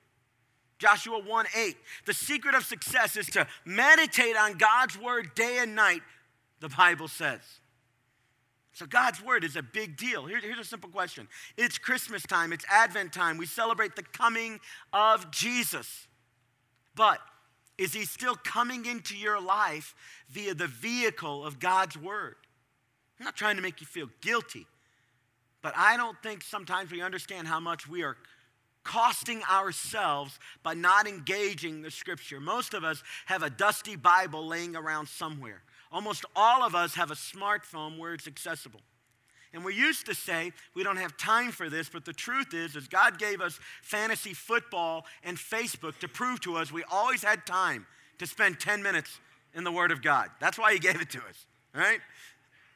Joshua 0.79 1.19
1 1.19 1.45
8. 1.55 1.77
The 2.05 2.13
secret 2.13 2.55
of 2.55 2.63
success 2.63 3.15
is 3.15 3.27
to 3.27 3.45
meditate 3.65 4.35
on 4.37 4.57
God's 4.57 4.97
word 4.97 5.35
day 5.35 5.59
and 5.59 5.75
night, 5.75 6.01
the 6.59 6.69
Bible 6.69 7.07
says. 7.07 7.41
So, 8.73 8.85
God's 8.85 9.21
word 9.21 9.43
is 9.43 9.55
a 9.55 9.63
big 9.63 9.97
deal. 9.97 10.25
Here, 10.25 10.39
here's 10.39 10.59
a 10.59 10.63
simple 10.63 10.89
question 10.89 11.27
It's 11.57 11.77
Christmas 11.77 12.23
time, 12.23 12.53
it's 12.53 12.65
Advent 12.69 13.13
time. 13.13 13.37
We 13.37 13.45
celebrate 13.45 13.95
the 13.95 14.03
coming 14.03 14.59
of 14.93 15.31
Jesus. 15.31 16.07
But 16.95 17.19
is 17.77 17.93
he 17.93 18.05
still 18.05 18.35
coming 18.35 18.85
into 18.85 19.15
your 19.15 19.41
life 19.41 19.95
via 20.29 20.53
the 20.53 20.67
vehicle 20.67 21.45
of 21.45 21.59
God's 21.59 21.97
word? 21.97 22.35
I'm 23.19 23.25
not 23.25 23.35
trying 23.35 23.55
to 23.55 23.61
make 23.61 23.81
you 23.81 23.87
feel 23.87 24.09
guilty, 24.21 24.65
but 25.61 25.73
I 25.75 25.97
don't 25.97 26.17
think 26.21 26.43
sometimes 26.43 26.91
we 26.91 27.01
understand 27.01 27.47
how 27.47 27.59
much 27.59 27.87
we 27.87 28.03
are 28.03 28.17
costing 28.83 29.41
ourselves 29.43 30.39
by 30.63 30.73
not 30.73 31.07
engaging 31.07 31.81
the 31.81 31.91
scripture. 31.91 32.39
Most 32.39 32.73
of 32.73 32.83
us 32.83 33.03
have 33.25 33.43
a 33.43 33.49
dusty 33.49 33.95
Bible 33.95 34.47
laying 34.47 34.75
around 34.75 35.07
somewhere. 35.07 35.61
Almost 35.91 36.25
all 36.35 36.63
of 36.63 36.75
us 36.75 36.95
have 36.95 37.11
a 37.11 37.15
smartphone 37.15 37.97
where 37.97 38.13
it's 38.13 38.27
accessible. 38.27 38.81
And 39.53 39.65
we 39.65 39.73
used 39.73 40.05
to 40.05 40.13
say 40.13 40.51
we 40.75 40.83
don't 40.83 40.97
have 40.97 41.17
time 41.17 41.51
for 41.51 41.69
this, 41.69 41.89
but 41.89 42.05
the 42.05 42.13
truth 42.13 42.53
is, 42.53 42.75
is 42.75 42.87
God 42.87 43.17
gave 43.17 43.41
us 43.41 43.59
fantasy 43.81 44.33
football 44.33 45.05
and 45.23 45.37
Facebook 45.37 45.97
to 45.99 46.07
prove 46.07 46.39
to 46.41 46.55
us 46.55 46.71
we 46.71 46.83
always 46.91 47.23
had 47.23 47.45
time 47.45 47.87
to 48.19 48.27
spend 48.27 48.59
10 48.59 48.83
minutes 48.83 49.19
in 49.55 49.63
the 49.63 49.71
Word 49.71 49.91
of 49.91 50.03
God. 50.03 50.29
That's 50.39 50.59
why 50.59 50.73
He 50.73 50.79
gave 50.79 51.01
it 51.01 51.09
to 51.11 51.17
us, 51.19 51.45
right? 51.73 51.99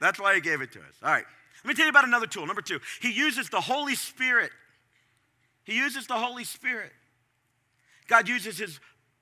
That's 0.02 0.19
why 0.19 0.34
He 0.34 0.41
gave 0.41 0.62
it 0.62 0.71
to 0.71 0.80
us. 0.80 0.95
All 1.04 1.12
right. 1.12 1.26
Let 1.63 1.67
me 1.67 1.76
tell 1.76 1.86
you 1.86 1.91
about 1.91 2.06
another 2.06 2.28
tool. 2.28 2.47
Number 2.47 2.62
two, 2.62 2.80
He 3.02 3.12
uses 3.12 3.49
the 3.49 3.62
Holy 3.62 3.95
Spirit. 3.95 4.52
He 5.63 5.76
uses 5.76 6.08
the 6.08 6.15
Holy 6.15 6.43
Spirit. 6.43 6.91
God 8.08 8.28
uses 8.28 8.58
His 8.58 8.80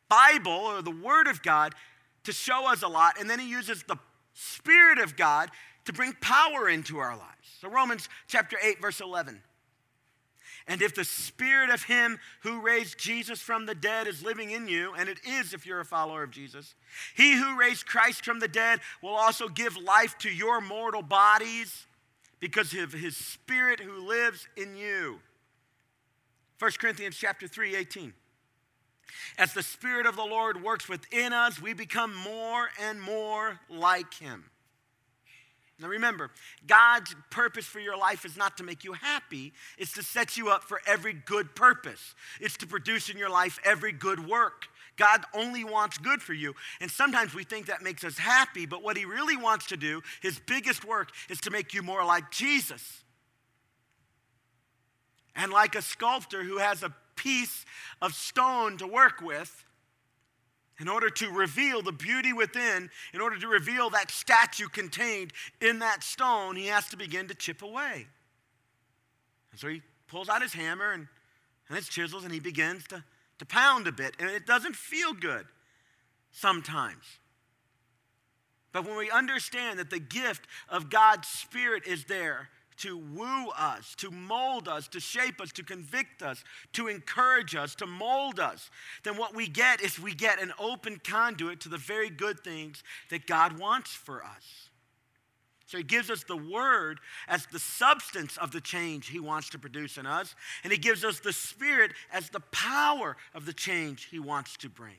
Bible 0.10 0.52
or 0.52 0.82
the 0.82 0.92
Word 0.92 1.28
of 1.28 1.44
God 1.44 1.76
to 2.24 2.32
show 2.32 2.72
us 2.72 2.84
a 2.84 2.88
lot, 2.88 3.20
and 3.20 3.30
then 3.30 3.40
He 3.40 3.50
uses 3.50 3.84
the 3.84 3.98
Spirit 4.34 5.00
of 5.00 5.16
God 5.16 5.50
to 5.86 5.94
bring 5.94 6.14
power 6.22 6.70
into 6.70 7.00
our 7.00 7.16
lives. 7.16 7.58
So, 7.60 7.70
Romans 7.70 8.08
chapter 8.28 8.58
8, 8.62 8.82
verse 8.82 9.02
11. 9.02 9.42
And 10.68 10.82
if 10.82 10.94
the 10.94 11.04
spirit 11.04 11.70
of 11.70 11.84
him 11.84 12.20
who 12.42 12.62
raised 12.62 12.98
Jesus 12.98 13.40
from 13.40 13.66
the 13.66 13.76
dead 13.76 14.08
is 14.08 14.24
living 14.24 14.52
in 14.52 14.68
you, 14.68 14.94
and 14.98 15.10
it 15.10 15.20
is 15.26 15.54
if 15.54 15.66
you're 15.66 15.80
a 15.80 15.86
follower 15.86 16.24
of 16.24 16.32
Jesus, 16.32 16.76
he 17.16 17.36
who 17.36 17.60
raised 17.60 17.88
Christ 17.88 18.24
from 18.24 18.40
the 18.40 18.48
dead 18.48 18.80
will 19.02 19.16
also 19.16 19.48
give 19.48 19.76
life 19.76 20.18
to 20.20 20.30
your 20.30 20.62
mortal 20.62 21.02
bodies 21.02 21.88
because 22.40 22.74
of 22.74 22.94
his 22.94 23.18
spirit 23.18 23.80
who 23.80 24.08
lives 24.08 24.48
in 24.56 24.76
you. 24.76 25.20
1 26.60 26.72
Corinthians 26.80 27.18
chapter 27.18 27.48
3, 27.48 27.76
18. 27.76 28.14
As 29.38 29.54
the 29.54 29.64
spirit 29.64 30.06
of 30.06 30.16
the 30.16 30.24
Lord 30.26 30.64
works 30.64 30.88
within 30.90 31.34
us, 31.34 31.62
we 31.62 31.74
become 31.74 32.16
more 32.16 32.70
and 32.80 33.02
more 33.02 33.60
like 33.70 34.14
him. 34.16 34.46
Now 35.82 35.88
remember, 35.88 36.30
God's 36.68 37.16
purpose 37.32 37.66
for 37.66 37.80
your 37.80 37.98
life 37.98 38.24
is 38.24 38.38
not 38.38 38.58
to 38.58 38.64
make 38.64 38.84
you 38.84 38.94
happy, 38.94 39.52
it's 39.80 39.94
to 39.94 40.04
set 40.04 40.38
you 40.38 40.50
up 40.50 40.64
for 40.64 40.80
every 40.86 41.14
good 41.14 41.56
purpose. 41.56 42.14
It's 42.40 42.58
to 42.58 42.68
produce 42.68 43.10
in 43.10 43.18
your 43.18 43.32
life 43.32 43.60
every 43.64 43.92
good 43.92 44.28
work. 44.28 44.68
God 44.98 45.24
only 45.34 45.64
wants 45.64 45.98
good 45.98 46.22
for 46.22 46.34
you. 46.34 46.54
And 46.80 46.92
sometimes 46.92 47.34
we 47.34 47.44
think 47.44 47.66
that 47.66 47.82
makes 47.82 48.04
us 48.04 48.20
happy, 48.20 48.68
but 48.68 48.84
what 48.84 48.98
He 48.98 49.06
really 49.06 49.38
wants 49.38 49.66
to 49.68 49.78
do, 49.78 50.02
His 50.22 50.40
biggest 50.40 50.86
work, 50.86 51.10
is 51.30 51.42
to 51.42 51.50
make 51.50 51.74
you 51.74 51.82
more 51.82 52.06
like 52.06 52.30
Jesus. 52.30 53.02
And 55.36 55.52
like 55.52 55.74
a 55.74 55.82
sculptor 55.82 56.44
who 56.44 56.60
has 56.60 56.84
a 56.84 56.94
piece 57.22 57.66
of 58.02 58.14
stone 58.14 58.78
to 58.78 58.88
work 58.88 59.22
with, 59.22 59.66
in 60.80 60.88
order 60.88 61.10
to 61.10 61.30
reveal 61.30 61.82
the 61.84 61.92
beauty 61.92 62.34
within, 62.34 62.90
in 63.14 63.22
order 63.22 63.38
to 63.38 63.48
reveal 63.48 63.92
that 63.92 64.10
statue 64.10 64.68
contained 64.68 65.32
in 65.62 65.80
that 65.80 66.04
stone, 66.04 66.56
he 66.56 66.68
has 66.68 66.90
to 66.90 66.98
begin 66.98 67.28
to 67.28 67.36
chip 67.36 67.62
away. 67.62 68.08
And 69.52 69.60
so 69.60 69.68
he 69.68 69.84
pulls 70.08 70.28
out 70.28 70.42
his 70.42 70.54
hammer 70.54 70.92
and, 70.92 71.08
and 71.68 71.78
his 71.78 71.88
chisels 71.88 72.24
and 72.24 72.34
he 72.34 72.40
begins 72.40 72.88
to, 72.88 73.04
to 73.38 73.46
pound 73.46 73.88
a 73.88 73.92
bit. 73.92 74.16
And 74.20 74.30
it 74.30 74.48
doesn't 74.48 74.76
feel 74.76 75.14
good 75.14 75.46
sometimes. 76.32 77.04
But 78.72 78.86
when 78.86 78.98
we 78.98 79.12
understand 79.12 79.78
that 79.78 79.90
the 79.90 80.00
gift 80.00 80.48
of 80.68 80.90
God's 80.90 81.28
Spirit 81.28 81.86
is 81.86 82.06
there 82.06 82.50
to 82.78 82.98
woo 82.98 83.50
us, 83.50 83.96
to 83.96 84.10
mold 84.12 84.68
us, 84.68 84.88
to 84.90 85.00
shape 85.00 85.40
us, 85.40 85.52
to 85.54 85.64
convict 85.64 86.22
us, 86.22 86.44
to 86.74 86.88
encourage 86.88 87.56
us, 87.56 87.76
to 87.76 87.86
mold 87.86 88.40
us, 88.40 88.70
then 89.04 89.18
what 89.18 89.36
we 89.36 89.48
get 89.48 89.82
is 89.82 90.00
we 90.00 90.14
get 90.14 90.42
an 90.42 90.54
open 90.60 91.00
conduit 91.04 91.60
to 91.62 91.70
the 91.70 91.78
very 91.78 92.10
good 92.10 92.40
things 92.40 92.84
that 93.10 93.28
God 93.28 93.60
wants 93.60 93.92
for 93.92 94.24
us. 94.24 94.70
So 95.68 95.78
he 95.78 95.84
gives 95.84 96.10
us 96.10 96.26
the 96.26 96.36
word 96.36 97.00
as 97.30 97.46
the 97.46 97.60
substance 97.60 98.36
of 98.36 98.52
the 98.52 98.60
change 98.60 99.08
he 99.08 99.22
wants 99.22 99.50
to 99.52 99.60
produce 99.60 99.98
in 99.98 100.06
us, 100.06 100.36
and 100.64 100.72
he 100.74 100.78
gives 100.78 101.06
us 101.06 101.22
the 101.22 101.32
spirit 101.32 101.92
as 102.12 102.30
the 102.30 102.42
power 102.52 103.16
of 103.34 103.46
the 103.46 103.54
change 103.54 104.10
he 104.12 104.20
wants 104.20 104.58
to 104.58 104.70
bring. 104.70 104.98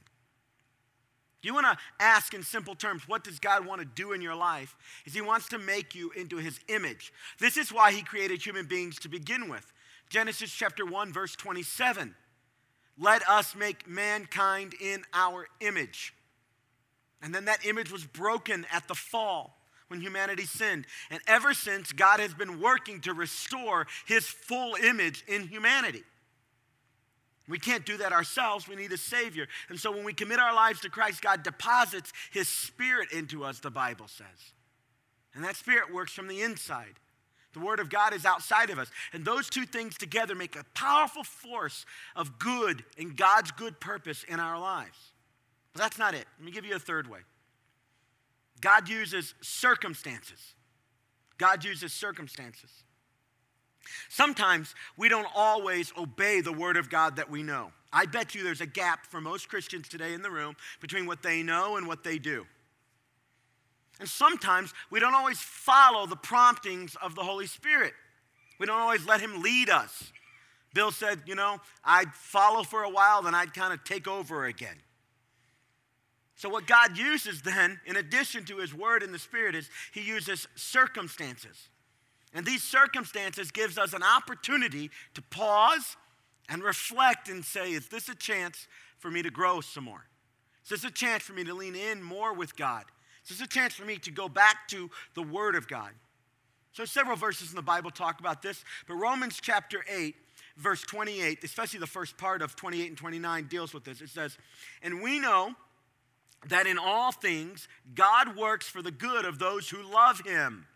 Do 1.42 1.48
you 1.48 1.54
want 1.54 1.66
to 1.66 1.76
ask 1.98 2.34
in 2.34 2.44
simple 2.44 2.76
terms, 2.76 3.08
what 3.08 3.24
does 3.24 3.40
God 3.40 3.66
want 3.66 3.80
to 3.80 3.84
do 3.84 4.12
in 4.12 4.22
your 4.22 4.36
life? 4.36 4.76
Is 5.04 5.12
He 5.12 5.20
wants 5.20 5.48
to 5.48 5.58
make 5.58 5.92
you 5.94 6.12
into 6.16 6.36
His 6.36 6.60
image. 6.68 7.12
This 7.40 7.56
is 7.56 7.72
why 7.72 7.90
He 7.90 8.02
created 8.02 8.40
human 8.40 8.66
beings 8.66 8.98
to 9.00 9.08
begin 9.08 9.48
with. 9.48 9.72
Genesis 10.08 10.52
chapter 10.52 10.86
1, 10.86 11.12
verse 11.12 11.34
27. 11.34 12.14
Let 12.96 13.28
us 13.28 13.56
make 13.56 13.88
mankind 13.88 14.74
in 14.80 15.02
our 15.12 15.48
image. 15.60 16.14
And 17.20 17.34
then 17.34 17.46
that 17.46 17.66
image 17.66 17.90
was 17.90 18.04
broken 18.04 18.64
at 18.72 18.86
the 18.86 18.94
fall 18.94 19.58
when 19.88 20.00
humanity 20.00 20.44
sinned. 20.44 20.86
And 21.10 21.20
ever 21.26 21.54
since, 21.54 21.90
God 21.90 22.20
has 22.20 22.34
been 22.34 22.60
working 22.60 23.00
to 23.00 23.14
restore 23.14 23.88
His 24.06 24.26
full 24.26 24.76
image 24.76 25.24
in 25.26 25.48
humanity. 25.48 26.04
We 27.48 27.58
can't 27.58 27.84
do 27.84 27.96
that 27.98 28.12
ourselves. 28.12 28.68
We 28.68 28.76
need 28.76 28.92
a 28.92 28.96
Savior. 28.96 29.48
And 29.68 29.78
so 29.78 29.90
when 29.90 30.04
we 30.04 30.12
commit 30.12 30.38
our 30.38 30.54
lives 30.54 30.80
to 30.80 30.90
Christ, 30.90 31.22
God 31.22 31.42
deposits 31.42 32.12
His 32.30 32.48
Spirit 32.48 33.12
into 33.12 33.44
us, 33.44 33.58
the 33.58 33.70
Bible 33.70 34.08
says. 34.08 34.26
And 35.34 35.44
that 35.44 35.56
Spirit 35.56 35.92
works 35.92 36.12
from 36.12 36.28
the 36.28 36.42
inside. 36.42 36.94
The 37.52 37.60
Word 37.60 37.80
of 37.80 37.90
God 37.90 38.14
is 38.14 38.24
outside 38.24 38.70
of 38.70 38.78
us. 38.78 38.90
And 39.12 39.24
those 39.24 39.50
two 39.50 39.66
things 39.66 39.98
together 39.98 40.34
make 40.34 40.56
a 40.56 40.64
powerful 40.74 41.24
force 41.24 41.84
of 42.16 42.38
good 42.38 42.84
and 42.96 43.16
God's 43.16 43.50
good 43.50 43.80
purpose 43.80 44.24
in 44.24 44.40
our 44.40 44.58
lives. 44.58 44.98
But 45.72 45.82
that's 45.82 45.98
not 45.98 46.14
it. 46.14 46.26
Let 46.38 46.46
me 46.46 46.52
give 46.52 46.64
you 46.64 46.76
a 46.76 46.80
third 46.80 47.08
way 47.08 47.20
God 48.60 48.88
uses 48.88 49.34
circumstances. 49.40 50.54
God 51.36 51.64
uses 51.64 51.92
circumstances. 51.92 52.70
Sometimes 54.08 54.74
we 54.96 55.08
don't 55.08 55.26
always 55.34 55.92
obey 55.96 56.40
the 56.40 56.52
word 56.52 56.76
of 56.76 56.90
God 56.90 57.16
that 57.16 57.30
we 57.30 57.42
know. 57.42 57.72
I 57.92 58.06
bet 58.06 58.34
you 58.34 58.42
there's 58.42 58.60
a 58.60 58.66
gap 58.66 59.06
for 59.06 59.20
most 59.20 59.48
Christians 59.48 59.88
today 59.88 60.14
in 60.14 60.22
the 60.22 60.30
room 60.30 60.56
between 60.80 61.06
what 61.06 61.22
they 61.22 61.42
know 61.42 61.76
and 61.76 61.86
what 61.86 62.04
they 62.04 62.18
do. 62.18 62.46
And 64.00 64.08
sometimes 64.08 64.72
we 64.90 64.98
don't 64.98 65.14
always 65.14 65.38
follow 65.38 66.06
the 66.06 66.16
promptings 66.16 66.96
of 67.02 67.14
the 67.14 67.22
Holy 67.22 67.46
Spirit. 67.46 67.92
We 68.58 68.66
don't 68.66 68.80
always 68.80 69.06
let 69.06 69.20
Him 69.20 69.42
lead 69.42 69.68
us. 69.68 70.12
Bill 70.74 70.90
said, 70.90 71.22
you 71.26 71.34
know, 71.34 71.60
I'd 71.84 72.12
follow 72.14 72.62
for 72.62 72.82
a 72.82 72.88
while, 72.88 73.22
then 73.22 73.34
I'd 73.34 73.52
kind 73.52 73.72
of 73.72 73.84
take 73.84 74.08
over 74.08 74.46
again. 74.46 74.76
So, 76.34 76.48
what 76.48 76.66
God 76.66 76.96
uses 76.96 77.42
then, 77.42 77.78
in 77.86 77.96
addition 77.96 78.44
to 78.46 78.56
His 78.56 78.74
Word 78.74 79.02
and 79.02 79.12
the 79.12 79.18
Spirit, 79.18 79.54
is 79.54 79.68
He 79.92 80.00
uses 80.00 80.48
circumstances. 80.56 81.68
And 82.32 82.46
these 82.46 82.62
circumstances 82.62 83.50
gives 83.50 83.76
us 83.76 83.92
an 83.92 84.02
opportunity 84.02 84.90
to 85.14 85.22
pause 85.22 85.96
and 86.48 86.62
reflect 86.62 87.28
and 87.28 87.44
say, 87.44 87.72
is 87.72 87.88
this 87.88 88.08
a 88.08 88.14
chance 88.14 88.66
for 88.98 89.10
me 89.10 89.22
to 89.22 89.30
grow 89.30 89.60
some 89.60 89.84
more? 89.84 90.06
Is 90.64 90.70
this 90.70 90.84
a 90.84 90.90
chance 90.90 91.22
for 91.22 91.32
me 91.32 91.44
to 91.44 91.54
lean 91.54 91.74
in 91.74 92.02
more 92.02 92.32
with 92.32 92.56
God? 92.56 92.84
Is 93.24 93.30
this 93.30 93.40
a 93.40 93.48
chance 93.48 93.74
for 93.74 93.84
me 93.84 93.96
to 93.98 94.10
go 94.10 94.28
back 94.28 94.68
to 94.68 94.90
the 95.14 95.22
Word 95.22 95.54
of 95.54 95.68
God? 95.68 95.92
So 96.72 96.84
several 96.84 97.16
verses 97.16 97.50
in 97.50 97.56
the 97.56 97.62
Bible 97.62 97.90
talk 97.90 98.18
about 98.18 98.40
this, 98.40 98.64
but 98.88 98.94
Romans 98.94 99.38
chapter 99.40 99.84
8, 99.88 100.14
verse 100.56 100.82
28, 100.82 101.44
especially 101.44 101.80
the 101.80 101.86
first 101.86 102.16
part 102.16 102.40
of 102.40 102.56
28 102.56 102.88
and 102.88 102.96
29 102.96 103.46
deals 103.46 103.74
with 103.74 103.84
this. 103.84 104.00
It 104.00 104.08
says, 104.08 104.38
"And 104.82 105.02
we 105.02 105.18
know 105.18 105.54
that 106.46 106.66
in 106.66 106.78
all 106.78 107.12
things 107.12 107.68
God 107.94 108.36
works 108.36 108.68
for 108.68 108.80
the 108.80 108.90
good 108.90 109.24
of 109.24 109.38
those 109.38 109.68
who 109.68 109.82
love 109.82 110.20
him." 110.20 110.66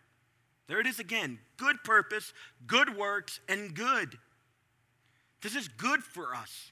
There 0.67 0.79
it 0.79 0.87
is 0.87 0.99
again 0.99 1.39
good 1.57 1.83
purpose, 1.83 2.33
good 2.65 2.95
works, 2.95 3.39
and 3.47 3.73
good. 3.73 4.17
This 5.41 5.55
is 5.55 5.67
good 5.67 6.03
for 6.03 6.35
us. 6.35 6.71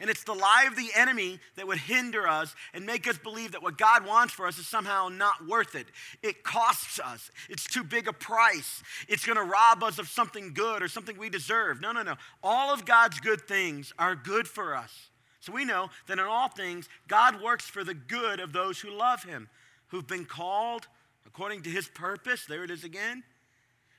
And 0.00 0.10
it's 0.10 0.24
the 0.24 0.34
lie 0.34 0.64
of 0.66 0.74
the 0.74 0.90
enemy 0.96 1.38
that 1.54 1.68
would 1.68 1.78
hinder 1.78 2.26
us 2.26 2.56
and 2.74 2.84
make 2.84 3.06
us 3.06 3.16
believe 3.18 3.52
that 3.52 3.62
what 3.62 3.78
God 3.78 4.04
wants 4.04 4.34
for 4.34 4.48
us 4.48 4.58
is 4.58 4.66
somehow 4.66 5.08
not 5.08 5.46
worth 5.46 5.76
it. 5.76 5.86
It 6.24 6.42
costs 6.42 6.98
us. 6.98 7.30
It's 7.48 7.64
too 7.64 7.84
big 7.84 8.08
a 8.08 8.12
price. 8.12 8.82
It's 9.08 9.24
going 9.24 9.36
to 9.36 9.44
rob 9.44 9.84
us 9.84 10.00
of 10.00 10.08
something 10.08 10.54
good 10.54 10.82
or 10.82 10.88
something 10.88 11.16
we 11.16 11.30
deserve. 11.30 11.80
No, 11.80 11.92
no, 11.92 12.02
no. 12.02 12.16
All 12.42 12.74
of 12.74 12.84
God's 12.84 13.20
good 13.20 13.42
things 13.42 13.92
are 13.96 14.16
good 14.16 14.48
for 14.48 14.74
us. 14.74 15.10
So 15.38 15.52
we 15.52 15.64
know 15.64 15.88
that 16.08 16.18
in 16.18 16.24
all 16.24 16.48
things, 16.48 16.88
God 17.06 17.40
works 17.40 17.66
for 17.66 17.84
the 17.84 17.94
good 17.94 18.40
of 18.40 18.52
those 18.52 18.80
who 18.80 18.90
love 18.90 19.22
him, 19.22 19.48
who've 19.88 20.06
been 20.06 20.24
called 20.24 20.88
according 21.26 21.62
to 21.62 21.70
his 21.70 21.88
purpose. 21.88 22.44
There 22.46 22.64
it 22.64 22.70
is 22.70 22.84
again. 22.84 23.22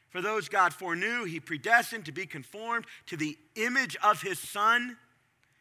For 0.09 0.21
those 0.21 0.47
God 0.47 0.73
foreknew, 0.73 1.25
he 1.25 1.39
predestined 1.39 2.05
to 2.05 2.11
be 2.11 2.25
conformed 2.25 2.85
to 3.07 3.17
the 3.17 3.37
image 3.55 3.97
of 4.03 4.21
his 4.21 4.37
Son 4.37 4.97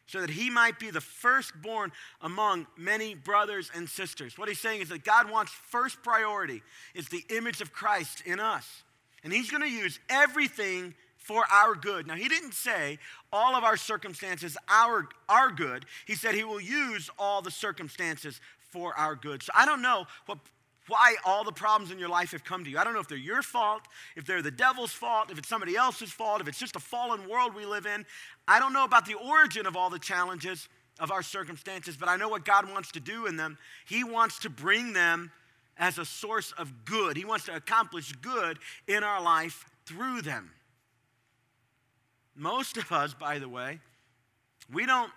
so 0.05 0.21
that 0.21 0.29
he 0.29 0.49
might 0.49 0.79
be 0.79 0.91
the 0.91 1.01
firstborn 1.01 1.91
among 2.21 2.67
many 2.77 3.15
brothers 3.15 3.71
and 3.73 3.89
sisters. 3.89 4.37
What 4.37 4.49
he's 4.49 4.59
saying 4.59 4.81
is 4.81 4.89
that 4.89 5.03
God 5.03 5.31
wants 5.31 5.51
first 5.51 6.03
priority 6.03 6.61
is 6.93 7.09
the 7.09 7.23
image 7.29 7.61
of 7.61 7.73
Christ 7.73 8.21
in 8.25 8.39
us. 8.39 8.83
And 9.23 9.33
he's 9.33 9.49
going 9.49 9.63
to 9.63 9.69
use 9.69 9.99
everything 10.09 10.93
for 11.17 11.45
our 11.51 11.73
good. 11.73 12.05
Now, 12.05 12.15
he 12.15 12.27
didn't 12.27 12.53
say 12.53 12.99
all 13.31 13.55
of 13.55 13.63
our 13.63 13.77
circumstances 13.77 14.57
are, 14.69 15.07
are 15.29 15.49
good. 15.49 15.85
He 16.05 16.15
said 16.15 16.35
he 16.35 16.43
will 16.43 16.61
use 16.61 17.09
all 17.17 17.41
the 17.41 17.49
circumstances 17.49 18.41
for 18.71 18.93
our 18.95 19.15
good. 19.15 19.41
So 19.41 19.53
I 19.55 19.65
don't 19.65 19.81
know 19.81 20.05
what 20.25 20.39
why 20.87 21.15
all 21.25 21.43
the 21.43 21.51
problems 21.51 21.91
in 21.91 21.99
your 21.99 22.09
life 22.09 22.31
have 22.31 22.43
come 22.43 22.63
to 22.63 22.69
you. 22.69 22.77
I 22.77 22.83
don't 22.83 22.93
know 22.93 22.99
if 22.99 23.07
they're 23.07 23.17
your 23.17 23.41
fault, 23.41 23.83
if 24.15 24.25
they're 24.25 24.41
the 24.41 24.51
devil's 24.51 24.91
fault, 24.91 25.31
if 25.31 25.37
it's 25.37 25.47
somebody 25.47 25.75
else's 25.75 26.11
fault, 26.11 26.41
if 26.41 26.47
it's 26.47 26.59
just 26.59 26.75
a 26.75 26.79
fallen 26.79 27.27
world 27.29 27.55
we 27.55 27.65
live 27.65 27.85
in. 27.85 28.05
I 28.47 28.59
don't 28.59 28.73
know 28.73 28.83
about 28.83 29.05
the 29.05 29.13
origin 29.15 29.65
of 29.65 29.75
all 29.75 29.89
the 29.89 29.99
challenges 29.99 30.67
of 30.99 31.11
our 31.11 31.23
circumstances, 31.23 31.97
but 31.97 32.09
I 32.09 32.17
know 32.17 32.29
what 32.29 32.45
God 32.45 32.69
wants 32.69 32.91
to 32.91 32.99
do 32.99 33.25
in 33.25 33.37
them. 33.37 33.57
He 33.85 34.03
wants 34.03 34.39
to 34.39 34.49
bring 34.49 34.93
them 34.93 35.31
as 35.77 35.97
a 35.97 36.05
source 36.05 36.51
of 36.57 36.85
good, 36.85 37.17
He 37.17 37.25
wants 37.25 37.45
to 37.45 37.55
accomplish 37.55 38.11
good 38.13 38.59
in 38.87 39.03
our 39.03 39.21
life 39.21 39.65
through 39.85 40.21
them. 40.21 40.51
Most 42.35 42.77
of 42.77 42.91
us, 42.91 43.13
by 43.13 43.39
the 43.39 43.49
way, 43.49 43.79
we 44.71 44.85
don't 44.85 45.11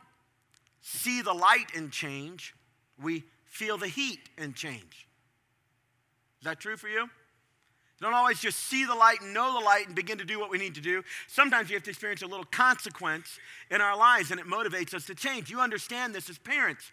see 0.80 1.22
the 1.22 1.32
light 1.32 1.74
in 1.74 1.90
change, 1.90 2.54
we 3.02 3.24
feel 3.44 3.76
the 3.76 3.88
heat 3.88 4.20
in 4.38 4.54
change. 4.54 5.05
Is 6.46 6.50
that 6.50 6.60
true 6.60 6.76
for 6.76 6.86
you? 6.86 7.00
You 7.00 7.08
don't 8.00 8.14
always 8.14 8.38
just 8.38 8.60
see 8.60 8.84
the 8.84 8.94
light 8.94 9.20
and 9.20 9.34
know 9.34 9.58
the 9.58 9.64
light 9.64 9.88
and 9.88 9.96
begin 9.96 10.18
to 10.18 10.24
do 10.24 10.38
what 10.38 10.48
we 10.48 10.58
need 10.58 10.76
to 10.76 10.80
do. 10.80 11.02
Sometimes 11.26 11.68
you 11.68 11.74
have 11.74 11.82
to 11.82 11.90
experience 11.90 12.22
a 12.22 12.26
little 12.28 12.44
consequence 12.44 13.40
in 13.68 13.80
our 13.80 13.98
lives 13.98 14.30
and 14.30 14.38
it 14.38 14.46
motivates 14.46 14.94
us 14.94 15.06
to 15.06 15.16
change. 15.16 15.50
You 15.50 15.58
understand 15.58 16.14
this 16.14 16.30
as 16.30 16.38
parents. 16.38 16.92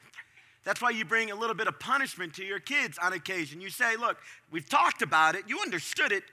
That's 0.64 0.82
why 0.82 0.90
you 0.90 1.06
bring 1.06 1.30
a 1.30 1.36
little 1.36 1.56
bit 1.56 1.68
of 1.68 1.80
punishment 1.80 2.34
to 2.34 2.44
your 2.44 2.60
kids 2.60 2.98
on 2.98 3.14
occasion. 3.14 3.62
You 3.62 3.70
say, 3.70 3.96
Look, 3.96 4.18
we've 4.50 4.68
talked 4.68 5.04
about 5.04 5.36
it, 5.36 5.44
you 5.48 5.60
understood 5.60 6.12
it, 6.12 6.24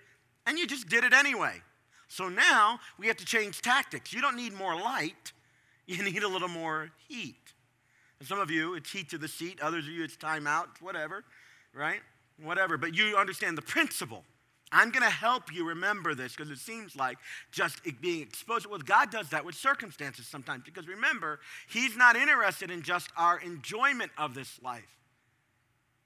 and 0.46 0.58
you 0.58 0.66
just 0.66 0.88
did 0.88 1.04
it 1.04 1.12
anyway. 1.12 1.60
So 2.08 2.30
now 2.30 2.80
we 2.98 3.06
have 3.08 3.18
to 3.18 3.26
change 3.26 3.60
tactics. 3.60 4.14
You 4.14 4.22
don't 4.22 4.36
need 4.36 4.54
more 4.54 4.74
light, 4.74 5.34
you 5.86 6.02
need 6.02 6.22
a 6.22 6.28
little 6.28 6.48
more 6.48 6.88
heat. 7.06 7.52
And 8.18 8.26
some 8.26 8.40
of 8.40 8.50
you, 8.50 8.76
it's 8.76 8.90
heat 8.90 9.10
to 9.10 9.18
the 9.18 9.28
seat, 9.28 9.60
others 9.60 9.84
of 9.84 9.92
you, 9.92 10.04
it's 10.04 10.16
time 10.16 10.46
out, 10.46 10.80
whatever, 10.80 11.22
right? 11.74 12.00
Whatever, 12.42 12.76
but 12.76 12.94
you 12.94 13.16
understand 13.16 13.56
the 13.58 13.62
principle. 13.62 14.24
I'm 14.72 14.90
going 14.90 15.02
to 15.02 15.10
help 15.10 15.52
you 15.52 15.66
remember 15.66 16.14
this 16.14 16.36
because 16.36 16.50
it 16.50 16.58
seems 16.58 16.94
like 16.94 17.18
just 17.50 17.80
being 18.00 18.22
exposed. 18.22 18.66
Well, 18.66 18.78
God 18.78 19.10
does 19.10 19.30
that 19.30 19.44
with 19.44 19.56
circumstances 19.56 20.26
sometimes 20.26 20.62
because 20.64 20.86
remember, 20.86 21.40
He's 21.68 21.96
not 21.96 22.16
interested 22.16 22.70
in 22.70 22.82
just 22.82 23.10
our 23.16 23.40
enjoyment 23.40 24.12
of 24.16 24.34
this 24.34 24.60
life. 24.62 24.98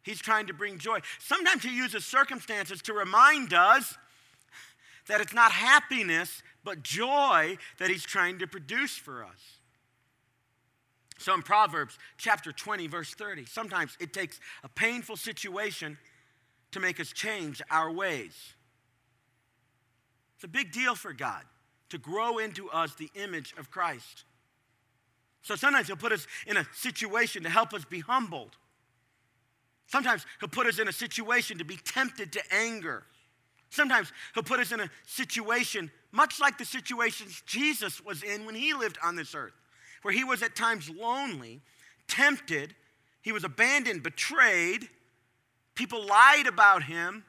He's 0.03 0.19
trying 0.19 0.47
to 0.47 0.55
bring 0.55 0.79
joy. 0.79 1.01
Sometimes 1.19 1.63
He 1.63 1.77
uses 1.77 2.07
circumstances 2.07 2.81
to 2.83 2.95
remind 2.95 3.53
us 3.53 3.97
that 5.09 5.21
it's 5.21 5.35
not 5.35 5.53
happiness, 5.53 6.43
but 6.65 6.83
joy 6.83 7.59
that 7.79 7.91
He's 7.91 8.05
trying 8.05 8.39
to 8.39 8.47
produce 8.47 8.97
for 8.97 9.25
us. 9.25 9.59
So 11.19 11.35
in 11.35 11.43
Proverbs 11.43 11.99
chapter 12.17 12.51
20, 12.51 12.87
verse 12.87 13.15
30, 13.15 13.45
sometimes 13.45 13.97
it 14.01 14.13
takes 14.13 14.41
a 14.63 14.69
painful 14.69 15.17
situation 15.17 15.99
to 16.75 16.81
make 16.81 17.01
us 17.01 17.13
change 17.13 17.63
our 17.71 17.91
ways. 17.91 18.55
It's 20.37 20.45
a 20.45 20.49
big 20.49 20.73
deal 20.73 20.95
for 20.95 21.13
God 21.13 21.43
to 21.91 21.99
grow 21.99 22.39
into 22.39 22.69
us 22.71 22.95
the 22.95 23.11
image 23.15 23.55
of 23.57 23.71
Christ. 23.71 24.25
So 25.43 25.57
sometimes 25.57 25.87
He'll 25.87 25.97
put 25.97 26.13
us 26.13 26.27
in 26.47 26.57
a 26.57 26.67
situation 26.75 27.43
to 27.45 27.49
help 27.49 27.73
us 27.73 27.85
be 27.85 28.01
humbled. 28.01 28.57
Sometimes 29.87 30.27
He'll 30.41 30.49
put 30.49 30.67
us 30.67 30.79
in 30.79 30.89
a 30.89 30.93
situation 30.93 31.59
to 31.59 31.65
be 31.65 31.77
tempted 31.77 32.33
to 32.33 32.43
anger. 32.53 33.05
Sometimes 33.71 34.13
He'll 34.35 34.43
put 34.43 34.61
us 34.61 34.73
in 34.73 34.81
a 34.81 34.91
situation 35.07 35.91
much 36.13 36.41
like 36.41 36.59
the 36.59 36.65
situations 36.65 37.43
Jesus 37.47 38.05
was 38.05 38.23
in 38.23 38.47
when 38.47 38.55
He 38.55 38.73
lived 38.75 38.99
on 39.03 39.17
this 39.17 39.35
earth, 39.35 39.55
where 40.03 40.15
He 40.15 40.25
was 40.25 40.43
at 40.43 40.57
times 40.57 40.91
lonely, 40.91 41.61
tempted, 42.09 42.75
He 43.23 43.33
was 43.33 43.45
abandoned, 43.45 44.03
betrayed, 44.03 44.89
People 45.75 46.07
lied 46.07 46.47
about 46.47 46.83
him. 46.85 47.25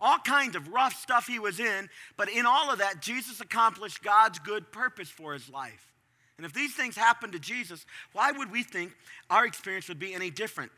All 0.00 0.18
kinds 0.18 0.56
of 0.56 0.68
rough 0.68 0.94
stuff 0.94 1.26
he 1.26 1.38
was 1.38 1.60
in, 1.60 1.88
but 2.16 2.28
in 2.28 2.46
all 2.46 2.70
of 2.70 2.78
that, 2.78 3.00
Jesus 3.00 3.40
accomplished 3.40 4.02
God's 4.02 4.38
good 4.38 4.70
purpose 4.70 5.08
for 5.08 5.32
his 5.32 5.48
life. 5.48 5.92
And 6.36 6.44
if 6.44 6.52
these 6.52 6.74
things 6.74 6.96
happened 6.96 7.32
to 7.32 7.38
Jesus, 7.38 7.86
why 8.12 8.32
would 8.32 8.50
we 8.50 8.62
think 8.64 8.92
our 9.30 9.46
experience 9.46 9.88
would 9.88 10.00
be 10.00 10.12
any 10.12 10.30
different? 10.30 10.72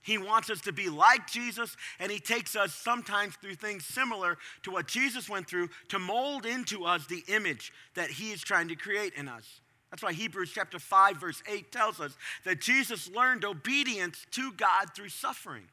He 0.00 0.16
wants 0.16 0.48
us 0.48 0.62
to 0.62 0.72
be 0.72 0.88
like 0.88 1.30
Jesus, 1.30 1.76
and 1.98 2.10
He 2.10 2.18
takes 2.18 2.56
us 2.56 2.72
sometimes 2.72 3.36
through 3.36 3.56
things 3.56 3.84
similar 3.84 4.38
to 4.62 4.70
what 4.70 4.86
Jesus 4.86 5.28
went 5.28 5.46
through 5.46 5.68
to 5.88 5.98
mold 5.98 6.46
into 6.46 6.84
us 6.84 7.06
the 7.06 7.24
image 7.28 7.72
that 7.94 8.10
He 8.10 8.30
is 8.30 8.40
trying 8.40 8.68
to 8.68 8.76
create 8.76 9.12
in 9.14 9.28
us. 9.28 9.60
That's 9.90 10.02
why 10.02 10.12
Hebrews 10.12 10.50
chapter 10.54 10.78
5 10.78 11.16
verse 11.16 11.42
8 11.48 11.72
tells 11.72 12.00
us 12.00 12.16
that 12.44 12.60
Jesus 12.60 13.10
learned 13.10 13.44
obedience 13.44 14.26
to 14.32 14.52
God 14.52 14.94
through 14.94 15.08
suffering. 15.08 15.64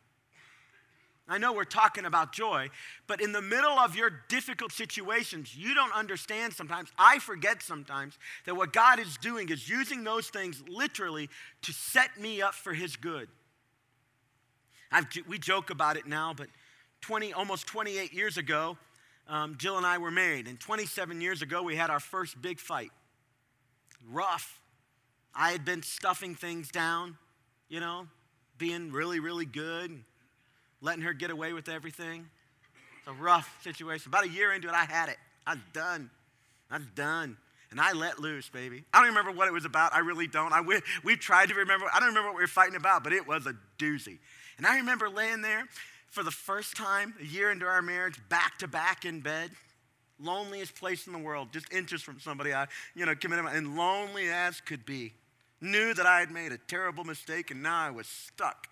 I 1.28 1.39
know 1.39 1.53
we're 1.53 1.63
talking 1.63 2.05
about 2.05 2.34
joy, 2.34 2.70
but 3.07 3.20
in 3.20 3.32
the 3.32 3.41
middle 3.41 3.80
of 3.80 3.95
your 3.95 4.11
difficult 4.30 4.72
situations, 4.72 5.55
you 5.57 5.74
don't 5.74 5.93
understand 5.93 6.53
sometimes. 6.53 6.89
I 6.99 7.18
forget 7.18 7.63
sometimes 7.63 8.20
that 8.45 8.55
what 8.55 8.72
God 8.72 8.99
is 8.99 9.18
doing 9.18 9.49
is 9.49 9.68
using 9.68 10.03
those 10.03 10.28
things 10.28 10.63
literally 10.68 11.30
to 11.63 11.74
set 11.74 12.20
me 12.20 12.43
up 12.43 12.53
for 12.53 12.74
His 12.74 12.95
good. 12.95 13.28
I've, 14.91 15.07
we 15.28 15.39
joke 15.39 15.72
about 15.72 15.97
it 15.97 16.05
now, 16.05 16.36
but 16.36 16.47
20, 17.01 17.34
almost 17.34 17.66
28 17.66 18.13
years 18.13 18.38
ago, 18.38 18.78
um, 19.28 19.55
Jill 19.57 19.78
and 19.78 19.86
I 19.86 19.97
were 19.97 20.11
married, 20.11 20.47
and 20.47 20.59
27 20.59 21.22
years 21.22 21.41
ago, 21.41 21.63
we 21.63 21.76
had 21.76 21.89
our 21.89 21.99
first 21.99 22.39
big 22.39 22.59
fight 22.59 22.91
rough. 24.12 24.60
I 25.34 25.51
had 25.51 25.66
been 25.66 25.84
stuffing 25.84 26.36
things 26.36 26.70
down, 26.70 27.18
you 27.68 27.80
know, 27.80 28.08
being 28.58 28.91
really, 28.91 29.20
really 29.20 29.45
good, 29.45 30.03
letting 30.82 31.03
her 31.03 31.14
get 31.14 31.30
away 31.30 31.53
with 31.53 31.68
everything. 31.68 32.28
It's 32.99 33.08
a 33.08 33.14
rough 33.14 33.62
situation. 33.64 34.10
About 34.10 34.26
a 34.26 34.30
year 34.30 34.53
into 34.53 34.68
it, 34.68 34.74
I 34.74 34.86
had 34.86 35.10
it. 35.10 35.18
I 35.45 35.56
was 35.56 35.64
done. 35.74 36.10
I 36.72 36.78
was 36.78 36.88
done. 36.95 37.38
And 37.72 37.82
I 37.82 37.91
let 37.91 38.20
loose, 38.20 38.47
baby. 38.47 38.86
I 38.93 38.99
don't 38.99 39.10
remember 39.10 39.32
what 39.32 39.47
it 39.47 39.51
was 39.51 39.66
about. 39.66 39.93
I 39.93 39.99
really 39.99 40.28
don't. 40.28 40.53
I, 40.53 40.62
we, 40.62 40.80
we 41.03 41.18
tried 41.18 41.49
to 41.49 41.56
remember. 41.56 41.88
I 41.93 41.99
don't 41.99 42.10
remember 42.10 42.30
what 42.30 42.38
we 42.38 42.43
were 42.43 42.47
fighting 42.47 42.76
about, 42.76 43.03
but 43.03 43.12
it 43.12 43.28
was 43.28 43.45
a 43.47 43.56
doozy. 43.78 44.20
And 44.58 44.66
I 44.66 44.78
remember 44.78 45.10
laying 45.10 45.41
there 45.41 45.66
for 46.10 46.24
the 46.24 46.32
first 46.32 46.78
time, 46.78 47.14
a 47.20 47.26
year 47.26 47.51
into 47.51 47.66
our 47.66 47.82
marriage, 47.82 48.18
back 48.30 48.58
to 48.60 48.68
back 48.68 49.03
in 49.03 49.20
bed 49.20 49.51
loneliest 50.20 50.76
place 50.76 51.07
in 51.07 51.13
the 51.13 51.20
world, 51.20 51.49
just 51.51 51.72
inches 51.74 52.01
from 52.01 52.20
somebody 52.20 52.53
I, 52.53 52.68
you 52.95 53.05
know, 53.05 53.16
committed, 53.16 53.45
and 53.45 53.78
lonely 53.78 54.30
as 54.30 54.61
could 54.61 54.86
be. 54.86 55.13
Knew 55.61 55.93
that 55.93 56.05
I 56.05 56.20
had 56.20 56.32
made 56.32 56.51
a 56.51 56.57
terrible 56.57 57.03
mistake 57.03 57.51
and 57.51 57.63
now 57.63 57.80
I 57.80 57.89
was 57.89 58.07
stuck. 58.07 58.68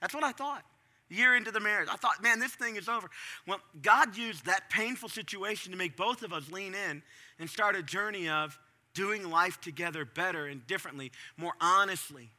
That's 0.00 0.14
what 0.14 0.24
I 0.24 0.32
thought. 0.32 0.64
Year 1.08 1.34
into 1.34 1.50
the 1.50 1.60
marriage, 1.60 1.88
I 1.90 1.96
thought, 1.96 2.22
man, 2.22 2.38
this 2.38 2.52
thing 2.52 2.76
is 2.76 2.88
over. 2.88 3.10
Well, 3.46 3.58
God 3.82 4.16
used 4.16 4.46
that 4.46 4.70
painful 4.70 5.08
situation 5.08 5.72
to 5.72 5.78
make 5.78 5.96
both 5.96 6.22
of 6.22 6.32
us 6.32 6.50
lean 6.50 6.74
in 6.74 7.02
and 7.40 7.50
start 7.50 7.74
a 7.74 7.82
journey 7.82 8.28
of 8.28 8.58
doing 8.94 9.28
life 9.28 9.60
together 9.60 10.04
better 10.04 10.46
and 10.46 10.64
differently, 10.66 11.10
more 11.36 11.54
honestly. 11.60 12.30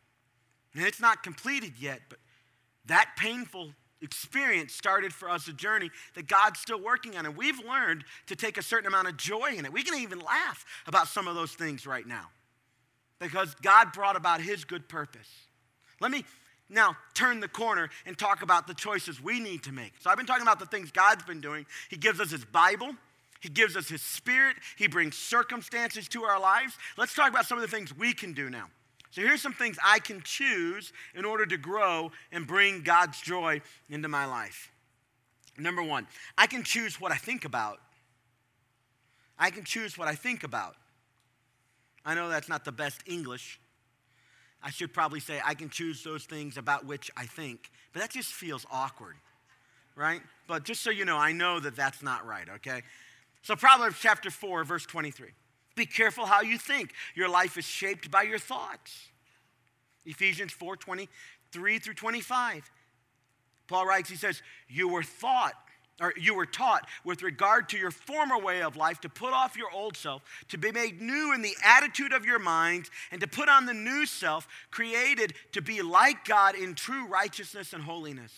And 0.73 0.85
it's 0.85 1.01
not 1.01 1.21
completed 1.21 1.73
yet, 1.79 2.01
but 2.07 2.19
that 2.85 3.11
painful 3.17 3.73
experience 4.01 4.73
started 4.73 5.13
for 5.13 5.29
us 5.29 5.47
a 5.47 5.53
journey 5.53 5.89
that 6.15 6.27
God's 6.27 6.59
still 6.59 6.81
working 6.81 7.15
on. 7.17 7.25
And 7.25 7.35
we've 7.35 7.59
learned 7.59 8.03
to 8.27 8.35
take 8.35 8.57
a 8.57 8.63
certain 8.63 8.87
amount 8.87 9.07
of 9.07 9.17
joy 9.17 9.53
in 9.55 9.65
it. 9.65 9.71
We 9.71 9.83
can 9.83 9.99
even 9.99 10.19
laugh 10.19 10.65
about 10.87 11.07
some 11.07 11.27
of 11.27 11.35
those 11.35 11.53
things 11.53 11.85
right 11.85 12.05
now 12.05 12.29
because 13.19 13.55
God 13.61 13.93
brought 13.93 14.15
about 14.15 14.41
His 14.41 14.65
good 14.65 14.89
purpose. 14.89 15.29
Let 15.99 16.11
me 16.11 16.25
now 16.69 16.95
turn 17.13 17.39
the 17.39 17.47
corner 17.47 17.89
and 18.05 18.17
talk 18.17 18.41
about 18.41 18.67
the 18.67 18.73
choices 18.73 19.21
we 19.21 19.39
need 19.39 19.63
to 19.63 19.71
make. 19.71 19.93
So 19.99 20.09
I've 20.09 20.17
been 20.17 20.25
talking 20.25 20.41
about 20.41 20.59
the 20.59 20.65
things 20.65 20.91
God's 20.91 21.23
been 21.23 21.41
doing. 21.41 21.65
He 21.89 21.97
gives 21.97 22.19
us 22.19 22.31
His 22.31 22.45
Bible, 22.45 22.95
He 23.39 23.49
gives 23.49 23.77
us 23.77 23.87
His 23.87 24.01
Spirit. 24.01 24.55
He 24.77 24.87
brings 24.87 25.17
circumstances 25.17 26.07
to 26.09 26.23
our 26.23 26.39
lives. 26.39 26.73
Let's 26.97 27.13
talk 27.13 27.29
about 27.29 27.45
some 27.45 27.57
of 27.57 27.61
the 27.61 27.75
things 27.75 27.95
we 27.95 28.13
can 28.13 28.33
do 28.33 28.49
now. 28.49 28.67
So 29.11 29.21
here's 29.21 29.41
some 29.41 29.53
things 29.53 29.77
I 29.85 29.99
can 29.99 30.21
choose 30.21 30.93
in 31.13 31.25
order 31.25 31.45
to 31.45 31.57
grow 31.57 32.11
and 32.31 32.47
bring 32.47 32.81
God's 32.81 33.21
joy 33.21 33.61
into 33.89 34.07
my 34.07 34.25
life. 34.25 34.71
Number 35.57 35.83
one, 35.83 36.07
I 36.37 36.47
can 36.47 36.63
choose 36.63 36.99
what 36.99 37.11
I 37.11 37.17
think 37.17 37.43
about. 37.43 37.79
I 39.37 39.49
can 39.49 39.65
choose 39.65 39.97
what 39.97 40.07
I 40.07 40.15
think 40.15 40.43
about. 40.43 40.75
I 42.05 42.15
know 42.15 42.29
that's 42.29 42.49
not 42.49 42.63
the 42.63 42.71
best 42.71 43.01
English. 43.05 43.59
I 44.63 44.69
should 44.69 44.93
probably 44.93 45.19
say 45.19 45.41
I 45.43 45.55
can 45.55 45.69
choose 45.69 46.03
those 46.03 46.23
things 46.23 46.57
about 46.57 46.85
which 46.85 47.11
I 47.17 47.25
think, 47.25 47.69
but 47.93 48.01
that 48.01 48.11
just 48.11 48.31
feels 48.31 48.65
awkward, 48.71 49.15
right? 49.95 50.21
But 50.47 50.63
just 50.63 50.81
so 50.81 50.89
you 50.89 51.03
know, 51.03 51.17
I 51.17 51.31
know 51.31 51.59
that 51.59 51.75
that's 51.75 52.01
not 52.01 52.25
right, 52.25 52.47
okay? 52.57 52.83
So, 53.41 53.55
Proverbs 53.55 53.97
chapter 53.99 54.29
4, 54.29 54.63
verse 54.63 54.85
23. 54.85 55.29
Be 55.75 55.85
careful 55.85 56.25
how 56.25 56.41
you 56.41 56.57
think. 56.57 56.93
Your 57.15 57.29
life 57.29 57.57
is 57.57 57.65
shaped 57.65 58.11
by 58.11 58.23
your 58.23 58.39
thoughts. 58.39 59.07
Ephesians 60.05 60.51
4 60.51 60.75
23 60.75 61.79
through 61.79 61.93
25. 61.93 62.69
Paul 63.67 63.85
writes, 63.85 64.09
he 64.09 64.15
says, 64.15 64.41
You 64.67 64.89
were 64.89 65.03
thought, 65.03 65.53
or 66.01 66.13
you 66.17 66.35
were 66.35 66.45
taught 66.45 66.87
with 67.05 67.23
regard 67.23 67.69
to 67.69 67.77
your 67.77 67.91
former 67.91 68.37
way 68.37 68.61
of 68.61 68.75
life 68.75 68.99
to 69.01 69.09
put 69.09 69.33
off 69.33 69.55
your 69.55 69.71
old 69.71 69.95
self, 69.95 70.23
to 70.49 70.57
be 70.57 70.71
made 70.71 71.01
new 71.01 71.33
in 71.33 71.41
the 71.41 71.55
attitude 71.63 72.11
of 72.11 72.25
your 72.25 72.39
minds, 72.39 72.91
and 73.11 73.21
to 73.21 73.27
put 73.27 73.47
on 73.47 73.65
the 73.65 73.73
new 73.73 74.05
self, 74.05 74.47
created 74.71 75.33
to 75.53 75.61
be 75.61 75.81
like 75.81 76.25
God 76.25 76.55
in 76.55 76.75
true 76.75 77.07
righteousness 77.07 77.71
and 77.71 77.83
holiness. 77.83 78.33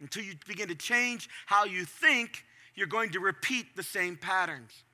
Until 0.00 0.22
you 0.22 0.34
begin 0.46 0.68
to 0.68 0.74
change 0.74 1.28
how 1.46 1.64
you 1.64 1.84
think, 1.84 2.44
you're 2.74 2.86
going 2.86 3.10
to 3.10 3.20
repeat 3.20 3.76
the 3.76 3.82
same 3.82 4.16
patterns. 4.16 4.84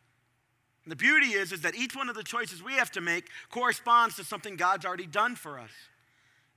And 0.87 0.93
the 0.93 0.97
beauty 0.97 1.33
is, 1.33 1.51
is 1.51 1.63
that 1.63 1.75
each 1.75 1.97
one 1.97 2.09
of 2.09 2.15
the 2.15 2.23
choices 2.23 2.63
we 2.63 2.75
have 2.75 2.93
to 2.93 3.01
make 3.01 3.27
corresponds 3.51 4.15
to 4.17 4.25
something 4.25 4.55
God's 4.55 4.87
already 4.87 5.07
done 5.07 5.35
for 5.35 5.59
us. 5.59 5.73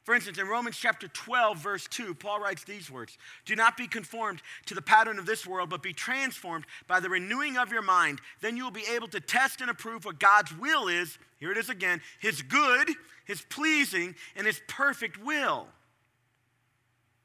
For 0.04 0.14
instance, 0.14 0.38
in 0.38 0.48
Romans 0.48 0.78
chapter 0.78 1.08
12, 1.08 1.58
verse 1.58 1.88
2, 1.88 2.14
Paul 2.14 2.40
writes 2.40 2.64
these 2.64 2.92
words 2.92 3.18
Do 3.46 3.56
not 3.56 3.76
be 3.76 3.88
conformed 3.88 4.44
to 4.68 4.76
the 4.76 4.84
pattern 4.84 5.18
of 5.18 5.26
this 5.26 5.48
world, 5.48 5.72
but 5.72 5.82
be 5.82 5.94
transformed 5.94 6.66
by 6.88 7.00
the 7.00 7.10
renewing 7.10 7.58
of 7.58 7.72
your 7.72 7.82
mind. 7.82 8.22
Then 8.40 8.56
you 8.56 8.64
will 8.64 8.72
be 8.72 8.86
able 8.94 9.08
to 9.08 9.20
test 9.20 9.62
and 9.62 9.70
approve 9.72 10.06
what 10.06 10.20
God's 10.20 10.56
will 10.56 10.88
is. 10.88 11.18
Here 11.40 11.52
it 11.52 11.58
is 11.58 11.70
again 11.70 12.00
His 12.20 12.44
good, 12.44 12.92
His 13.26 13.42
pleasing, 13.42 14.14
and 14.36 14.46
His 14.46 14.62
perfect 14.68 15.24
will. 15.24 15.66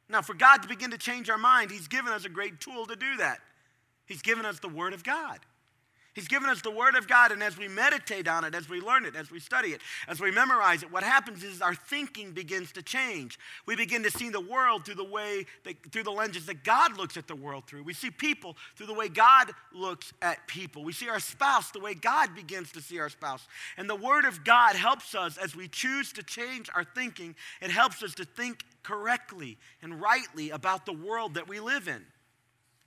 Now, 0.08 0.22
for 0.22 0.34
God 0.34 0.62
to 0.62 0.68
begin 0.68 0.90
to 0.90 0.98
change 0.98 1.28
our 1.28 1.36
mind, 1.36 1.70
He's 1.70 1.88
given 1.88 2.14
us 2.14 2.24
a 2.24 2.30
great 2.30 2.60
tool 2.60 2.86
to 2.86 2.96
do 2.96 3.16
that. 3.16 3.40
He's 4.06 4.22
given 4.22 4.46
us 4.46 4.58
the 4.58 4.68
Word 4.70 4.94
of 4.94 5.04
God. 5.04 5.40
He's 6.14 6.28
given 6.28 6.48
us 6.48 6.62
the 6.62 6.70
Word 6.70 6.94
of 6.94 7.08
God, 7.08 7.32
and 7.32 7.42
as 7.42 7.58
we 7.58 7.66
meditate 7.66 8.28
on 8.28 8.44
it, 8.44 8.54
as 8.54 8.68
we 8.68 8.80
learn 8.80 9.04
it, 9.04 9.16
as 9.16 9.32
we 9.32 9.40
study 9.40 9.70
it, 9.70 9.80
as 10.06 10.20
we 10.20 10.30
memorize 10.30 10.84
it, 10.84 10.92
what 10.92 11.02
happens 11.02 11.42
is 11.42 11.60
our 11.60 11.74
thinking 11.74 12.30
begins 12.30 12.70
to 12.72 12.82
change. 12.82 13.36
We 13.66 13.74
begin 13.74 14.04
to 14.04 14.12
see 14.12 14.28
the 14.28 14.40
world 14.40 14.84
through 14.84 14.94
the 14.94 15.04
way, 15.04 15.44
that, 15.64 15.74
through 15.90 16.04
the 16.04 16.12
lenses 16.12 16.46
that 16.46 16.62
God 16.62 16.96
looks 16.96 17.16
at 17.16 17.26
the 17.26 17.34
world 17.34 17.66
through. 17.66 17.82
We 17.82 17.94
see 17.94 18.12
people 18.12 18.56
through 18.76 18.86
the 18.86 18.94
way 18.94 19.08
God 19.08 19.50
looks 19.72 20.12
at 20.22 20.46
people. 20.46 20.84
We 20.84 20.92
see 20.92 21.08
our 21.08 21.18
spouse 21.18 21.72
the 21.72 21.80
way 21.80 21.94
God 21.94 22.36
begins 22.36 22.70
to 22.72 22.80
see 22.80 23.00
our 23.00 23.08
spouse. 23.08 23.48
And 23.76 23.90
the 23.90 23.96
Word 23.96 24.24
of 24.24 24.44
God 24.44 24.76
helps 24.76 25.16
us 25.16 25.36
as 25.36 25.56
we 25.56 25.66
choose 25.66 26.12
to 26.12 26.22
change 26.22 26.70
our 26.76 26.84
thinking, 26.84 27.34
it 27.60 27.72
helps 27.72 28.04
us 28.04 28.14
to 28.14 28.24
think 28.24 28.64
correctly 28.84 29.58
and 29.82 30.00
rightly 30.00 30.50
about 30.50 30.86
the 30.86 30.92
world 30.92 31.34
that 31.34 31.48
we 31.48 31.58
live 31.58 31.88
in. 31.88 32.04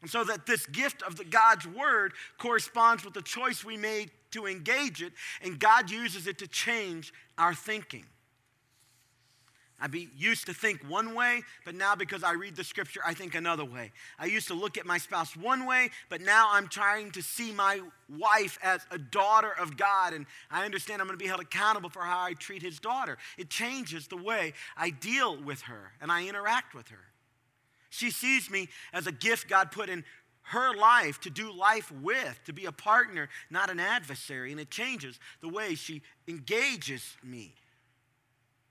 And 0.01 0.09
so 0.09 0.23
that 0.25 0.45
this 0.45 0.65
gift 0.67 1.01
of 1.01 1.15
the 1.15 1.25
God's 1.25 1.67
word 1.67 2.13
corresponds 2.37 3.03
with 3.03 3.13
the 3.13 3.21
choice 3.21 3.65
we 3.65 3.77
made 3.77 4.11
to 4.31 4.45
engage 4.45 5.01
it, 5.01 5.13
and 5.41 5.59
God 5.59 5.89
uses 5.89 6.27
it 6.27 6.37
to 6.39 6.47
change 6.47 7.13
our 7.37 7.53
thinking. 7.53 8.05
I 9.79 9.85
be 9.87 10.09
used 10.17 10.47
to 10.47 10.55
think 10.55 10.81
one 10.89 11.13
way, 11.13 11.43
but 11.63 11.75
now 11.75 11.93
because 11.93 12.23
I 12.23 12.33
read 12.33 12.55
the 12.55 12.63
scripture, 12.63 12.99
I 13.05 13.13
think 13.13 13.35
another 13.35 13.63
way. 13.63 13.91
I 14.17 14.25
used 14.25 14.47
to 14.47 14.55
look 14.55 14.75
at 14.77 14.87
my 14.87 14.97
spouse 14.97 15.37
one 15.37 15.67
way, 15.67 15.91
but 16.09 16.21
now 16.21 16.49
I'm 16.51 16.67
trying 16.67 17.11
to 17.11 17.21
see 17.21 17.51
my 17.51 17.81
wife 18.09 18.57
as 18.63 18.81
a 18.89 18.97
daughter 18.97 19.51
of 19.59 19.77
God, 19.77 20.13
and 20.13 20.25
I 20.49 20.65
understand 20.65 20.99
I'm 20.99 21.07
going 21.07 21.17
to 21.17 21.23
be 21.23 21.27
held 21.29 21.41
accountable 21.41 21.89
for 21.89 22.01
how 22.01 22.19
I 22.19 22.33
treat 22.33 22.63
his 22.63 22.79
daughter. 22.79 23.19
It 23.37 23.51
changes 23.51 24.07
the 24.07 24.17
way 24.17 24.53
I 24.75 24.89
deal 24.89 25.37
with 25.37 25.61
her 25.63 25.91
and 26.01 26.11
I 26.11 26.27
interact 26.27 26.73
with 26.73 26.87
her. 26.87 27.05
She 27.89 28.11
sees 28.11 28.49
me 28.49 28.69
as 28.93 29.07
a 29.07 29.11
gift 29.11 29.47
God 29.47 29.71
put 29.71 29.89
in 29.89 30.03
her 30.43 30.73
life 30.75 31.19
to 31.21 31.29
do 31.29 31.51
life 31.51 31.91
with, 31.91 32.39
to 32.45 32.53
be 32.53 32.65
a 32.65 32.71
partner, 32.71 33.29
not 33.49 33.69
an 33.69 33.79
adversary. 33.79 34.51
And 34.51 34.61
it 34.61 34.69
changes 34.69 35.19
the 35.41 35.49
way 35.49 35.75
she 35.75 36.01
engages 36.27 37.17
me. 37.23 37.53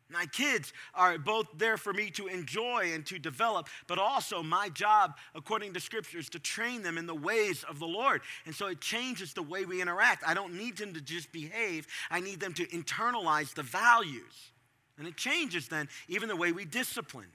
My 0.09 0.27
kids 0.27 0.73
are 0.95 1.19
both 1.19 1.47
there 1.57 1.77
for 1.77 1.93
me 1.93 2.11
to 2.13 2.29
enjoy 2.29 2.93
and 2.95 3.05
to 3.07 3.19
develop, 3.19 3.69
but 3.89 3.99
also 3.99 4.43
my 4.43 4.69
job, 4.69 5.17
according 5.35 5.75
to 5.75 5.81
scriptures, 5.81 6.29
to 6.31 6.39
train 6.39 6.83
them 6.83 6.97
in 6.97 7.07
the 7.07 7.15
ways 7.15 7.65
of 7.65 7.81
the 7.81 7.87
Lord. 7.87 8.23
And 8.47 8.55
so 8.55 8.69
it 8.69 8.81
changes 8.81 9.35
the 9.35 9.43
way 9.43 9.65
we 9.65 9.83
interact. 9.83 10.23
I 10.25 10.35
don't 10.35 10.55
need 10.55 10.77
them 10.77 10.95
to 10.95 11.01
just 11.01 11.33
behave, 11.33 11.89
I 12.11 12.21
need 12.21 12.41
them 12.41 12.55
to 12.55 12.67
internalize 12.67 13.53
the 13.55 13.65
values. 13.65 14.53
And 14.97 15.07
it 15.09 15.17
changes 15.17 15.69
then 15.69 15.89
even 16.09 16.29
the 16.29 16.37
way 16.37 16.53
we 16.53 16.65
discipline. 16.65 17.27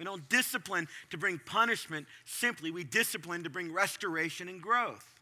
We 0.00 0.06
don't 0.06 0.26
discipline 0.30 0.88
to 1.10 1.18
bring 1.18 1.38
punishment 1.44 2.06
simply, 2.24 2.70
we 2.70 2.84
discipline 2.84 3.44
to 3.44 3.50
bring 3.50 3.70
restoration 3.70 4.48
and 4.48 4.58
growth. 4.62 5.20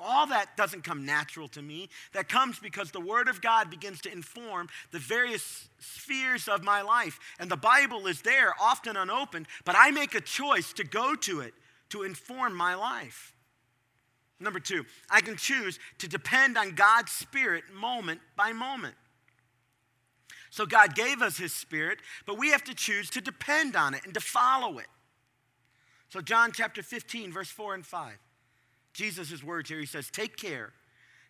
All 0.00 0.26
that 0.26 0.56
doesn't 0.56 0.82
come 0.82 1.06
natural 1.06 1.46
to 1.50 1.62
me. 1.62 1.88
That 2.12 2.28
comes 2.28 2.58
because 2.58 2.90
the 2.90 3.00
Word 3.00 3.28
of 3.28 3.40
God 3.40 3.70
begins 3.70 4.00
to 4.00 4.12
inform 4.12 4.68
the 4.90 4.98
various 4.98 5.68
spheres 5.78 6.48
of 6.48 6.64
my 6.64 6.82
life. 6.82 7.20
And 7.38 7.48
the 7.48 7.56
Bible 7.56 8.08
is 8.08 8.20
there, 8.22 8.52
often 8.60 8.96
unopened, 8.96 9.46
but 9.64 9.76
I 9.78 9.92
make 9.92 10.16
a 10.16 10.20
choice 10.20 10.72
to 10.72 10.82
go 10.82 11.14
to 11.14 11.38
it 11.38 11.54
to 11.90 12.02
inform 12.02 12.56
my 12.56 12.74
life. 12.74 13.32
Number 14.40 14.58
two, 14.58 14.84
I 15.08 15.20
can 15.20 15.36
choose 15.36 15.78
to 15.98 16.08
depend 16.08 16.58
on 16.58 16.74
God's 16.74 17.12
Spirit 17.12 17.62
moment 17.72 18.20
by 18.34 18.50
moment. 18.50 18.96
So 20.54 20.66
God 20.66 20.94
gave 20.94 21.20
us 21.20 21.36
His 21.36 21.52
Spirit, 21.52 21.98
but 22.26 22.38
we 22.38 22.52
have 22.52 22.62
to 22.62 22.74
choose 22.74 23.10
to 23.10 23.20
depend 23.20 23.74
on 23.74 23.92
it 23.92 24.02
and 24.04 24.14
to 24.14 24.20
follow 24.20 24.78
it. 24.78 24.86
So, 26.10 26.20
John 26.20 26.52
chapter 26.52 26.80
15, 26.80 27.32
verse 27.32 27.48
4 27.48 27.74
and 27.74 27.84
5, 27.84 28.12
Jesus' 28.92 29.42
words 29.42 29.68
here, 29.68 29.80
he 29.80 29.84
says, 29.84 30.10
Take 30.10 30.36
care 30.36 30.72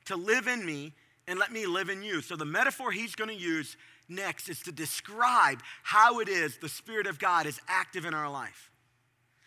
to 0.04 0.14
live 0.14 0.46
in 0.46 0.66
me 0.66 0.92
and 1.26 1.38
let 1.38 1.52
me 1.52 1.64
live 1.64 1.88
in 1.88 2.02
you. 2.02 2.20
So, 2.20 2.36
the 2.36 2.44
metaphor 2.44 2.92
he's 2.92 3.14
going 3.14 3.30
to 3.30 3.34
use 3.34 3.78
next 4.10 4.50
is 4.50 4.60
to 4.64 4.72
describe 4.72 5.62
how 5.84 6.20
it 6.20 6.28
is 6.28 6.58
the 6.58 6.68
Spirit 6.68 7.06
of 7.06 7.18
God 7.18 7.46
is 7.46 7.58
active 7.66 8.04
in 8.04 8.12
our 8.12 8.28
life. 8.28 8.70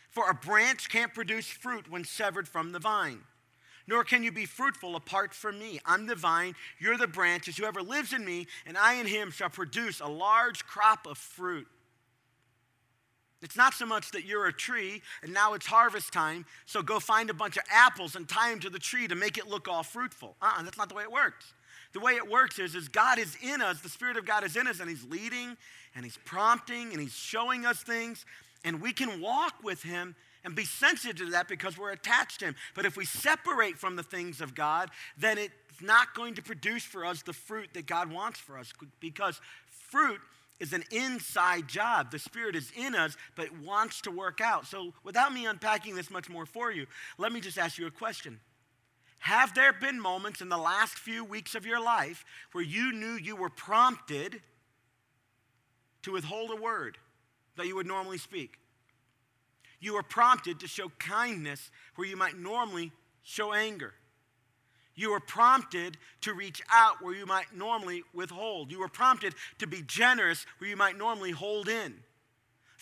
For 0.09 0.27
a 0.27 0.33
branch 0.33 0.89
can't 0.89 1.13
produce 1.13 1.45
fruit 1.45 1.87
when 1.87 2.03
severed 2.03 2.47
from 2.47 2.71
the 2.71 2.79
vine 2.79 3.19
nor 3.87 4.03
can 4.03 4.23
you 4.23 4.31
be 4.31 4.45
fruitful 4.45 4.95
apart 4.95 5.33
from 5.33 5.57
me. 5.57 5.79
I'm 5.85 6.05
the 6.05 6.15
vine, 6.15 6.55
you're 6.79 6.97
the 6.97 7.07
branches. 7.07 7.57
Whoever 7.57 7.81
lives 7.81 8.13
in 8.13 8.25
me, 8.25 8.47
and 8.65 8.77
I 8.77 8.95
in 8.95 9.07
him, 9.07 9.31
shall 9.31 9.49
produce 9.49 10.01
a 10.01 10.07
large 10.07 10.65
crop 10.65 11.07
of 11.07 11.17
fruit. 11.17 11.67
It's 13.41 13.55
not 13.55 13.73
so 13.73 13.85
much 13.85 14.11
that 14.11 14.25
you're 14.25 14.47
a 14.47 14.53
tree 14.53 15.01
and 15.21 15.33
now 15.33 15.53
it's 15.53 15.67
harvest 15.67 16.11
time, 16.11 16.45
so 16.65 16.81
go 16.81 16.99
find 16.99 17.29
a 17.29 17.35
bunch 17.35 17.55
of 17.55 17.63
apples 17.71 18.15
and 18.15 18.27
tie 18.27 18.49
them 18.49 18.59
to 18.61 18.69
the 18.69 18.79
tree 18.79 19.07
to 19.07 19.15
make 19.15 19.37
it 19.37 19.47
look 19.47 19.67
all 19.67 19.83
fruitful. 19.83 20.35
Uh-uh, 20.41 20.63
that's 20.63 20.77
not 20.77 20.89
the 20.89 20.95
way 20.95 21.03
it 21.03 21.11
works. 21.11 21.53
The 21.93 21.99
way 21.99 22.13
it 22.13 22.27
works 22.27 22.59
is, 22.59 22.75
is 22.75 22.87
God 22.89 23.19
is 23.19 23.37
in 23.41 23.61
us, 23.61 23.79
the 23.81 23.89
Spirit 23.89 24.17
of 24.17 24.25
God 24.25 24.43
is 24.43 24.55
in 24.55 24.67
us, 24.67 24.79
and 24.79 24.89
He's 24.89 25.05
leading 25.05 25.55
and 25.95 26.03
He's 26.03 26.17
prompting 26.25 26.91
and 26.91 26.99
He's 26.99 27.15
showing 27.15 27.65
us 27.65 27.81
things, 27.83 28.25
and 28.63 28.81
we 28.81 28.91
can 28.91 29.21
walk 29.21 29.63
with 29.63 29.83
Him 29.83 30.15
and 30.47 30.55
be 30.55 30.63
sensitive 30.63 31.17
to 31.17 31.31
that 31.31 31.49
because 31.49 31.77
we're 31.77 31.91
attached 31.91 32.39
to 32.39 32.45
Him. 32.45 32.55
But 32.73 32.85
if 32.85 32.95
we 32.95 33.03
separate 33.03 33.77
from 33.77 33.97
the 33.97 34.01
things 34.01 34.39
of 34.39 34.55
God, 34.55 34.89
then 35.17 35.37
it's 35.37 35.81
not 35.81 36.15
going 36.15 36.35
to 36.35 36.41
produce 36.41 36.83
for 36.83 37.05
us 37.05 37.21
the 37.21 37.33
fruit 37.33 37.71
that 37.73 37.85
God 37.85 38.09
wants 38.09 38.39
for 38.39 38.57
us 38.57 38.71
because 39.01 39.41
fruit 39.89 40.21
is 40.61 40.71
an 40.71 40.85
inside 40.89 41.67
job. 41.67 42.11
The 42.11 42.17
Spirit 42.17 42.55
is 42.55 42.71
in 42.77 42.95
us, 42.95 43.17
but 43.35 43.49
wants 43.59 43.99
to 44.01 44.09
work 44.09 44.39
out. 44.39 44.65
So, 44.65 44.93
without 45.03 45.33
me 45.33 45.45
unpacking 45.45 45.95
this 45.95 46.09
much 46.09 46.29
more 46.29 46.45
for 46.45 46.71
you, 46.71 46.85
let 47.17 47.33
me 47.33 47.41
just 47.41 47.57
ask 47.57 47.77
you 47.77 47.85
a 47.85 47.91
question. 47.91 48.39
Have 49.19 49.53
there 49.53 49.73
been 49.73 49.99
moments 49.99 50.39
in 50.39 50.47
the 50.47 50.57
last 50.57 50.97
few 50.97 51.25
weeks 51.25 51.55
of 51.55 51.65
your 51.65 51.83
life 51.83 52.23
where 52.53 52.63
you 52.63 52.93
knew 52.93 53.17
you 53.17 53.35
were 53.35 53.49
prompted 53.49 54.41
to 56.03 56.13
withhold 56.13 56.51
a 56.51 56.55
word 56.55 56.97
that 57.57 57.67
you 57.67 57.75
would 57.75 57.85
normally 57.85 58.17
speak? 58.17 58.59
You 59.79 59.95
are 59.95 60.03
prompted 60.03 60.59
to 60.59 60.67
show 60.67 60.89
kindness 60.99 61.69
where 61.95 62.07
you 62.07 62.17
might 62.17 62.37
normally 62.37 62.91
show 63.23 63.53
anger. 63.53 63.93
You 64.95 65.11
are 65.13 65.19
prompted 65.19 65.97
to 66.21 66.33
reach 66.33 66.61
out 66.71 67.03
where 67.03 67.13
you 67.13 67.27
might 67.27 67.55
normally 67.55 68.03
withhold. 68.13 68.71
You 68.71 68.81
are 68.81 68.89
prompted 68.89 69.35
to 69.59 69.67
be 69.67 69.83
generous 69.83 70.45
where 70.57 70.69
you 70.69 70.75
might 70.75 70.97
normally 70.97 71.31
hold 71.31 71.69
in. 71.69 71.93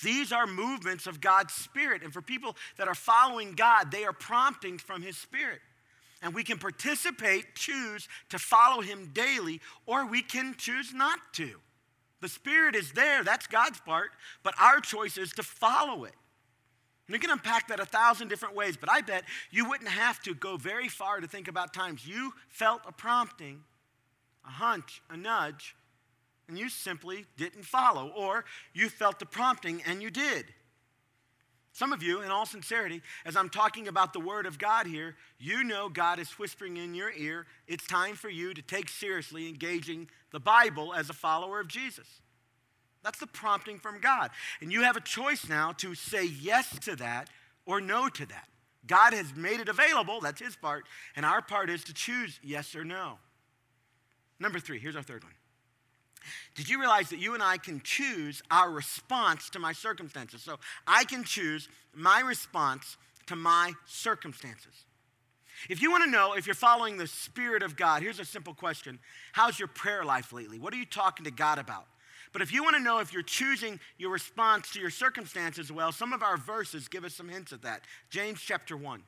These 0.02 0.32
are 0.32 0.48
movements 0.48 1.08
of 1.08 1.20
God's 1.20 1.54
Spirit. 1.54 2.04
And 2.04 2.14
for 2.14 2.22
people 2.22 2.56
that 2.78 2.88
are 2.88 2.96
following 2.96 3.54
God, 3.54 3.92
they 3.92 4.06
are 4.06 4.14
promptings 4.14 4.82
from 4.82 5.02
His 5.02 5.18
Spirit. 5.18 5.60
And 6.22 6.34
we 6.34 6.44
can 6.44 6.58
participate, 6.58 7.56
choose 7.56 8.08
to 8.30 8.40
follow 8.40 8.82
Him 8.82 9.12
daily, 9.14 9.60
or 9.86 10.06
we 10.06 10.22
can 10.22 10.56
choose 10.58 10.94
not 10.94 11.20
to. 11.34 11.60
The 12.22 12.30
Spirit 12.30 12.76
is 12.76 12.94
there, 12.94 13.24
that's 13.24 13.48
God's 13.48 13.80
part, 13.82 14.12
but 14.42 14.56
our 14.60 14.80
choice 14.80 15.18
is 15.18 15.34
to 15.34 15.44
follow 15.44 16.06
it. 16.06 16.14
You 17.08 17.20
can 17.20 17.30
unpack 17.30 17.68
that 17.68 17.80
a 17.80 17.86
thousand 17.86 18.30
different 18.30 18.56
ways, 18.56 18.78
but 18.78 18.90
I 18.90 19.02
bet 19.02 19.24
you 19.52 19.70
wouldn't 19.70 19.90
have 19.90 20.20
to 20.24 20.34
go 20.34 20.58
very 20.58 20.90
far 20.90 21.20
to 21.20 21.28
think 21.28 21.48
about 21.48 21.74
times 21.74 22.08
you 22.08 22.34
felt 22.50 22.82
a 22.88 22.92
prompting, 22.92 23.62
a 24.46 24.50
hunch, 24.50 25.02
a 25.10 25.18
nudge, 25.18 25.76
and 26.48 26.58
you 26.58 26.70
simply 26.70 27.26
didn't 27.38 27.64
follow, 27.64 28.12
or 28.16 28.46
you 28.74 28.90
felt 28.90 29.20
the 29.20 29.26
prompting 29.26 29.82
and 29.86 30.02
you 30.02 30.10
did. 30.10 30.46
Some 31.74 31.92
of 31.92 32.02
you, 32.02 32.22
in 32.22 32.32
all 32.32 32.46
sincerity, 32.46 33.02
as 33.26 33.36
I'm 33.36 33.50
talking 33.50 33.90
about 33.90 34.14
the 34.14 34.20
Word 34.20 34.46
of 34.46 34.58
God 34.58 34.88
here, 34.88 35.16
you 35.38 35.64
know 35.64 35.90
God 35.90 36.20
is 36.20 36.32
whispering 36.40 36.78
in 36.78 36.96
your 36.96 37.12
ear, 37.12 37.48
it's 37.68 37.86
time 37.86 38.16
for 38.16 38.30
you 38.30 38.54
to 38.54 38.62
take 38.62 38.88
seriously 38.88 39.50
engaging 39.50 40.08
the 40.32 40.40
Bible 40.40 40.94
as 40.94 41.10
a 41.10 41.14
follower 41.14 41.60
of 41.60 41.68
Jesus. 41.68 42.08
That's 43.06 43.20
the 43.20 43.28
prompting 43.28 43.78
from 43.78 44.00
God. 44.00 44.32
And 44.62 44.74
you 44.74 44.82
have 44.82 44.98
a 44.98 45.02
choice 45.02 45.48
now 45.48 45.74
to 45.74 45.94
say 45.94 46.26
yes 46.26 46.68
to 46.80 46.96
that 46.96 47.30
or 47.68 47.80
no 47.80 48.10
to 48.10 48.26
that. 48.26 48.48
God 48.88 49.14
has 49.14 49.36
made 49.36 49.60
it 49.60 49.70
available, 49.70 50.20
that's 50.22 50.42
His 50.42 50.56
part, 50.56 50.86
and 51.16 51.24
our 51.24 51.42
part 51.42 51.70
is 51.70 51.84
to 51.84 51.94
choose 51.94 52.40
yes 52.44 52.76
or 52.76 52.84
no. 52.84 53.20
Number 54.40 54.60
three, 54.60 54.80
here's 54.80 54.96
our 54.96 55.04
third 55.04 55.24
one. 55.24 55.34
Did 56.56 56.68
you 56.68 56.80
realize 56.80 57.10
that 57.12 57.20
you 57.20 57.36
and 57.36 57.44
I 57.44 57.58
can 57.58 57.80
choose 57.84 58.42
our 58.50 58.72
response 58.72 59.52
to 59.52 59.60
my 59.60 59.72
circumstances? 59.72 60.42
So 60.42 60.58
I 60.88 61.04
can 61.04 61.24
choose 61.24 61.70
my 61.94 62.22
response 62.22 62.98
to 63.28 63.36
my 63.36 63.74
circumstances. 63.86 64.86
If 65.70 65.80
you 65.80 65.92
want 65.92 66.04
to 66.06 66.10
know 66.10 66.34
if 66.34 66.48
you're 66.48 66.56
following 66.56 66.98
the 66.98 67.08
Spirit 67.08 67.62
of 67.62 67.76
God, 67.76 68.02
here's 68.02 68.20
a 68.20 68.26
simple 68.26 68.56
question 68.56 68.98
How's 69.34 69.60
your 69.60 69.68
prayer 69.68 70.04
life 70.04 70.34
lately? 70.34 70.58
What 70.58 70.74
are 70.74 70.78
you 70.78 70.86
talking 70.86 71.26
to 71.26 71.32
God 71.32 71.60
about? 71.60 71.86
But 72.36 72.42
if 72.42 72.52
you 72.52 72.64
want 72.64 72.76
to 72.76 72.82
know 72.82 73.00
if 73.00 73.14
you're 73.14 73.24
choosing 73.24 73.80
your 73.98 74.12
response 74.12 74.74
to 74.74 74.80
your 74.82 74.90
circumstances 74.90 75.72
well, 75.72 75.94
some 75.94 76.12
of 76.12 76.22
our 76.22 76.36
verses 76.36 76.90
give 76.90 77.06
us 77.06 77.14
some 77.14 77.30
hints 77.30 77.54
of 77.54 77.62
that. 77.62 77.86
James 78.10 78.42
chapter 78.42 78.76
1. 78.76 79.02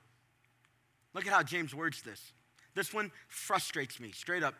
Look 1.13 1.27
at 1.27 1.33
how 1.33 1.43
James 1.43 1.75
words 1.75 2.01
this. 2.01 2.31
This 2.73 2.93
one 2.93 3.11
frustrates 3.27 3.99
me, 3.99 4.13
straight 4.13 4.43
up 4.43 4.55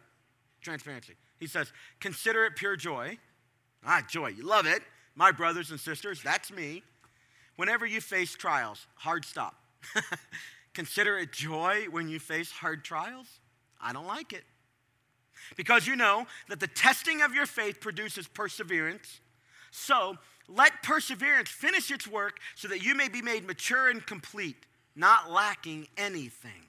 transparency. 0.59 1.13
He 1.39 1.47
says, 1.47 1.71
Consider 2.01 2.43
it 2.43 2.57
pure 2.57 2.75
joy. 2.75 3.17
Ah, 3.85 4.05
joy, 4.05 4.31
you 4.31 4.43
love 4.43 4.65
it. 4.65 4.81
My 5.15 5.31
brothers 5.31 5.71
and 5.71 5.79
sisters, 5.79 6.21
that's 6.21 6.51
me. 6.51 6.83
Whenever 7.55 7.85
you 7.85 8.01
face 8.01 8.35
trials, 8.35 8.85
hard 8.95 9.23
stop. 9.23 9.55
Consider 10.73 11.17
it 11.17 11.31
joy 11.31 11.85
when 11.89 12.09
you 12.09 12.19
face 12.19 12.51
hard 12.51 12.83
trials. 12.83 13.27
I 13.79 13.93
don't 13.93 14.07
like 14.07 14.33
it. 14.33 14.43
Because 15.55 15.87
you 15.87 15.95
know 15.95 16.25
that 16.49 16.59
the 16.59 16.67
testing 16.67 17.21
of 17.21 17.33
your 17.33 17.45
faith 17.45 17.79
produces 17.81 18.27
perseverance. 18.27 19.19
So 19.71 20.17
let 20.47 20.83
perseverance 20.83 21.49
finish 21.49 21.91
its 21.91 22.07
work 22.07 22.39
so 22.55 22.67
that 22.69 22.83
you 22.83 22.95
may 22.95 23.09
be 23.09 23.21
made 23.21 23.45
mature 23.45 23.89
and 23.89 24.05
complete, 24.05 24.65
not 24.95 25.31
lacking 25.31 25.87
anything. 25.97 26.67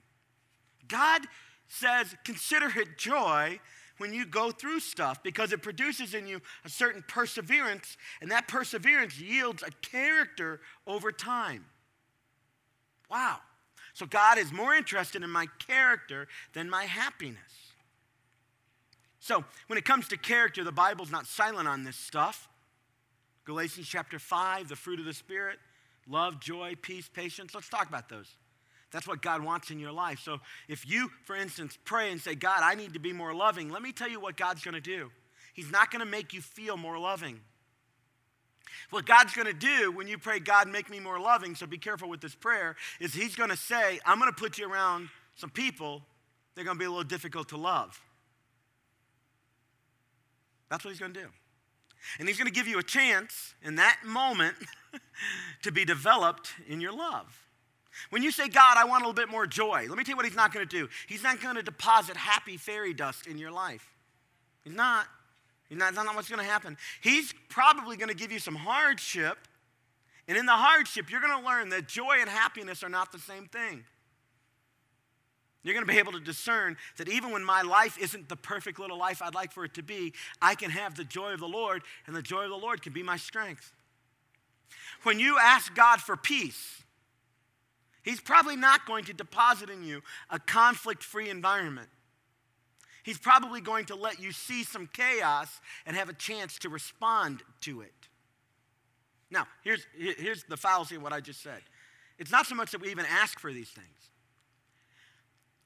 God 0.88 1.22
says, 1.68 2.14
consider 2.24 2.66
it 2.78 2.98
joy 2.98 3.60
when 3.98 4.14
you 4.14 4.24
go 4.24 4.50
through 4.50 4.80
stuff 4.80 5.22
because 5.22 5.52
it 5.52 5.62
produces 5.62 6.14
in 6.14 6.26
you 6.26 6.40
a 6.64 6.68
certain 6.68 7.04
perseverance, 7.06 7.96
and 8.20 8.30
that 8.30 8.48
perseverance 8.48 9.20
yields 9.20 9.62
a 9.62 9.70
character 9.86 10.60
over 10.86 11.12
time. 11.12 11.66
Wow. 13.10 13.38
So 13.92 14.06
God 14.06 14.38
is 14.38 14.52
more 14.52 14.74
interested 14.74 15.22
in 15.22 15.30
my 15.30 15.46
character 15.66 16.28
than 16.52 16.70
my 16.70 16.84
happiness. 16.84 17.67
So, 19.28 19.44
when 19.66 19.76
it 19.76 19.84
comes 19.84 20.08
to 20.08 20.16
character, 20.16 20.64
the 20.64 20.72
Bible's 20.72 21.10
not 21.10 21.26
silent 21.26 21.68
on 21.68 21.84
this 21.84 21.96
stuff. 21.96 22.48
Galatians 23.44 23.86
chapter 23.86 24.18
5, 24.18 24.70
the 24.70 24.74
fruit 24.74 25.00
of 25.00 25.04
the 25.04 25.12
Spirit 25.12 25.58
love, 26.08 26.40
joy, 26.40 26.76
peace, 26.80 27.10
patience. 27.12 27.54
Let's 27.54 27.68
talk 27.68 27.86
about 27.86 28.08
those. 28.08 28.36
That's 28.90 29.06
what 29.06 29.20
God 29.20 29.44
wants 29.44 29.70
in 29.70 29.78
your 29.78 29.92
life. 29.92 30.20
So 30.20 30.38
if 30.66 30.88
you, 30.88 31.10
for 31.24 31.36
instance, 31.36 31.76
pray 31.84 32.10
and 32.10 32.18
say, 32.18 32.36
God, 32.36 32.60
I 32.62 32.74
need 32.74 32.94
to 32.94 32.98
be 32.98 33.12
more 33.12 33.34
loving, 33.34 33.68
let 33.68 33.82
me 33.82 33.92
tell 33.92 34.08
you 34.08 34.18
what 34.18 34.38
God's 34.38 34.64
going 34.64 34.72
to 34.76 34.80
do. 34.80 35.10
He's 35.52 35.70
not 35.70 35.90
going 35.90 36.00
to 36.00 36.10
make 36.10 36.32
you 36.32 36.40
feel 36.40 36.78
more 36.78 36.98
loving. 36.98 37.38
What 38.88 39.04
God's 39.04 39.34
going 39.34 39.48
to 39.48 39.52
do 39.52 39.92
when 39.92 40.08
you 40.08 40.16
pray, 40.16 40.40
God, 40.40 40.68
make 40.68 40.88
me 40.88 41.00
more 41.00 41.20
loving, 41.20 41.54
so 41.54 41.66
be 41.66 41.76
careful 41.76 42.08
with 42.08 42.22
this 42.22 42.34
prayer, 42.34 42.76
is 42.98 43.12
He's 43.12 43.36
going 43.36 43.50
to 43.50 43.58
say, 43.58 44.00
I'm 44.06 44.18
going 44.18 44.32
to 44.32 44.40
put 44.40 44.56
you 44.56 44.72
around 44.72 45.10
some 45.34 45.50
people, 45.50 46.00
they're 46.54 46.64
going 46.64 46.78
to 46.78 46.80
be 46.80 46.86
a 46.86 46.90
little 46.90 47.04
difficult 47.04 47.50
to 47.50 47.58
love. 47.58 48.00
That's 50.70 50.84
what 50.84 50.90
He's 50.90 51.00
going 51.00 51.12
to 51.14 51.20
do. 51.20 51.28
And 52.18 52.28
He's 52.28 52.38
going 52.38 52.46
to 52.46 52.54
give 52.54 52.68
you 52.68 52.78
a 52.78 52.82
chance 52.82 53.54
in 53.62 53.76
that 53.76 54.00
moment 54.04 54.56
to 55.62 55.72
be 55.72 55.84
developed 55.84 56.52
in 56.68 56.80
your 56.80 56.92
love. 56.92 57.44
When 58.10 58.22
you 58.22 58.30
say, 58.30 58.48
God, 58.48 58.76
I 58.76 58.84
want 58.84 59.02
a 59.02 59.08
little 59.08 59.20
bit 59.20 59.28
more 59.28 59.46
joy, 59.46 59.86
let 59.88 59.98
me 59.98 60.04
tell 60.04 60.12
you 60.12 60.16
what 60.16 60.26
He's 60.26 60.36
not 60.36 60.52
going 60.52 60.66
to 60.66 60.76
do. 60.76 60.88
He's 61.06 61.22
not 61.22 61.40
going 61.40 61.56
to 61.56 61.62
deposit 61.62 62.16
happy 62.16 62.56
fairy 62.56 62.94
dust 62.94 63.26
in 63.26 63.38
your 63.38 63.50
life. 63.50 63.86
He's 64.64 64.74
not. 64.74 65.06
He's 65.68 65.78
not, 65.78 65.94
that's 65.94 66.06
not 66.06 66.14
what's 66.14 66.30
going 66.30 66.42
to 66.42 66.50
happen. 66.50 66.76
He's 67.02 67.34
probably 67.48 67.96
going 67.96 68.08
to 68.08 68.14
give 68.14 68.32
you 68.32 68.38
some 68.38 68.54
hardship. 68.54 69.36
And 70.26 70.36
in 70.36 70.46
the 70.46 70.52
hardship, 70.52 71.10
you're 71.10 71.20
going 71.20 71.38
to 71.38 71.46
learn 71.46 71.68
that 71.70 71.88
joy 71.88 72.16
and 72.20 72.28
happiness 72.28 72.82
are 72.82 72.88
not 72.88 73.12
the 73.12 73.18
same 73.18 73.46
thing. 73.46 73.84
You're 75.62 75.74
going 75.74 75.86
to 75.86 75.92
be 75.92 75.98
able 75.98 76.12
to 76.12 76.20
discern 76.20 76.76
that 76.96 77.08
even 77.08 77.32
when 77.32 77.44
my 77.44 77.62
life 77.62 77.98
isn't 77.98 78.28
the 78.28 78.36
perfect 78.36 78.78
little 78.78 78.98
life 78.98 79.20
I'd 79.20 79.34
like 79.34 79.52
for 79.52 79.64
it 79.64 79.74
to 79.74 79.82
be, 79.82 80.14
I 80.40 80.54
can 80.54 80.70
have 80.70 80.96
the 80.96 81.04
joy 81.04 81.32
of 81.32 81.40
the 81.40 81.48
Lord, 81.48 81.82
and 82.06 82.14
the 82.14 82.22
joy 82.22 82.44
of 82.44 82.50
the 82.50 82.56
Lord 82.56 82.82
can 82.82 82.92
be 82.92 83.02
my 83.02 83.16
strength. 83.16 83.72
When 85.02 85.18
you 85.18 85.38
ask 85.38 85.74
God 85.74 86.00
for 86.00 86.16
peace, 86.16 86.82
He's 88.08 88.20
probably 88.20 88.56
not 88.56 88.86
going 88.86 89.04
to 89.04 89.12
deposit 89.12 89.68
in 89.68 89.82
you 89.82 90.00
a 90.30 90.38
conflict 90.38 91.02
free 91.02 91.28
environment. 91.28 91.88
He's 93.02 93.18
probably 93.18 93.60
going 93.60 93.84
to 93.86 93.94
let 93.94 94.18
you 94.18 94.32
see 94.32 94.64
some 94.64 94.88
chaos 94.90 95.60
and 95.84 95.94
have 95.94 96.08
a 96.08 96.14
chance 96.14 96.58
to 96.60 96.70
respond 96.70 97.42
to 97.62 97.82
it. 97.82 97.92
Now, 99.30 99.46
here's, 99.62 99.86
here's 99.94 100.44
the 100.44 100.56
fallacy 100.56 100.96
of 100.96 101.02
what 101.02 101.12
I 101.12 101.20
just 101.20 101.42
said 101.42 101.60
it's 102.18 102.32
not 102.32 102.46
so 102.46 102.54
much 102.54 102.70
that 102.72 102.80
we 102.80 102.88
even 102.88 103.04
ask 103.04 103.38
for 103.38 103.52
these 103.52 103.68
things. 103.68 103.86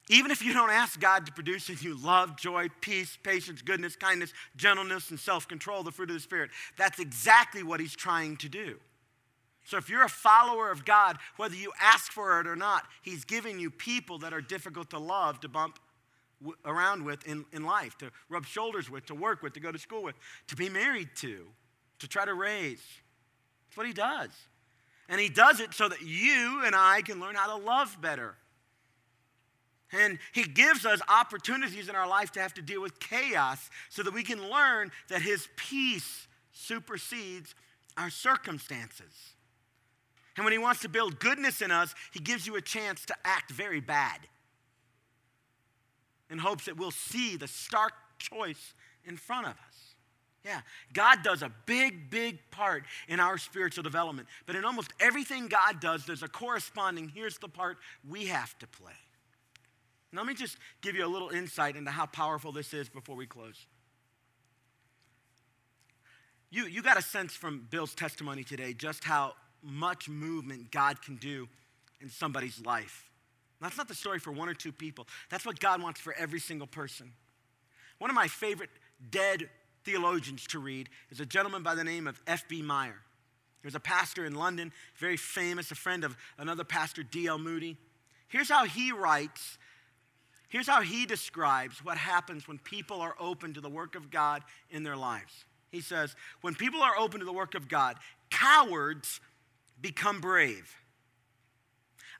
Even 0.09 0.31
if 0.31 0.43
you 0.43 0.53
don't 0.53 0.69
ask 0.69 0.99
God 0.99 1.25
to 1.25 1.31
produce 1.31 1.69
in 1.69 1.77
you 1.79 1.95
love, 1.95 2.35
joy, 2.35 2.67
peace, 2.81 3.17
patience, 3.23 3.61
goodness, 3.61 3.95
kindness, 3.95 4.33
gentleness, 4.55 5.09
and 5.09 5.19
self 5.19 5.47
control, 5.47 5.83
the 5.83 5.91
fruit 5.91 6.09
of 6.09 6.15
the 6.15 6.19
Spirit, 6.19 6.51
that's 6.77 6.99
exactly 6.99 7.63
what 7.63 7.79
He's 7.79 7.95
trying 7.95 8.35
to 8.37 8.49
do. 8.49 8.79
So 9.65 9.77
if 9.77 9.89
you're 9.89 10.03
a 10.03 10.09
follower 10.09 10.69
of 10.71 10.83
God, 10.83 11.17
whether 11.37 11.55
you 11.55 11.71
ask 11.79 12.11
for 12.11 12.41
it 12.41 12.47
or 12.47 12.57
not, 12.57 12.83
He's 13.01 13.23
giving 13.23 13.59
you 13.59 13.69
people 13.69 14.17
that 14.19 14.33
are 14.33 14.41
difficult 14.41 14.89
to 14.89 14.99
love, 14.99 15.39
to 15.39 15.47
bump 15.47 15.79
w- 16.41 16.57
around 16.65 17.05
with 17.05 17.25
in, 17.25 17.45
in 17.53 17.63
life, 17.63 17.97
to 17.99 18.11
rub 18.27 18.45
shoulders 18.45 18.89
with, 18.89 19.05
to 19.05 19.15
work 19.15 19.41
with, 19.41 19.53
to 19.53 19.61
go 19.61 19.71
to 19.71 19.79
school 19.79 20.03
with, 20.03 20.15
to 20.47 20.57
be 20.57 20.67
married 20.67 21.09
to, 21.17 21.47
to 21.99 22.09
try 22.09 22.25
to 22.25 22.33
raise. 22.33 22.83
That's 23.69 23.77
what 23.77 23.87
He 23.87 23.93
does. 23.93 24.31
And 25.07 25.21
He 25.21 25.29
does 25.29 25.61
it 25.61 25.73
so 25.73 25.87
that 25.87 26.01
you 26.01 26.63
and 26.65 26.75
I 26.75 27.01
can 27.01 27.21
learn 27.21 27.35
how 27.35 27.57
to 27.57 27.63
love 27.63 27.97
better. 28.01 28.35
And 29.93 30.17
He 30.31 30.43
gives 30.43 30.85
us 30.85 30.99
opportunities 31.07 31.87
in 31.87 31.95
our 31.95 32.07
life 32.07 32.31
to 32.33 32.41
have 32.41 32.53
to 32.55 32.61
deal 32.61 32.81
with 32.81 32.99
chaos 32.99 33.69
so 33.89 34.03
that 34.03 34.13
we 34.13 34.23
can 34.23 34.49
learn 34.49 34.91
that 35.09 35.21
His 35.21 35.47
peace 35.55 36.27
supersedes 36.51 37.53
our 37.95 38.09
circumstances. 38.09 39.33
And 40.35 40.43
when 40.43 40.51
He 40.51 40.57
wants 40.57 40.81
to 40.81 40.89
build 40.89 41.19
goodness 41.19 41.61
in 41.61 41.69
us, 41.69 41.93
He 42.11 42.19
gives 42.19 42.47
you 42.47 42.55
a 42.55 42.61
chance 42.61 43.05
to 43.05 43.15
act 43.23 43.51
very 43.51 43.79
bad 43.79 44.19
in 46.29 46.39
hopes 46.39 46.65
that 46.65 46.77
we'll 46.77 46.91
see 46.91 47.37
the 47.37 47.47
stark 47.47 47.93
choice 48.17 48.73
in 49.05 49.15
front 49.15 49.45
of 49.45 49.53
us. 49.53 49.95
Yeah, 50.43 50.61
God 50.91 51.19
does 51.23 51.41
a 51.41 51.51
big, 51.65 52.09
big 52.09 52.39
part 52.51 52.83
in 53.07 53.19
our 53.19 53.37
spiritual 53.37 53.83
development. 53.83 54.27
But 54.45 54.57
in 54.57 54.65
almost 54.65 54.91
everything 54.99 55.47
God 55.47 55.79
does, 55.79 56.05
there's 56.05 56.23
a 56.23 56.27
corresponding, 56.27 57.09
here's 57.13 57.37
the 57.37 57.47
part 57.47 57.77
we 58.09 58.25
have 58.25 58.57
to 58.59 58.67
play. 58.67 58.91
Let 60.17 60.25
me 60.25 60.33
just 60.33 60.57
give 60.81 60.95
you 60.95 61.05
a 61.05 61.07
little 61.07 61.29
insight 61.29 61.75
into 61.75 61.91
how 61.91 62.05
powerful 62.05 62.51
this 62.51 62.73
is 62.73 62.89
before 62.89 63.15
we 63.15 63.25
close. 63.25 63.65
You, 66.51 66.65
you 66.65 66.83
got 66.83 66.97
a 66.97 67.01
sense 67.01 67.33
from 67.33 67.67
Bill's 67.71 67.95
testimony 67.95 68.43
today 68.43 68.73
just 68.73 69.03
how 69.03 69.33
much 69.63 70.07
movement 70.07 70.71
God 70.71 71.01
can 71.01 71.15
do 71.15 71.47
in 71.99 72.09
somebody's 72.09 72.63
life. 72.63 73.09
That's 73.59 73.77
not 73.77 73.87
the 73.87 73.95
story 73.95 74.19
for 74.19 74.31
one 74.31 74.49
or 74.49 74.53
two 74.53 74.73
people. 74.73 75.07
That's 75.29 75.45
what 75.45 75.59
God 75.59 75.81
wants 75.81 76.01
for 76.01 76.13
every 76.13 76.39
single 76.39 76.67
person. 76.67 77.13
One 77.97 78.09
of 78.09 78.15
my 78.15 78.27
favorite 78.27 78.69
dead 79.09 79.49
theologians 79.85 80.45
to 80.47 80.59
read 80.59 80.89
is 81.09 81.21
a 81.21 81.25
gentleman 81.25 81.63
by 81.63 81.73
the 81.73 81.83
name 81.83 82.05
of 82.05 82.21
F.B. 82.27 82.61
Meyer. 82.61 82.99
There's 83.61 83.75
a 83.75 83.79
pastor 83.79 84.25
in 84.25 84.35
London, 84.35 84.73
very 84.97 85.15
famous, 85.15 85.71
a 85.71 85.75
friend 85.75 86.03
of 86.03 86.17
another 86.37 86.65
pastor, 86.65 87.01
D.L. 87.01 87.37
Moody. 87.37 87.77
Here's 88.27 88.49
how 88.49 88.65
he 88.65 88.91
writes, 88.91 89.57
here's 90.53 90.67
how 90.67 90.81
he 90.81 91.07
describes 91.07 91.83
what 91.83 91.97
happens 91.97 92.47
when 92.47 92.59
people 92.59 93.01
are 93.01 93.15
open 93.19 93.55
to 93.55 93.59
the 93.59 93.69
work 93.69 93.95
of 93.95 94.11
God 94.11 94.43
in 94.69 94.83
their 94.83 94.95
lives. 94.95 95.45
He 95.71 95.81
says, 95.81 96.15
When 96.41 96.53
people 96.53 96.83
are 96.83 96.95
open 96.95 97.19
to 97.21 97.25
the 97.25 97.33
work 97.33 97.55
of 97.55 97.67
God, 97.67 97.97
cowards 98.29 99.19
become 99.81 100.21
brave. 100.21 100.77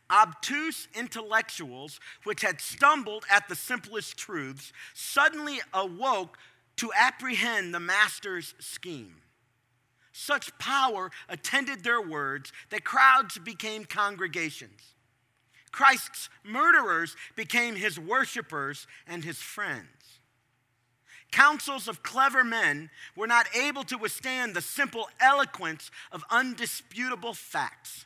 Obtuse 0.10 0.88
intellectuals, 0.96 2.00
which 2.24 2.42
had 2.42 2.60
stumbled 2.60 3.24
at 3.30 3.48
the 3.48 3.56
simplest 3.56 4.18
truths, 4.18 4.74
suddenly 4.96 5.62
awoke 5.72 6.40
to 6.78 6.92
apprehend 6.98 7.72
the 7.72 7.80
master's 7.80 8.56
scheme. 8.58 9.18
Such 10.12 10.58
power 10.58 11.12
attended 11.30 11.84
their 11.84 12.02
words 12.02 12.52
that 12.72 12.84
crowds 12.84 13.38
became 13.38 13.86
congregations. 13.86 14.93
Christ's 15.74 16.30
murderers 16.44 17.18
became 17.36 17.76
his 17.76 18.00
worshipers 18.00 18.88
and 19.06 19.26
his 19.26 19.40
friends. 19.40 19.88
Councils 21.32 21.88
of 21.88 22.04
clever 22.04 22.44
men 22.44 22.92
were 23.16 23.28
not 23.28 23.48
able 23.56 23.84
to 23.86 23.98
withstand 23.98 24.54
the 24.54 24.62
simple 24.62 25.10
eloquence 25.20 25.90
of 26.12 26.24
undisputable 26.30 27.34
facts. 27.34 28.06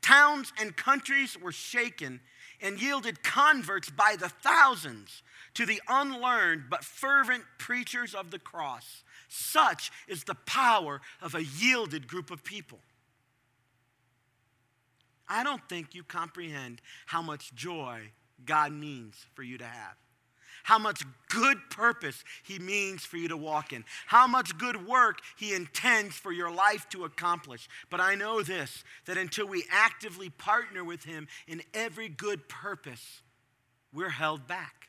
Towns 0.00 0.54
and 0.58 0.74
countries 0.74 1.38
were 1.38 1.52
shaken 1.52 2.20
and 2.62 2.80
yielded 2.80 3.22
converts 3.22 3.90
by 3.90 4.16
the 4.18 4.30
thousands 4.30 5.22
to 5.52 5.66
the 5.66 5.82
unlearned 5.88 6.64
but 6.70 6.82
fervent 6.82 7.44
preachers 7.58 8.14
of 8.14 8.30
the 8.30 8.38
cross. 8.38 9.04
Such 9.28 9.90
is 10.08 10.24
the 10.24 10.34
power 10.34 11.02
of 11.20 11.34
a 11.34 11.44
yielded 11.44 12.08
group 12.08 12.30
of 12.30 12.42
people. 12.42 12.78
I 15.28 15.42
don't 15.42 15.66
think 15.68 15.94
you 15.94 16.02
comprehend 16.02 16.80
how 17.06 17.22
much 17.22 17.54
joy 17.54 18.12
God 18.44 18.72
means 18.72 19.14
for 19.34 19.42
you 19.42 19.58
to 19.58 19.64
have. 19.64 19.96
How 20.62 20.78
much 20.78 21.02
good 21.28 21.58
purpose 21.70 22.24
He 22.42 22.58
means 22.58 23.04
for 23.04 23.16
you 23.16 23.28
to 23.28 23.36
walk 23.36 23.72
in. 23.72 23.84
How 24.06 24.26
much 24.26 24.58
good 24.58 24.86
work 24.86 25.20
He 25.36 25.54
intends 25.54 26.16
for 26.16 26.32
your 26.32 26.50
life 26.50 26.88
to 26.90 27.04
accomplish. 27.04 27.68
But 27.88 28.00
I 28.00 28.16
know 28.16 28.42
this 28.42 28.82
that 29.04 29.16
until 29.16 29.46
we 29.46 29.64
actively 29.70 30.28
partner 30.28 30.82
with 30.82 31.04
Him 31.04 31.28
in 31.46 31.62
every 31.72 32.08
good 32.08 32.48
purpose, 32.48 33.22
we're 33.92 34.10
held 34.10 34.48
back. 34.48 34.88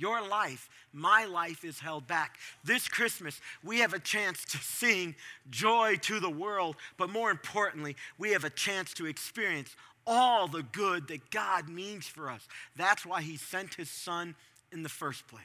Your 0.00 0.26
life, 0.26 0.70
my 0.94 1.26
life 1.26 1.62
is 1.62 1.78
held 1.78 2.06
back. 2.06 2.38
This 2.64 2.88
Christmas, 2.88 3.38
we 3.62 3.80
have 3.80 3.92
a 3.92 3.98
chance 3.98 4.46
to 4.46 4.56
sing 4.56 5.14
joy 5.50 5.96
to 6.02 6.20
the 6.20 6.30
world, 6.30 6.76
but 6.96 7.10
more 7.10 7.30
importantly, 7.30 7.96
we 8.16 8.30
have 8.30 8.44
a 8.44 8.50
chance 8.50 8.94
to 8.94 9.04
experience 9.04 9.76
all 10.06 10.48
the 10.48 10.62
good 10.62 11.06
that 11.08 11.30
God 11.30 11.68
means 11.68 12.06
for 12.06 12.30
us. 12.30 12.48
That's 12.76 13.04
why 13.04 13.20
He 13.20 13.36
sent 13.36 13.74
His 13.74 13.90
Son 13.90 14.34
in 14.72 14.82
the 14.82 14.88
first 14.88 15.28
place. 15.28 15.42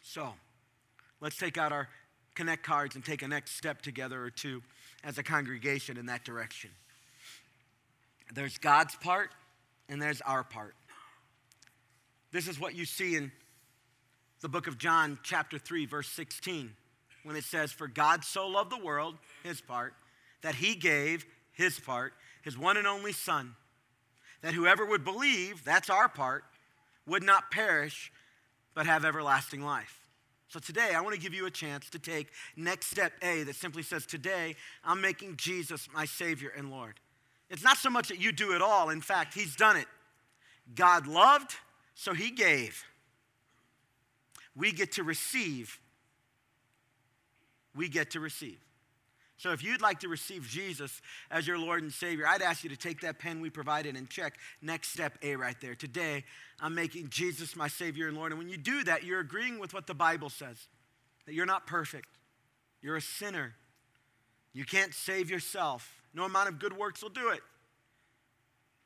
So, 0.00 0.34
let's 1.20 1.36
take 1.36 1.58
out 1.58 1.72
our 1.72 1.88
connect 2.36 2.62
cards 2.62 2.94
and 2.94 3.04
take 3.04 3.22
a 3.22 3.28
next 3.28 3.56
step 3.56 3.82
together 3.82 4.22
or 4.22 4.30
two 4.30 4.62
as 5.02 5.18
a 5.18 5.24
congregation 5.24 5.96
in 5.96 6.06
that 6.06 6.24
direction. 6.24 6.70
There's 8.32 8.58
God's 8.58 8.94
part 8.94 9.30
and 9.88 10.00
there's 10.00 10.20
our 10.20 10.44
part. 10.44 10.76
This 12.34 12.48
is 12.48 12.58
what 12.58 12.74
you 12.74 12.84
see 12.84 13.14
in 13.14 13.30
the 14.40 14.48
book 14.48 14.66
of 14.66 14.76
John, 14.76 15.20
chapter 15.22 15.56
3, 15.56 15.86
verse 15.86 16.08
16, 16.08 16.72
when 17.22 17.36
it 17.36 17.44
says, 17.44 17.70
For 17.70 17.86
God 17.86 18.24
so 18.24 18.48
loved 18.48 18.72
the 18.72 18.84
world, 18.84 19.14
his 19.44 19.60
part, 19.60 19.94
that 20.42 20.56
he 20.56 20.74
gave 20.74 21.24
his 21.52 21.78
part, 21.78 22.12
his 22.42 22.58
one 22.58 22.76
and 22.76 22.88
only 22.88 23.12
Son, 23.12 23.54
that 24.42 24.52
whoever 24.52 24.84
would 24.84 25.04
believe, 25.04 25.62
that's 25.64 25.88
our 25.88 26.08
part, 26.08 26.42
would 27.06 27.22
not 27.22 27.52
perish, 27.52 28.10
but 28.74 28.84
have 28.84 29.04
everlasting 29.04 29.62
life. 29.62 30.00
So 30.48 30.58
today, 30.58 30.90
I 30.92 31.02
want 31.02 31.14
to 31.14 31.20
give 31.20 31.34
you 31.34 31.46
a 31.46 31.52
chance 31.52 31.88
to 31.90 32.00
take 32.00 32.32
next 32.56 32.86
step 32.86 33.12
A 33.22 33.44
that 33.44 33.54
simply 33.54 33.84
says, 33.84 34.06
Today, 34.06 34.56
I'm 34.84 35.00
making 35.00 35.36
Jesus 35.36 35.88
my 35.94 36.04
Savior 36.04 36.52
and 36.56 36.68
Lord. 36.68 36.98
It's 37.48 37.62
not 37.62 37.76
so 37.76 37.90
much 37.90 38.08
that 38.08 38.20
you 38.20 38.32
do 38.32 38.56
it 38.56 38.60
all, 38.60 38.90
in 38.90 39.02
fact, 39.02 39.34
He's 39.34 39.54
done 39.54 39.76
it. 39.76 39.86
God 40.74 41.06
loved, 41.06 41.54
so 41.94 42.12
he 42.12 42.30
gave. 42.30 42.84
We 44.56 44.72
get 44.72 44.92
to 44.92 45.02
receive. 45.02 45.78
We 47.74 47.88
get 47.88 48.10
to 48.12 48.20
receive. 48.20 48.58
So 49.36 49.50
if 49.50 49.64
you'd 49.64 49.82
like 49.82 50.00
to 50.00 50.08
receive 50.08 50.48
Jesus 50.48 51.02
as 51.30 51.46
your 51.46 51.58
Lord 51.58 51.82
and 51.82 51.92
Savior, 51.92 52.26
I'd 52.26 52.40
ask 52.40 52.62
you 52.62 52.70
to 52.70 52.76
take 52.76 53.00
that 53.00 53.18
pen 53.18 53.40
we 53.40 53.50
provided 53.50 53.96
and 53.96 54.08
check 54.08 54.38
next 54.62 54.92
step 54.92 55.18
A 55.22 55.34
right 55.34 55.60
there. 55.60 55.74
Today, 55.74 56.24
I'm 56.60 56.74
making 56.74 57.08
Jesus 57.10 57.56
my 57.56 57.68
Savior 57.68 58.06
and 58.08 58.16
Lord. 58.16 58.32
And 58.32 58.38
when 58.38 58.48
you 58.48 58.56
do 58.56 58.84
that, 58.84 59.02
you're 59.02 59.20
agreeing 59.20 59.58
with 59.58 59.74
what 59.74 59.86
the 59.86 59.94
Bible 59.94 60.30
says 60.30 60.56
that 61.26 61.34
you're 61.34 61.46
not 61.46 61.66
perfect, 61.66 62.08
you're 62.80 62.96
a 62.96 63.02
sinner. 63.02 63.54
You 64.52 64.64
can't 64.64 64.94
save 64.94 65.30
yourself. 65.30 66.00
No 66.14 66.24
amount 66.24 66.48
of 66.48 66.60
good 66.60 66.76
works 66.76 67.02
will 67.02 67.10
do 67.10 67.30
it. 67.30 67.40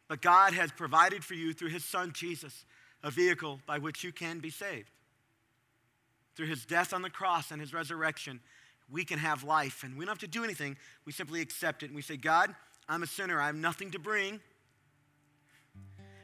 But 0.08 0.22
God 0.22 0.54
has 0.54 0.72
provided 0.72 1.22
for 1.22 1.34
you 1.34 1.52
through 1.52 1.68
His 1.68 1.84
Son 1.84 2.12
Jesus 2.14 2.64
a 3.02 3.10
vehicle 3.10 3.60
by 3.66 3.78
which 3.78 4.04
you 4.04 4.12
can 4.12 4.38
be 4.38 4.50
saved. 4.50 4.90
Through 6.34 6.46
his 6.46 6.64
death 6.64 6.92
on 6.92 7.02
the 7.02 7.10
cross 7.10 7.50
and 7.50 7.60
his 7.60 7.72
resurrection, 7.72 8.40
we 8.90 9.04
can 9.04 9.18
have 9.18 9.44
life. 9.44 9.82
And 9.82 9.96
we 9.96 10.04
don't 10.04 10.12
have 10.12 10.18
to 10.20 10.26
do 10.28 10.44
anything. 10.44 10.76
We 11.04 11.12
simply 11.12 11.40
accept 11.40 11.82
it. 11.82 11.86
And 11.86 11.96
we 11.96 12.02
say, 12.02 12.16
God, 12.16 12.54
I'm 12.88 13.02
a 13.02 13.06
sinner. 13.06 13.40
I 13.40 13.46
have 13.46 13.56
nothing 13.56 13.90
to 13.92 13.98
bring. 13.98 14.40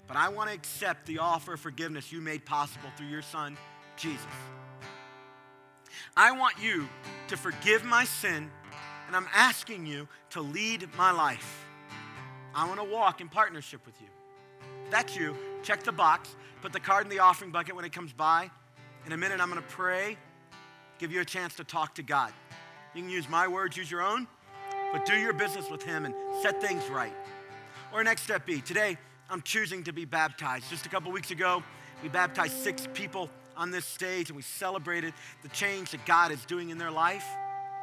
But 0.06 0.16
I 0.16 0.28
want 0.28 0.50
to 0.50 0.54
accept 0.54 1.06
the 1.06 1.18
offer 1.18 1.54
of 1.54 1.60
forgiveness 1.60 2.12
you 2.12 2.20
made 2.20 2.44
possible 2.44 2.88
through 2.96 3.08
your 3.08 3.22
son, 3.22 3.56
Jesus. 3.96 4.26
I 6.16 6.32
want 6.32 6.56
you 6.60 6.88
to 7.28 7.36
forgive 7.36 7.84
my 7.84 8.04
sin, 8.04 8.50
and 9.06 9.16
I'm 9.16 9.28
asking 9.34 9.86
you 9.86 10.06
to 10.30 10.40
lead 10.40 10.88
my 10.96 11.10
life. 11.10 11.66
I 12.54 12.66
want 12.68 12.78
to 12.80 12.84
walk 12.84 13.20
in 13.20 13.28
partnership 13.28 13.84
with 13.86 14.00
you. 14.00 14.08
That's 14.90 15.16
you. 15.16 15.36
Check 15.62 15.82
the 15.82 15.92
box. 15.92 16.34
Put 16.62 16.72
the 16.72 16.80
card 16.80 17.04
in 17.04 17.10
the 17.10 17.18
offering 17.18 17.50
bucket 17.50 17.76
when 17.76 17.84
it 17.84 17.92
comes 17.92 18.12
by. 18.12 18.50
In 19.06 19.12
a 19.12 19.16
minute, 19.16 19.40
I'm 19.40 19.50
going 19.50 19.60
to 19.60 19.68
pray, 19.68 20.16
give 20.98 21.12
you 21.12 21.20
a 21.20 21.24
chance 21.24 21.54
to 21.56 21.64
talk 21.64 21.94
to 21.96 22.02
God. 22.02 22.32
You 22.94 23.02
can 23.02 23.10
use 23.10 23.28
my 23.28 23.46
words, 23.48 23.76
use 23.76 23.90
your 23.90 24.02
own, 24.02 24.26
but 24.92 25.04
do 25.04 25.14
your 25.14 25.32
business 25.32 25.68
with 25.70 25.82
Him 25.82 26.04
and 26.04 26.14
set 26.42 26.62
things 26.62 26.88
right. 26.88 27.12
Or 27.92 28.02
next 28.02 28.22
step 28.22 28.46
B, 28.46 28.60
today 28.60 28.96
I'm 29.28 29.42
choosing 29.42 29.84
to 29.84 29.92
be 29.92 30.04
baptized. 30.04 30.70
Just 30.70 30.86
a 30.86 30.88
couple 30.88 31.12
weeks 31.12 31.30
ago, 31.30 31.62
we 32.02 32.08
baptized 32.08 32.56
six 32.56 32.88
people 32.94 33.28
on 33.56 33.70
this 33.70 33.84
stage 33.84 34.30
and 34.30 34.36
we 34.36 34.42
celebrated 34.42 35.12
the 35.42 35.48
change 35.48 35.90
that 35.90 36.04
God 36.06 36.32
is 36.32 36.44
doing 36.44 36.70
in 36.70 36.78
their 36.78 36.90
life. 36.90 37.26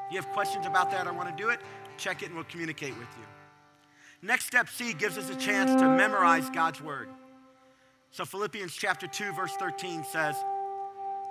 If 0.07 0.13
you 0.13 0.21
have 0.21 0.31
questions 0.31 0.65
about 0.65 0.91
that 0.91 1.07
or 1.07 1.13
want 1.13 1.35
to 1.35 1.43
do 1.43 1.49
it, 1.49 1.59
check 1.97 2.23
it 2.23 2.27
and 2.27 2.35
we'll 2.35 2.45
communicate 2.45 2.97
with 2.97 3.07
you. 3.17 3.40
Next 4.21 4.45
step 4.45 4.69
C 4.69 4.93
gives 4.93 5.17
us 5.17 5.29
a 5.29 5.35
chance 5.35 5.79
to 5.81 5.87
memorize 5.87 6.49
God's 6.49 6.81
word. 6.81 7.09
So 8.11 8.25
Philippians 8.25 8.73
chapter 8.73 9.07
2, 9.07 9.33
verse 9.33 9.53
13 9.55 10.03
says, 10.03 10.35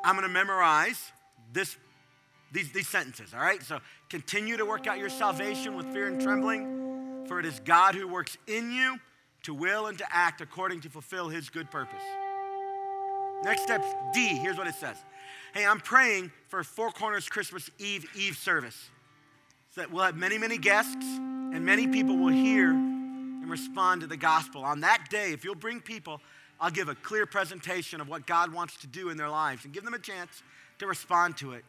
I'm 0.03 0.16
going 0.16 0.26
to 0.26 0.32
memorize 0.32 1.12
this, 1.53 1.76
these, 2.53 2.72
these 2.72 2.88
sentences, 2.88 3.32
all 3.34 3.41
right? 3.41 3.62
So 3.62 3.78
continue 4.09 4.57
to 4.57 4.64
work 4.64 4.86
out 4.86 4.99
your 4.99 5.11
salvation 5.11 5.76
with 5.76 5.86
fear 5.93 6.09
and 6.09 6.20
trembling, 6.20 7.26
for 7.28 7.38
it 7.38 7.47
is 7.47 7.61
God 7.61 7.95
who 7.95 8.09
works 8.09 8.36
in 8.47 8.72
you 8.72 8.99
to 9.43 9.55
will 9.55 9.86
and 9.86 9.99
to 9.99 10.05
act 10.11 10.41
according 10.41 10.80
to 10.80 10.88
fulfill 10.88 11.28
his 11.28 11.49
good 11.49 11.70
purpose. 11.70 12.03
Next 13.45 13.62
step, 13.62 13.84
D, 14.12 14.26
here's 14.36 14.57
what 14.57 14.66
it 14.66 14.74
says. 14.74 14.97
Hey, 15.55 15.64
I'm 15.64 15.80
praying 15.80 16.30
for 16.49 16.62
Four 16.64 16.91
Corners 16.91 17.28
Christmas 17.28 17.70
Eve 17.78 18.07
Eve 18.16 18.36
service. 18.36 18.91
So 19.73 19.83
that 19.83 19.93
we'll 19.93 20.05
have 20.05 20.16
many, 20.16 20.37
many 20.37 20.59
guests, 20.59 20.97
and 21.05 21.64
many 21.64 21.87
people 21.87 22.16
will 22.16 22.33
hear 22.33 22.71
and 22.71 23.49
respond 23.49 24.01
to 24.01 24.09
the 24.09 24.16
gospel. 24.16 24.64
On 24.64 24.81
that 24.81 25.07
day, 25.11 25.33
if 25.33 25.45
you'll 25.45 25.55
bring 25.55 25.81
people, 25.81 26.21
I'll 26.61 26.71
give 26.71 26.89
a 26.89 26.95
clear 26.97 27.25
presentation 27.25 28.01
of 28.01 28.09
what 28.09 28.27
God 28.27 28.53
wants 28.53 28.77
to 28.79 28.89
do 28.89 29.11
in 29.11 29.16
their 29.16 29.29
lives 29.29 29.64
and 29.64 29.73
give 29.73 29.85
them 29.85 29.95
a 29.95 29.99
chance 29.99 30.43
to 30.79 30.87
respond 30.87 31.37
to 31.39 31.53
it. 31.53 31.64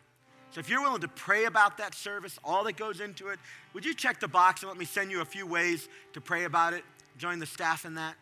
So 0.51 0.59
if 0.59 0.69
you're 0.69 0.81
willing 0.81 1.01
to 1.01 1.07
pray 1.07 1.45
about 1.45 1.77
that 1.77 1.93
service, 1.93 2.39
all 2.43 2.63
that 2.65 2.75
goes 2.75 2.99
into 2.99 3.29
it, 3.29 3.39
would 3.73 3.85
you 3.85 3.93
check 3.93 4.19
the 4.19 4.27
box 4.27 4.63
and 4.63 4.69
let 4.69 4.77
me 4.77 4.85
send 4.85 5.11
you 5.11 5.21
a 5.21 5.25
few 5.25 5.45
ways 5.45 5.87
to 6.13 6.19
pray 6.19 6.45
about 6.45 6.73
it? 6.73 6.83
Join 7.17 7.39
the 7.39 7.45
staff 7.45 7.85
in 7.85 7.95
that. 7.95 8.15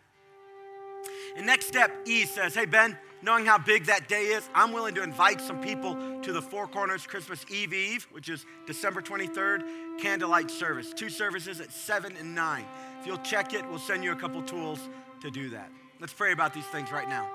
And 1.38 1.46
next 1.46 1.68
step, 1.68 1.92
E 2.06 2.26
says, 2.26 2.54
Hey, 2.54 2.66
Ben, 2.66 2.98
knowing 3.22 3.46
how 3.46 3.58
big 3.58 3.86
that 3.86 4.08
day 4.08 4.26
is, 4.26 4.48
I'm 4.54 4.72
willing 4.72 4.96
to 4.96 5.04
invite 5.04 5.42
some 5.42 5.62
people 5.62 6.22
to 6.22 6.32
the 6.32 6.42
Four 6.42 6.68
Corners 6.68 7.06
Christmas 7.06 7.46
Eve 7.50 7.74
Eve, 7.74 8.08
which 8.12 8.30
is 8.30 8.46
December 8.66 9.02
23rd, 9.02 10.00
candlelight 10.00 10.50
service. 10.50 10.94
Two 10.94 11.10
services 11.10 11.60
at 11.60 11.72
7 11.72 12.16
and 12.18 12.36
9. 12.36 12.66
If 13.02 13.08
you'll 13.08 13.18
check 13.20 13.54
it, 13.54 13.68
we'll 13.70 13.80
send 13.80 14.04
you 14.04 14.12
a 14.12 14.16
couple 14.16 14.42
tools 14.42 14.80
to 15.22 15.32
do 15.32 15.50
that. 15.50 15.70
Let's 16.00 16.14
pray 16.14 16.32
about 16.32 16.54
these 16.54 16.66
things 16.66 16.92
right 16.92 17.10
now. 17.10 17.28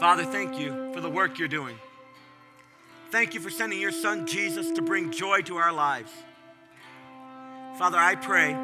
Father, 0.00 0.24
thank 0.24 0.58
you 0.58 0.92
for 0.92 1.00
the 1.00 1.08
work 1.08 1.38
you're 1.38 1.48
doing. 1.48 1.76
Thank 3.10 3.32
you 3.32 3.40
for 3.40 3.50
sending 3.50 3.80
your 3.80 3.92
son 3.92 4.26
Jesus 4.26 4.72
to 4.72 4.82
bring 4.82 5.12
joy 5.12 5.42
to 5.42 5.56
our 5.56 5.72
lives. 5.72 6.10
Father, 7.78 7.98
I 7.98 8.16
pray 8.16 8.54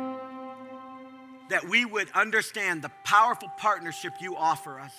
that 1.51 1.69
we 1.69 1.85
would 1.85 2.09
understand 2.13 2.83
the 2.83 2.91
powerful 3.05 3.49
partnership 3.59 4.15
you 4.21 4.37
offer 4.37 4.81
us, 4.81 4.93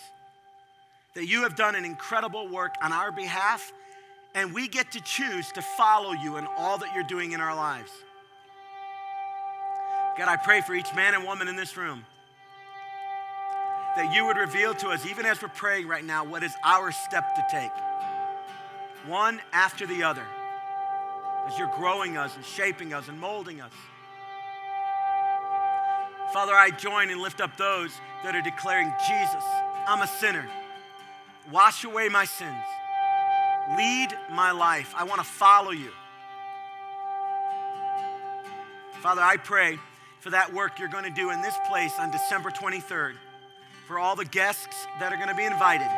that 1.15 1.25
you 1.25 1.43
have 1.43 1.55
done 1.55 1.75
an 1.75 1.85
incredible 1.85 2.47
work 2.47 2.75
on 2.81 2.93
our 2.93 3.11
behalf, 3.11 3.73
and 4.35 4.53
we 4.53 4.67
get 4.67 4.91
to 4.91 5.01
choose 5.01 5.51
to 5.53 5.61
follow 5.61 6.11
you 6.11 6.37
in 6.37 6.47
all 6.57 6.77
that 6.77 6.93
you're 6.93 7.03
doing 7.03 7.31
in 7.31 7.41
our 7.41 7.55
lives. 7.55 7.91
God, 10.17 10.27
I 10.27 10.35
pray 10.35 10.61
for 10.61 10.75
each 10.75 10.93
man 10.93 11.13
and 11.13 11.23
woman 11.23 11.47
in 11.47 11.55
this 11.55 11.75
room 11.75 12.05
that 13.95 14.13
you 14.13 14.25
would 14.25 14.37
reveal 14.37 14.73
to 14.73 14.89
us, 14.89 15.05
even 15.05 15.25
as 15.25 15.41
we're 15.41 15.49
praying 15.49 15.87
right 15.87 16.03
now, 16.03 16.23
what 16.23 16.43
is 16.43 16.53
our 16.63 16.91
step 16.91 17.35
to 17.35 17.45
take, 17.49 17.71
one 19.05 19.41
after 19.51 19.85
the 19.85 20.03
other, 20.03 20.23
as 21.47 21.57
you're 21.57 21.71
growing 21.75 22.17
us 22.17 22.35
and 22.35 22.45
shaping 22.45 22.93
us 22.93 23.07
and 23.07 23.19
molding 23.19 23.61
us. 23.61 23.71
Father, 26.33 26.53
I 26.53 26.69
join 26.69 27.09
and 27.09 27.19
lift 27.19 27.41
up 27.41 27.57
those 27.57 27.91
that 28.23 28.35
are 28.35 28.41
declaring, 28.41 28.93
Jesus, 29.05 29.43
I'm 29.85 30.01
a 30.01 30.07
sinner. 30.07 30.47
Wash 31.51 31.83
away 31.83 32.07
my 32.07 32.23
sins. 32.23 32.63
Lead 33.77 34.09
my 34.31 34.51
life. 34.51 34.93
I 34.95 35.03
want 35.03 35.19
to 35.19 35.27
follow 35.27 35.71
you. 35.71 35.89
Father, 39.01 39.21
I 39.21 39.35
pray 39.35 39.77
for 40.21 40.29
that 40.29 40.53
work 40.53 40.79
you're 40.79 40.87
going 40.87 41.03
to 41.03 41.09
do 41.09 41.31
in 41.31 41.41
this 41.41 41.55
place 41.67 41.91
on 41.99 42.11
December 42.11 42.49
23rd, 42.49 43.15
for 43.85 43.99
all 43.99 44.15
the 44.15 44.25
guests 44.25 44.87
that 45.01 45.11
are 45.11 45.17
going 45.17 45.27
to 45.27 45.35
be 45.35 45.43
invited, 45.43 45.89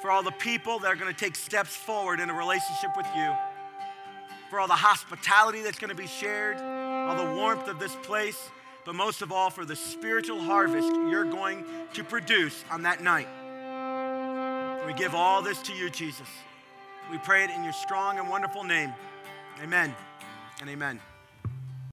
for 0.00 0.12
all 0.12 0.22
the 0.22 0.30
people 0.32 0.78
that 0.80 0.92
are 0.92 0.96
going 0.96 1.12
to 1.12 1.18
take 1.18 1.34
steps 1.34 1.74
forward 1.74 2.20
in 2.20 2.30
a 2.30 2.34
relationship 2.34 2.90
with 2.96 3.06
you, 3.16 3.32
for 4.50 4.60
all 4.60 4.68
the 4.68 4.74
hospitality 4.74 5.62
that's 5.62 5.78
going 5.80 5.90
to 5.90 5.96
be 5.96 6.06
shared, 6.06 6.58
all 6.58 7.16
the 7.16 7.34
warmth 7.34 7.66
of 7.66 7.80
this 7.80 7.96
place 8.04 8.50
but 8.88 8.94
most 8.94 9.20
of 9.20 9.30
all 9.30 9.50
for 9.50 9.66
the 9.66 9.76
spiritual 9.76 10.40
harvest 10.40 10.88
you're 11.10 11.22
going 11.22 11.62
to 11.92 12.02
produce 12.02 12.64
on 12.70 12.84
that 12.84 13.02
night. 13.02 13.28
We 14.86 14.94
give 14.94 15.14
all 15.14 15.42
this 15.42 15.60
to 15.64 15.74
you, 15.74 15.90
Jesus. 15.90 16.26
We 17.10 17.18
pray 17.18 17.44
it 17.44 17.50
in 17.50 17.64
your 17.64 17.74
strong 17.74 18.18
and 18.18 18.30
wonderful 18.30 18.64
name. 18.64 18.94
Amen 19.62 19.94
and 20.62 20.70
amen. 20.70 21.00